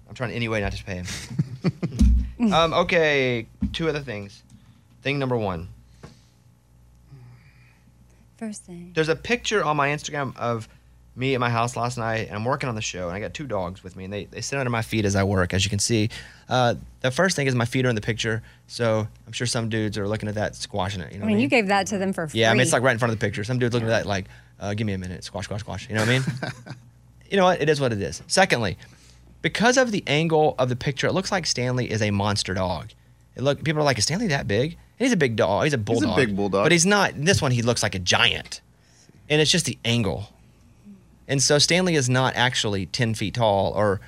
I'm 0.09 0.14
trying 0.16 0.33
anyway 0.33 0.61
not 0.61 0.72
to 0.72 0.83
pay 0.85 0.96
him. 1.05 1.07
um, 2.53 2.72
okay, 2.75 3.46
two 3.72 3.88
other 3.88 4.01
things. 4.01 4.42
Thing 5.03 5.20
number 5.20 5.37
one. 5.37 5.68
First 8.37 8.64
thing. 8.64 8.90
There's 8.94 9.09
a 9.09 9.16
picture 9.16 9.62
on 9.64 9.77
my 9.77 9.88
Instagram 9.90 10.37
of 10.37 10.68
me 11.14 11.35
at 11.35 11.40
my 11.40 11.51
house 11.51 11.77
last 11.77 11.98
night, 11.98 12.29
and 12.29 12.35
I'm 12.35 12.44
working 12.44 12.68
on 12.68 12.75
the 12.75 12.81
show, 12.81 13.09
and 13.09 13.16
I 13.16 13.20
got 13.20 13.35
two 13.35 13.46
dogs 13.46 13.85
with 13.85 13.96
me, 13.96 14.05
and 14.05 14.12
they, 14.12 14.25
they 14.27 14.40
sit 14.40 14.59
under 14.59 14.70
my 14.70 14.81
feet 14.83 15.05
as 15.05 15.14
I 15.14 15.25
work, 15.25 15.53
as 15.53 15.62
you 15.64 15.68
can 15.68 15.79
see. 15.79 16.09
Uh, 16.48 16.75
the 17.01 17.11
first 17.11 17.37
thing 17.37 17.46
is 17.46 17.55
my 17.55 17.66
feet 17.66 17.85
are 17.85 17.90
in 17.90 17.94
the 17.94 18.01
picture, 18.01 18.42
so 18.66 19.07
I'm 19.27 19.33
sure 19.33 19.46
some 19.46 19.68
dudes 19.68 19.98
are 19.98 20.09
looking 20.09 20.29
at 20.29 20.37
that, 20.37 20.57
squashing 20.57 21.03
it. 21.03 21.12
You 21.12 21.18
know 21.18 21.25
I 21.25 21.27
what 21.27 21.33
mean, 21.35 21.40
you 21.40 21.48
gave 21.48 21.66
that 21.66 21.87
to 21.88 21.98
them 21.98 22.12
for 22.14 22.27
free. 22.29 22.40
yeah, 22.40 22.51
I 22.51 22.55
mean, 22.55 22.62
it's 22.62 22.72
like 22.72 22.83
right 22.83 22.92
in 22.92 22.98
front 22.98 23.12
of 23.12 23.18
the 23.18 23.25
picture. 23.27 23.44
Some 23.44 23.59
dude's 23.59 23.75
looking 23.75 23.88
at 23.88 24.05
that 24.05 24.07
like, 24.07 24.25
uh, 24.59 24.72
give 24.75 24.87
me 24.87 24.94
a 24.94 24.98
minute, 24.98 25.22
squash, 25.25 25.44
squash, 25.44 25.61
squash. 25.61 25.88
You 25.88 25.96
know 25.96 26.01
what 26.03 26.09
I 26.09 26.12
mean? 26.18 26.25
you 27.31 27.37
know 27.37 27.44
what? 27.44 27.61
It 27.61 27.68
is 27.68 27.81
what 27.81 27.92
it 27.92 28.01
is. 28.01 28.22
Secondly, 28.27 28.79
because 29.42 29.77
of 29.77 29.90
the 29.92 30.03
angle 30.07 30.55
of 30.59 30.68
the 30.70 30.77
picture, 30.77 31.07
it 31.09 31.12
looks 31.12 31.31
like 31.33 31.44
Stanley 31.46 31.90
is 31.90 32.01
a 32.01 32.11
monster 32.11 32.55
dog. 32.55 32.88
It 33.37 33.42
look 33.42 33.62
people 33.64 33.81
are 33.83 33.85
like, 33.85 33.98
is 33.98 34.05
Stanley 34.05 34.29
that 34.29 34.46
big? 34.48 34.72
And 34.72 35.07
he's 35.07 35.12
a 35.12 35.16
big 35.16 35.37
dog. 35.37 35.64
He's 35.64 35.72
a 35.75 35.79
bulldog. 35.79 36.16
He's 36.16 36.25
a 36.25 36.27
big 36.27 36.37
bulldog. 36.37 36.64
But 36.64 36.72
he's 36.72 36.87
not. 36.87 37.11
in 37.12 37.25
This 37.25 37.42
one, 37.42 37.51
he 37.51 37.61
looks 37.62 37.83
like 37.83 37.94
a 37.94 37.98
giant, 37.98 38.61
and 39.29 39.40
it's 39.40 39.51
just 39.51 39.66
the 39.66 39.79
angle. 39.85 40.29
And 41.29 41.43
so 41.43 41.59
Stanley 41.59 41.95
is 41.95 42.09
not 42.09 42.35
actually 42.37 42.87
ten 42.87 43.15
feet 43.15 43.35
tall 43.35 43.73
or 43.73 44.01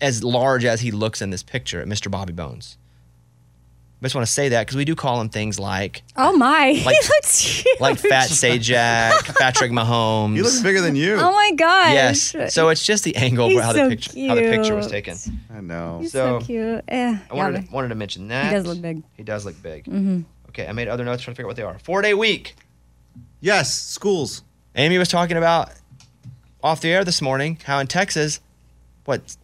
as 0.00 0.22
large 0.24 0.64
as 0.64 0.80
he 0.80 0.90
looks 0.90 1.22
in 1.22 1.30
this 1.30 1.42
picture 1.42 1.80
at 1.80 1.86
Mr. 1.86 2.10
Bobby 2.10 2.32
Bones. 2.32 2.76
I 4.00 4.04
just 4.06 4.16
want 4.16 4.26
to 4.26 4.32
say 4.32 4.48
that 4.48 4.66
because 4.66 4.76
we 4.76 4.84
do 4.84 4.96
call 4.96 5.20
him 5.20 5.28
things 5.28 5.60
like 5.60 6.02
oh 6.16 6.36
my, 6.36 6.72
Like- 6.84 6.96
he 6.96 7.08
looks 7.08 7.38
huge. 7.38 7.80
like 7.80 7.98
Fat 7.98 8.30
Sajak, 8.30 9.36
Patrick 9.38 9.70
Mahomes. 9.70 10.34
You 10.34 10.42
look 10.42 10.60
bigger 10.60 10.80
than 10.80 10.96
you. 10.96 11.14
Oh 11.14 11.30
my 11.30 11.52
gosh. 11.56 12.34
Yes. 12.34 12.52
So 12.52 12.68
it's 12.70 12.84
just 12.84 13.04
the 13.04 13.14
angle 13.14 13.48
He's 13.48 13.58
of 13.58 13.64
how 13.64 13.72
so 13.72 13.84
the 13.84 13.90
picture 13.90 14.26
how 14.26 14.34
the 14.34 14.40
picture 14.40 14.74
was 14.74 14.88
taken. 14.88 15.16
I 15.54 15.60
know. 15.60 15.98
He's 16.00 16.10
so, 16.10 16.40
so- 16.40 16.46
cute. 16.46 16.82
Eh, 16.88 17.16
I 17.30 17.34
wanted, 17.34 17.60
yeah, 17.62 17.66
to, 17.68 17.72
wanted 17.72 17.88
to 17.90 17.94
mention 17.94 18.26
that. 18.28 18.46
He 18.46 18.50
does 18.56 18.66
look 18.66 18.80
big. 18.82 19.02
He 19.16 19.22
does 19.22 19.44
look 19.44 19.62
big. 19.62 19.84
Mm-hmm. 19.84 20.22
Okay, 20.48 20.66
I 20.66 20.72
made 20.72 20.88
other 20.88 21.04
notes 21.04 21.22
trying 21.22 21.34
to 21.34 21.36
figure 21.36 21.46
out 21.46 21.50
what 21.50 21.56
they 21.56 21.62
are. 21.62 21.78
Four 21.78 22.02
day 22.02 22.14
week. 22.14 22.56
Yes, 23.40 23.72
schools. 23.72 24.42
Amy 24.74 24.98
was 24.98 25.08
talking 25.08 25.36
about 25.36 25.70
off 26.62 26.80
the 26.80 26.92
air 26.92 27.04
this 27.04 27.20
morning 27.22 27.58
how 27.64 27.78
in 27.78 27.86
Texas, 27.86 28.40
what, 29.04 29.36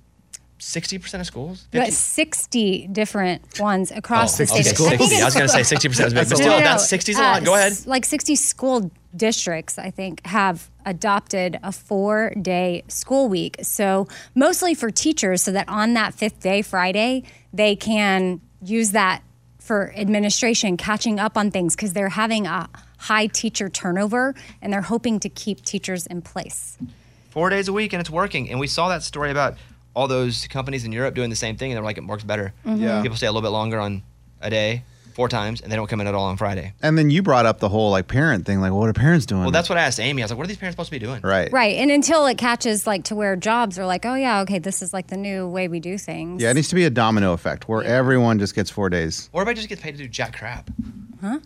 60% 0.59 1.20
of 1.20 1.26
schools? 1.26 1.68
You 1.72 1.81
got 1.81 1.92
60 1.92 2.88
different 2.88 3.61
ones 3.61 3.92
across 3.92 4.37
the 4.37 4.44
okay, 4.44 4.62
state. 4.62 4.76
60. 4.76 5.20
I 5.20 5.24
was 5.24 5.35
going 5.35 5.46
to 5.48 5.64
say 5.64 5.76
60% 5.76 6.07
is 6.07 6.14
big, 6.14 6.28
but 6.28 6.37
still, 6.37 6.48
no, 6.50 6.59
no. 6.59 6.64
that's 6.64 6.88
60 6.88 7.12
is 7.12 7.18
a 7.18 7.22
Uh, 7.22 7.24
lot. 7.24 7.44
Go 7.44 7.54
ahead. 7.54 7.74
Like 7.87 8.04
60 8.04 8.35
school 8.35 8.90
districts, 9.16 9.78
I 9.78 9.90
think, 9.90 10.24
have 10.26 10.68
adopted 10.85 11.59
a 11.62 11.70
four 11.70 12.33
day 12.40 12.83
school 12.88 13.28
week. 13.28 13.57
So, 13.62 14.09
mostly 14.35 14.74
for 14.74 14.90
teachers, 14.90 15.42
so 15.42 15.52
that 15.52 15.68
on 15.68 15.94
that 15.94 16.12
fifth 16.14 16.40
day, 16.40 16.62
Friday, 16.62 17.22
they 17.52 17.76
can 17.76 18.40
use 18.61 18.90
that 18.92 19.22
for 19.61 19.92
administration, 19.96 20.76
catching 20.76 21.20
up 21.20 21.37
on 21.37 21.50
things 21.50 21.76
because 21.76 21.92
they're 21.92 22.09
having 22.09 22.46
a 22.46 22.68
high 22.98 23.26
teacher 23.28 23.68
turnover 23.68 24.35
and 24.61 24.72
they're 24.72 24.83
hoping 24.83 25.20
to 25.20 25.28
keep 25.28 25.64
teachers 25.64 26.07
in 26.07 26.20
place. 26.22 26.78
Four 27.38 27.51
days 27.51 27.68
a 27.68 27.72
week, 27.72 27.92
and 27.92 28.01
it's 28.01 28.11
working. 28.11 28.51
And 28.51 28.59
we 28.59 28.66
saw 28.66 28.88
that 28.88 29.05
story 29.05 29.31
about 29.31 29.55
all 29.94 30.09
those 30.09 30.48
companies 30.48 30.85
in 30.85 30.90
Europe 30.90 31.14
doing 31.14 31.31
the 31.31 31.37
same 31.37 31.57
thing, 31.57 31.70
and 31.70 31.77
they're 31.77 31.85
like, 31.85 31.96
it 31.96 32.05
works 32.05 32.24
better. 32.24 32.53
Mm-hmm. 32.66 32.83
Yeah. 32.83 33.01
People 33.01 33.16
stay 33.16 33.29
a 33.29 33.31
little 33.31 33.46
bit 33.48 33.53
longer 33.53 33.79
on 33.79 34.03
a 34.40 34.51
day, 34.51 34.83
four 35.14 35.29
times, 35.29 35.61
and 35.61 35.70
they 35.70 35.77
don't 35.77 35.87
come 35.87 36.01
in 36.01 36.09
at 36.09 36.16
all 36.16 36.24
on 36.24 36.37
Friday. 36.37 36.72
And 36.83 36.98
then 36.98 37.11
you 37.11 37.22
brought 37.22 37.46
up 37.46 37.61
the 37.61 37.68
whole 37.68 37.92
like 37.92 38.09
parent 38.09 38.44
thing. 38.44 38.61
Like, 38.61 38.72
what 38.72 38.88
are 38.88 38.92
parents 38.92 39.24
doing? 39.24 39.42
Well, 39.42 39.53
that's 39.53 39.68
what 39.68 39.79
I 39.79 39.83
asked 39.83 40.01
Amy. 40.01 40.20
I 40.20 40.24
was 40.24 40.33
like, 40.33 40.38
what 40.38 40.46
are 40.46 40.48
these 40.48 40.57
parents 40.57 40.74
supposed 40.74 40.88
to 40.88 40.98
be 40.98 40.98
doing? 40.98 41.20
right. 41.22 41.48
Right. 41.53 41.77
And 41.77 41.92
until 41.92 42.27
it 42.27 42.38
catches 42.38 42.88
like 42.88 43.05
to 43.05 43.14
where 43.14 43.37
jobs 43.37 43.79
are 43.79 43.87
like, 43.87 44.05
oh, 44.05 44.16
yeah, 44.16 44.40
okay, 44.40 44.59
this 44.59 44.83
is 44.83 44.92
like 44.92 45.07
the 45.07 45.16
new 45.16 45.46
way 45.46 45.68
we 45.68 45.79
do 45.79 45.96
things. 45.96 46.42
Yeah, 46.42 46.51
it 46.51 46.55
needs 46.55 46.70
to 46.70 46.74
be 46.74 46.87
a 46.87 46.90
domino 46.90 47.35
effect 47.35 47.68
where 47.68 47.85
everyone 47.85 48.40
just 48.40 48.57
gets 48.57 48.68
four 48.68 48.90
days. 48.90 49.31
Or 49.33 49.42
everybody 49.42 49.59
just 49.61 49.68
gets 49.68 49.81
paid 49.81 49.92
to 49.92 49.98
do 49.98 50.09
jack 50.09 50.37
crap. 50.37 50.68
Huh? 51.20 51.38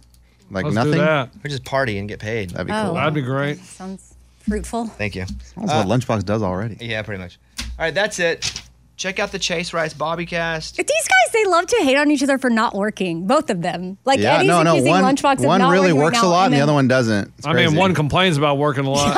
Like 0.50 0.64
Let's 0.64 0.74
nothing. 0.74 0.92
do 0.92 0.98
that. 1.00 1.28
Or 1.44 1.48
just 1.48 1.66
party 1.66 1.98
and 1.98 2.09
get 2.09 2.18
paid. 2.18 2.48
That'd 2.50 2.66
be 2.66 2.72
Oh. 2.72 2.85
cool. 2.87 2.94
That'd 2.94 3.12
be 3.12 3.20
great. 3.20 3.59
Sounds 3.59 4.12
fruitful. 4.42 4.87
Thank 4.87 5.14
you. 5.14 5.24
That's 5.26 5.55
what 5.57 5.70
uh, 5.70 5.85
Lunchbox 5.85 6.24
does 6.24 6.42
already. 6.42 6.76
Yeah, 6.85 7.02
pretty 7.02 7.22
much. 7.22 7.38
All 7.59 7.64
right, 7.87 7.94
that's 7.94 8.18
it. 8.18 8.62
Check 8.96 9.18
out 9.18 9.33
the 9.33 9.38
Chase 9.38 9.72
Rice 9.72 9.94
Bobby 9.94 10.26
cast. 10.26 10.76
But 10.76 10.87
these 10.87 11.09
guys, 11.09 11.33
they 11.33 11.44
love 11.46 11.66
to 11.66 11.76
hate 11.83 11.96
on 11.96 12.11
each 12.11 12.22
other 12.22 12.38
for 12.38 12.50
not 12.50 12.74
working. 12.74 13.26
Both 13.26 13.50
of 13.50 13.62
them. 13.62 13.98
Like 14.05 14.20
Yeah, 14.20 14.35
Eddie's 14.37 14.48
no, 14.48 14.62
no. 14.62 14.72
accusing 14.72 14.92
One, 14.92 15.05
Lunchbox 15.16 15.38
of 15.38 15.44
one 15.46 15.61
not 15.61 15.70
really 15.72 15.92
working 15.92 15.98
right 16.00 16.05
works 16.05 16.22
a 16.22 16.26
lot, 16.28 16.44
and 16.46 16.55
the 16.55 16.61
other 16.61 16.74
one 16.74 16.87
doesn't. 16.88 17.33
It's 17.38 17.46
I 17.46 17.52
mean, 17.55 17.74
one 17.74 17.94
complains 17.94 18.37
about 18.37 18.59
working 18.59 18.85
a 18.85 18.90
lot. 18.90 19.16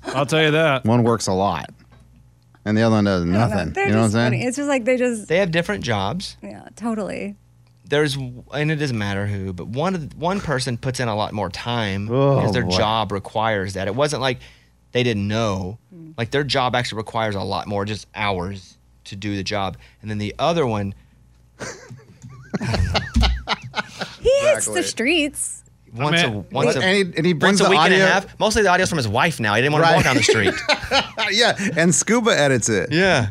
I'll 0.06 0.26
tell 0.26 0.42
you 0.42 0.52
that. 0.52 0.84
one 0.84 1.02
works 1.04 1.26
a 1.26 1.32
lot, 1.32 1.70
and 2.64 2.76
the 2.76 2.82
other 2.82 2.96
one 2.96 3.04
does 3.04 3.22
I 3.22 3.26
know. 3.26 3.38
nothing. 3.46 3.74
You 3.76 3.90
know 3.92 3.98
what 3.98 4.04
I'm 4.06 4.10
saying? 4.10 4.26
funny. 4.32 4.44
It's 4.44 4.56
just 4.56 4.68
like 4.68 4.84
they 4.84 4.96
just, 4.96 5.28
They 5.28 5.36
have 5.38 5.50
different 5.50 5.84
jobs. 5.84 6.36
yeah, 6.42 6.66
totally. 6.76 7.36
There's, 7.88 8.16
and 8.16 8.70
it 8.72 8.76
doesn't 8.76 8.98
matter 8.98 9.26
who, 9.26 9.52
but 9.52 9.68
one 9.68 10.10
one 10.16 10.40
person 10.40 10.76
puts 10.76 10.98
in 10.98 11.06
a 11.08 11.14
lot 11.14 11.32
more 11.32 11.48
time 11.50 12.08
Oh, 12.10 12.36
because 12.36 12.52
their 12.52 12.64
boy. 12.64 12.76
job 12.76 13.12
requires 13.12 13.74
that. 13.74 13.86
It 13.86 13.94
wasn't 13.94 14.22
like 14.22 14.38
they 14.92 15.02
didn't 15.04 15.28
know. 15.28 15.78
Hmm. 15.94 16.10
Like 16.18 16.30
their 16.32 16.42
job 16.44 16.74
actually 16.74 16.98
requires 16.98 17.34
a 17.36 17.42
lot 17.42 17.66
more, 17.68 17.84
just 17.84 18.06
hours 18.14 18.76
to 19.04 19.14
do 19.16 19.36
the 19.36 19.42
job. 19.44 19.76
And 20.02 20.10
then 20.10 20.18
the 20.18 20.34
other 20.38 20.66
one, 20.66 20.94
He 24.20 24.30
hits 24.40 24.66
the 24.66 24.82
streets. 24.82 25.62
once 25.94 26.22
a 26.22 26.28
mean, 26.30 26.44
once 26.50 26.74
a, 26.76 26.82
and 26.82 26.96
he, 26.96 27.16
and 27.16 27.24
he 27.26 27.32
brings 27.32 27.60
once 27.60 27.68
a 27.68 27.70
week 27.70 27.78
audio. 27.78 27.98
and 27.98 28.04
a 28.04 28.12
half. 28.12 28.38
Mostly 28.40 28.62
the 28.62 28.68
audio's 28.68 28.88
from 28.88 28.96
his 28.98 29.08
wife 29.08 29.38
now. 29.40 29.54
He 29.54 29.62
didn't 29.62 29.74
want 29.74 29.86
to 29.86 29.92
walk 29.94 30.04
down 30.04 30.16
the 30.16 30.22
street. 30.22 30.54
yeah, 31.30 31.56
and 31.76 31.94
Scuba 31.94 32.36
edits 32.38 32.68
it 32.68 32.90
yeah. 32.92 33.28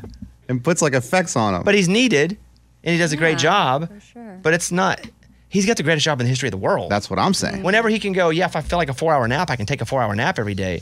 and 0.48 0.64
puts 0.64 0.82
like 0.82 0.94
effects 0.94 1.36
on 1.36 1.54
them. 1.54 1.64
But 1.64 1.76
he's 1.76 1.90
needed, 1.90 2.38
and 2.86 2.94
he 2.94 2.98
does 2.98 3.12
a 3.12 3.18
great 3.18 3.38
job. 3.38 3.90
for 3.90 4.00
sure. 4.00 4.40
But 4.42 4.54
it's 4.54 4.72
not. 4.72 5.06
He's 5.50 5.66
got 5.66 5.78
the 5.78 5.84
greatest 5.84 6.06
job 6.06 6.20
in 6.20 6.26
the 6.26 6.30
history 6.30 6.48
of 6.48 6.52
the 6.52 6.58
world. 6.58 6.92
That's 6.92 7.10
what 7.10 7.18
I'm 7.18 7.34
saying. 7.34 7.64
Whenever 7.64 7.90
he 7.90 8.00
can 8.00 8.14
go, 8.14 8.30
yeah, 8.30 8.46
if 8.46 8.56
I 8.56 8.62
feel 8.62 8.78
like 8.78 8.90
a 8.90 8.94
four-hour 8.94 9.28
nap, 9.28 9.50
I 9.50 9.56
can 9.56 9.66
take 9.66 9.82
a 9.82 9.86
four-hour 9.86 10.16
nap 10.16 10.38
every 10.38 10.54
day. 10.54 10.82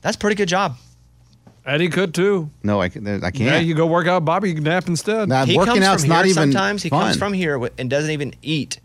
That's 0.00 0.16
a 0.16 0.18
pretty 0.18 0.36
good 0.36 0.48
job. 0.48 0.76
Eddie 1.64 1.88
could 1.88 2.12
too. 2.14 2.50
No, 2.62 2.80
I, 2.80 2.88
can, 2.88 3.06
I 3.06 3.30
can't. 3.30 3.36
Yeah, 3.38 3.58
you 3.58 3.74
go 3.74 3.86
work 3.86 4.06
out. 4.06 4.24
Bobby, 4.24 4.48
you 4.48 4.54
can 4.54 4.64
nap 4.64 4.88
instead. 4.88 5.28
Nah, 5.28 5.44
he 5.44 5.56
working 5.56 5.74
comes 5.74 5.86
out's 5.86 6.02
from 6.02 6.10
not 6.10 6.24
here 6.24 6.32
even 6.32 6.52
sometimes. 6.52 6.82
He 6.82 6.88
fun. 6.88 7.02
comes 7.02 7.16
from 7.16 7.32
here 7.32 7.70
and 7.78 7.88
doesn't 7.88 8.10
even 8.10 8.34
eat. 8.42 8.80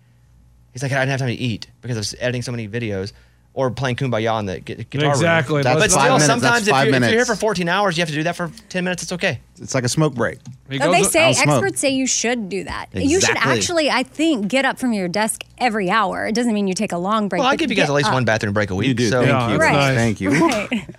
He's 0.73 0.83
like, 0.83 0.91
I 0.91 0.99
didn't 0.99 1.09
have 1.09 1.19
time 1.19 1.29
to 1.29 1.33
eat 1.35 1.67
because 1.81 1.97
I 1.97 1.99
was 1.99 2.15
editing 2.19 2.43
so 2.43 2.51
many 2.51 2.67
videos 2.67 3.13
or 3.57 3.71
playing 3.71 3.95
Kumbaya 3.95 4.31
on 4.31 4.45
the 4.45 4.59
gu- 4.59 4.75
guitar 4.75 5.07
room. 5.07 5.11
Exactly. 5.11 5.63
That's 5.63 5.79
But 5.79 5.91
five 5.91 5.91
still, 5.91 6.03
minutes. 6.19 6.25
sometimes 6.27 6.41
That's 6.41 6.67
if 6.67 6.71
five 6.71 6.87
you're, 6.87 6.95
if 6.95 7.01
you're 7.01 7.11
here 7.11 7.25
for 7.25 7.35
14 7.35 7.67
hours, 7.67 7.97
you 7.97 8.01
have 8.01 8.09
to 8.09 8.13
do 8.15 8.21
that 8.21 8.35
for 8.35 8.51
10 8.69 8.83
minutes. 8.83 9.01
It's 9.01 9.11
okay. 9.13 9.39
It's 9.59 9.73
like 9.73 9.83
a 9.83 9.89
smoke 9.89 10.13
break. 10.13 10.37
He 10.69 10.77
they 10.77 11.01
say 11.01 11.29
experts 11.31 11.79
say 11.79 11.89
you 11.89 12.05
should 12.05 12.49
do 12.49 12.63
that. 12.65 12.89
You 12.93 13.19
should 13.19 13.35
actually, 13.37 13.89
I 13.89 14.03
think, 14.03 14.47
get 14.47 14.63
up 14.63 14.77
from 14.77 14.93
your 14.93 15.07
desk 15.07 15.43
every 15.57 15.89
hour. 15.89 16.27
It 16.27 16.35
doesn't 16.35 16.53
mean 16.53 16.67
you 16.67 16.75
take 16.75 16.91
a 16.91 16.97
long 16.99 17.29
break. 17.29 17.39
Well, 17.39 17.49
I'll 17.49 17.57
give 17.57 17.71
you 17.71 17.75
guys 17.75 17.89
at 17.89 17.95
least 17.95 18.09
up. 18.09 18.13
one 18.13 18.25
bathroom 18.25 18.53
break 18.53 18.69
a 18.69 18.75
week. 18.75 18.89
You 18.89 18.93
do. 18.93 19.09
So 19.09 19.21
Thank 19.21 19.29
Yeah, 19.31 19.51
you. 19.53 19.57
that's 19.57 19.73
nice. 19.73 19.95
Thank 19.95 20.21
you. 20.21 20.29
Right. 20.31 20.89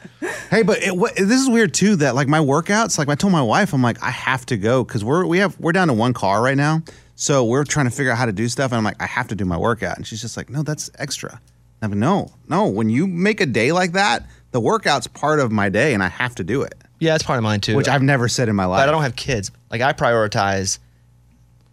Hey, 0.51 0.62
but 0.62 0.83
it, 0.83 0.97
what, 0.97 1.14
this 1.16 1.40
is 1.40 1.49
weird 1.49 1.73
too. 1.75 1.97
That 1.97 2.14
like 2.14 2.27
my 2.27 2.38
workouts, 2.40 2.99
like 2.99 3.09
I 3.09 3.14
told 3.14 3.33
my 3.33 3.42
wife, 3.42 3.73
I'm 3.75 3.83
like 3.83 4.03
I 4.03 4.11
have 4.11 4.44
to 4.47 4.57
go 4.57 4.83
because 4.83 5.05
we're 5.05 5.25
we 5.27 5.38
have 5.38 5.59
we're 5.61 5.73
down 5.73 5.88
to 5.88 5.94
one 5.94 6.12
car 6.14 6.42
right 6.42 6.57
now, 6.57 6.83
so 7.16 7.44
we're 7.44 7.64
trying 7.64 7.85
to 7.87 7.90
figure 7.90 8.11
out 8.12 8.16
how 8.18 8.25
to 8.27 8.33
do 8.33 8.49
stuff, 8.49 8.71
and 8.73 8.79
I'm 8.79 8.85
like 8.85 9.01
I 9.01 9.07
have 9.07 9.29
to 9.29 9.35
do 9.35 9.44
my 9.44 9.57
workout, 9.59 9.97
and 9.99 10.07
she's 10.07 10.21
just 10.23 10.37
like, 10.38 10.49
no, 10.51 10.62
that's 10.62 10.90
extra. 10.99 11.40
I'm 11.82 11.90
like, 11.90 11.98
no, 11.98 12.32
no. 12.48 12.66
When 12.66 12.90
you 12.90 13.06
make 13.06 13.40
a 13.40 13.46
day 13.46 13.72
like 13.72 13.92
that, 13.92 14.26
the 14.50 14.60
workout's 14.60 15.06
part 15.06 15.40
of 15.40 15.52
my 15.52 15.68
day, 15.68 15.94
and 15.94 16.02
I 16.02 16.08
have 16.08 16.34
to 16.36 16.44
do 16.44 16.62
it, 16.62 16.74
yeah, 16.98 17.14
it's 17.14 17.22
part 17.22 17.36
of 17.38 17.44
mine 17.44 17.60
too. 17.60 17.76
which 17.76 17.88
I've 17.88 18.02
never 18.02 18.28
said 18.28 18.48
in 18.48 18.56
my 18.56 18.64
life. 18.64 18.80
but 18.80 18.88
I 18.88 18.92
don't 18.92 19.02
have 19.02 19.14
kids. 19.16 19.50
Like 19.70 19.80
I 19.80 19.92
prioritize, 19.92 20.78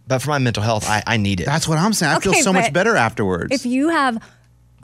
but 0.06 0.20
for 0.22 0.30
my 0.30 0.38
mental 0.38 0.62
health, 0.62 0.88
I, 0.88 1.02
I 1.06 1.16
need 1.16 1.40
it. 1.40 1.46
That's 1.46 1.66
what 1.66 1.78
I'm 1.78 1.92
saying. 1.92 2.14
I 2.16 2.20
feel 2.20 2.34
so 2.34 2.52
much 2.52 2.72
better 2.72 2.94
afterwards. 2.96 3.52
If 3.52 3.66
you 3.66 3.88
have 3.88 4.22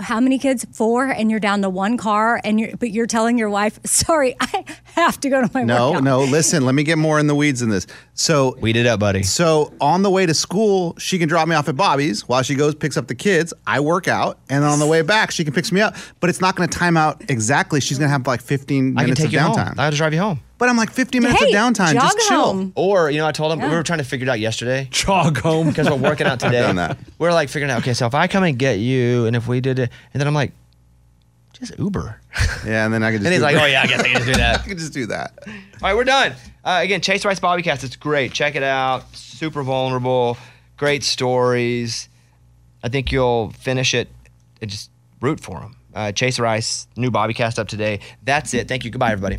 how 0.03 0.21
many 0.21 0.39
kids? 0.39 0.67
Four, 0.73 1.07
and 1.07 1.31
you're 1.31 1.41
down 1.41 1.63
to 1.63 1.71
one 1.71 1.97
car, 1.97 2.41
and 2.45 2.61
you're 2.61 2.77
but 2.77 2.91
you're 2.91 3.07
telling 3.07 3.39
your 3.39 3.51
wife, 3.51 3.79
"Sorry, 3.87 4.37
I 4.41 4.65
have 4.85 5.19
to 5.21 5.29
go 5.29 5.41
to 5.41 5.51
my 5.55 5.63
no, 5.63 5.91
workout." 5.91 6.05
no. 6.05 6.21
Listen, 6.25 6.65
let 6.65 6.75
me 6.75 6.83
get 6.83 6.99
more 6.99 7.19
in 7.19 7.27
the 7.27 7.35
weeds 7.35 7.63
in 7.63 7.69
this. 7.71 7.87
So 8.15 8.57
Weed 8.61 8.77
it 8.77 8.87
up, 8.87 9.01
buddy. 9.01 9.23
So 9.23 9.73
on 9.81 10.03
the 10.03 10.11
way 10.11 10.27
to 10.27 10.35
school, 10.35 10.95
she 10.99 11.19
can 11.19 11.29
drop 11.29 11.49
me 11.49 11.55
off 11.55 11.69
at 11.69 11.77
Bobby's 11.77 12.29
while 12.29 12.43
she 12.43 12.55
goes 12.55 12.75
picks 12.75 12.97
up 12.97 13.07
the 13.07 13.15
kids. 13.15 13.55
I 13.67 13.81
work 13.81 14.09
out, 14.09 14.39
and 14.51 14.65
on 14.65 14.79
the 14.79 14.87
way 14.87 15.03
back, 15.03 15.31
she 15.31 15.45
can 15.45 15.53
pick 15.55 15.71
me 15.73 15.81
up. 15.81 15.97
But 16.21 16.31
it's 16.31 16.41
not 16.41 16.57
going 16.57 16.69
to 16.69 16.79
time 16.79 16.97
out 16.97 17.23
exactly. 17.31 17.81
She's 17.81 17.99
going 17.99 18.09
to 18.09 18.13
have 18.13 18.27
like 18.27 18.43
15 18.43 18.97
I 18.99 19.01
can 19.01 19.05
minutes 19.05 19.21
take 19.21 19.27
of 19.29 19.33
you 19.33 19.41
home. 19.41 19.57
downtime. 19.57 19.79
I'll 19.79 19.91
just 19.91 19.99
drive 19.99 20.13
you 20.13 20.21
home. 20.21 20.41
But 20.63 20.69
I'm 20.69 20.77
like 20.77 20.93
15 20.93 21.21
minutes 21.21 21.41
Hey, 21.43 21.49
of 21.49 21.55
downtime. 21.55 21.93
jog 21.93 22.03
Just 22.03 22.29
chill. 22.29 22.41
home. 22.45 22.73
Or, 22.77 23.11
you 23.11 23.19
know, 23.19 23.27
I 23.27 23.33
told 23.33 23.53
him, 23.53 23.61
we 23.69 23.75
were 23.75 23.83
trying 23.83 23.99
to 23.99 24.05
figure 24.05 24.29
it 24.29 24.31
out 24.31 24.39
yesterday. 24.39 24.87
jog 24.93 25.37
home. 25.39 25.71
because 25.71 25.91
we're 25.91 25.97
working 25.97 26.29
out 26.29 26.39
today. 26.45 26.61
done 26.61 26.77
that. 26.77 26.99
We're 27.19 27.33
like 27.33 27.49
figuring 27.49 27.73
out, 27.73 27.81
okay, 27.81 27.95
so 27.95 28.07
if 28.07 28.15
I 28.15 28.29
come 28.29 28.45
and 28.45 28.57
get 28.57 28.79
you, 28.79 29.27
and 29.27 29.35
if 29.35 29.49
we 29.49 29.61
did 29.61 29.81
it, 29.81 29.91
and 30.15 30.21
then 30.21 30.29
I'm 30.29 30.35
like, 30.35 30.53
just 31.53 31.77
Uber. 31.81 32.21
Yeah, 32.65 32.85
and 32.85 32.95
then 32.95 33.03
I 33.03 33.11
can 33.11 33.23
just. 33.23 33.27
And 33.27 33.33
he's 33.33 33.41
do 33.41 33.43
like, 33.45 33.57
that. 33.57 33.63
oh 33.65 33.67
yeah, 33.67 33.83
I 33.83 33.87
guess 33.89 34.01
I 34.01 34.05
can 34.05 34.13
just 34.15 34.27
do 34.27 34.35
that. 34.35 34.61
I 34.65 34.69
can 34.69 34.79
just 34.79 34.93
do 34.93 35.07
that. 35.07 35.33
All 35.49 35.53
right, 35.83 35.95
we're 35.97 36.05
done. 36.05 36.33
Uh, 36.65 36.79
again, 36.81 37.01
Chase 37.01 37.25
Rice 37.25 37.41
Bobbycast. 37.41 37.83
It's 37.83 37.97
great. 37.97 38.33
Check 38.33 38.55
it 38.55 38.63
out. 38.63 39.17
Super 39.17 39.65
vulnerable. 39.65 40.37
Great 40.77 41.03
stories. 41.03 42.09
I 42.85 42.89
think 42.89 43.11
you'll 43.11 43.51
finish 43.51 43.95
it 43.95 44.09
and 44.61 44.71
just 44.71 44.91
root 45.21 45.41
for 45.41 45.61
him. 45.61 45.75
Uh, 45.93 46.13
Chase 46.13 46.39
Rice, 46.39 46.87
new 46.97 47.11
Bobbycast 47.11 47.59
up 47.59 47.67
today. 47.67 47.99
That's 48.23 48.55
it. 48.55 48.69
Thank 48.69 48.85
you. 48.85 48.93
Goodbye, 48.93 49.11
everybody. 49.11 49.39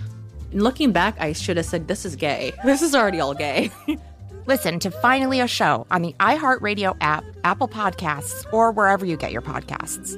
Looking 0.53 0.91
back, 0.91 1.15
I 1.19 1.33
should 1.33 1.57
have 1.57 1.65
said, 1.65 1.87
This 1.87 2.05
is 2.05 2.15
gay. 2.15 2.53
This 2.65 2.81
is 2.81 2.93
already 2.93 3.19
all 3.19 3.33
gay. 3.33 3.71
Listen 4.47 4.79
to 4.79 4.91
Finally 4.91 5.39
a 5.39 5.47
Show 5.47 5.85
on 5.91 6.01
the 6.01 6.13
iHeartRadio 6.19 6.97
app, 6.99 7.23
Apple 7.43 7.67
Podcasts, 7.67 8.45
or 8.51 8.71
wherever 8.71 9.05
you 9.05 9.15
get 9.15 9.31
your 9.31 9.41
podcasts. 9.41 10.17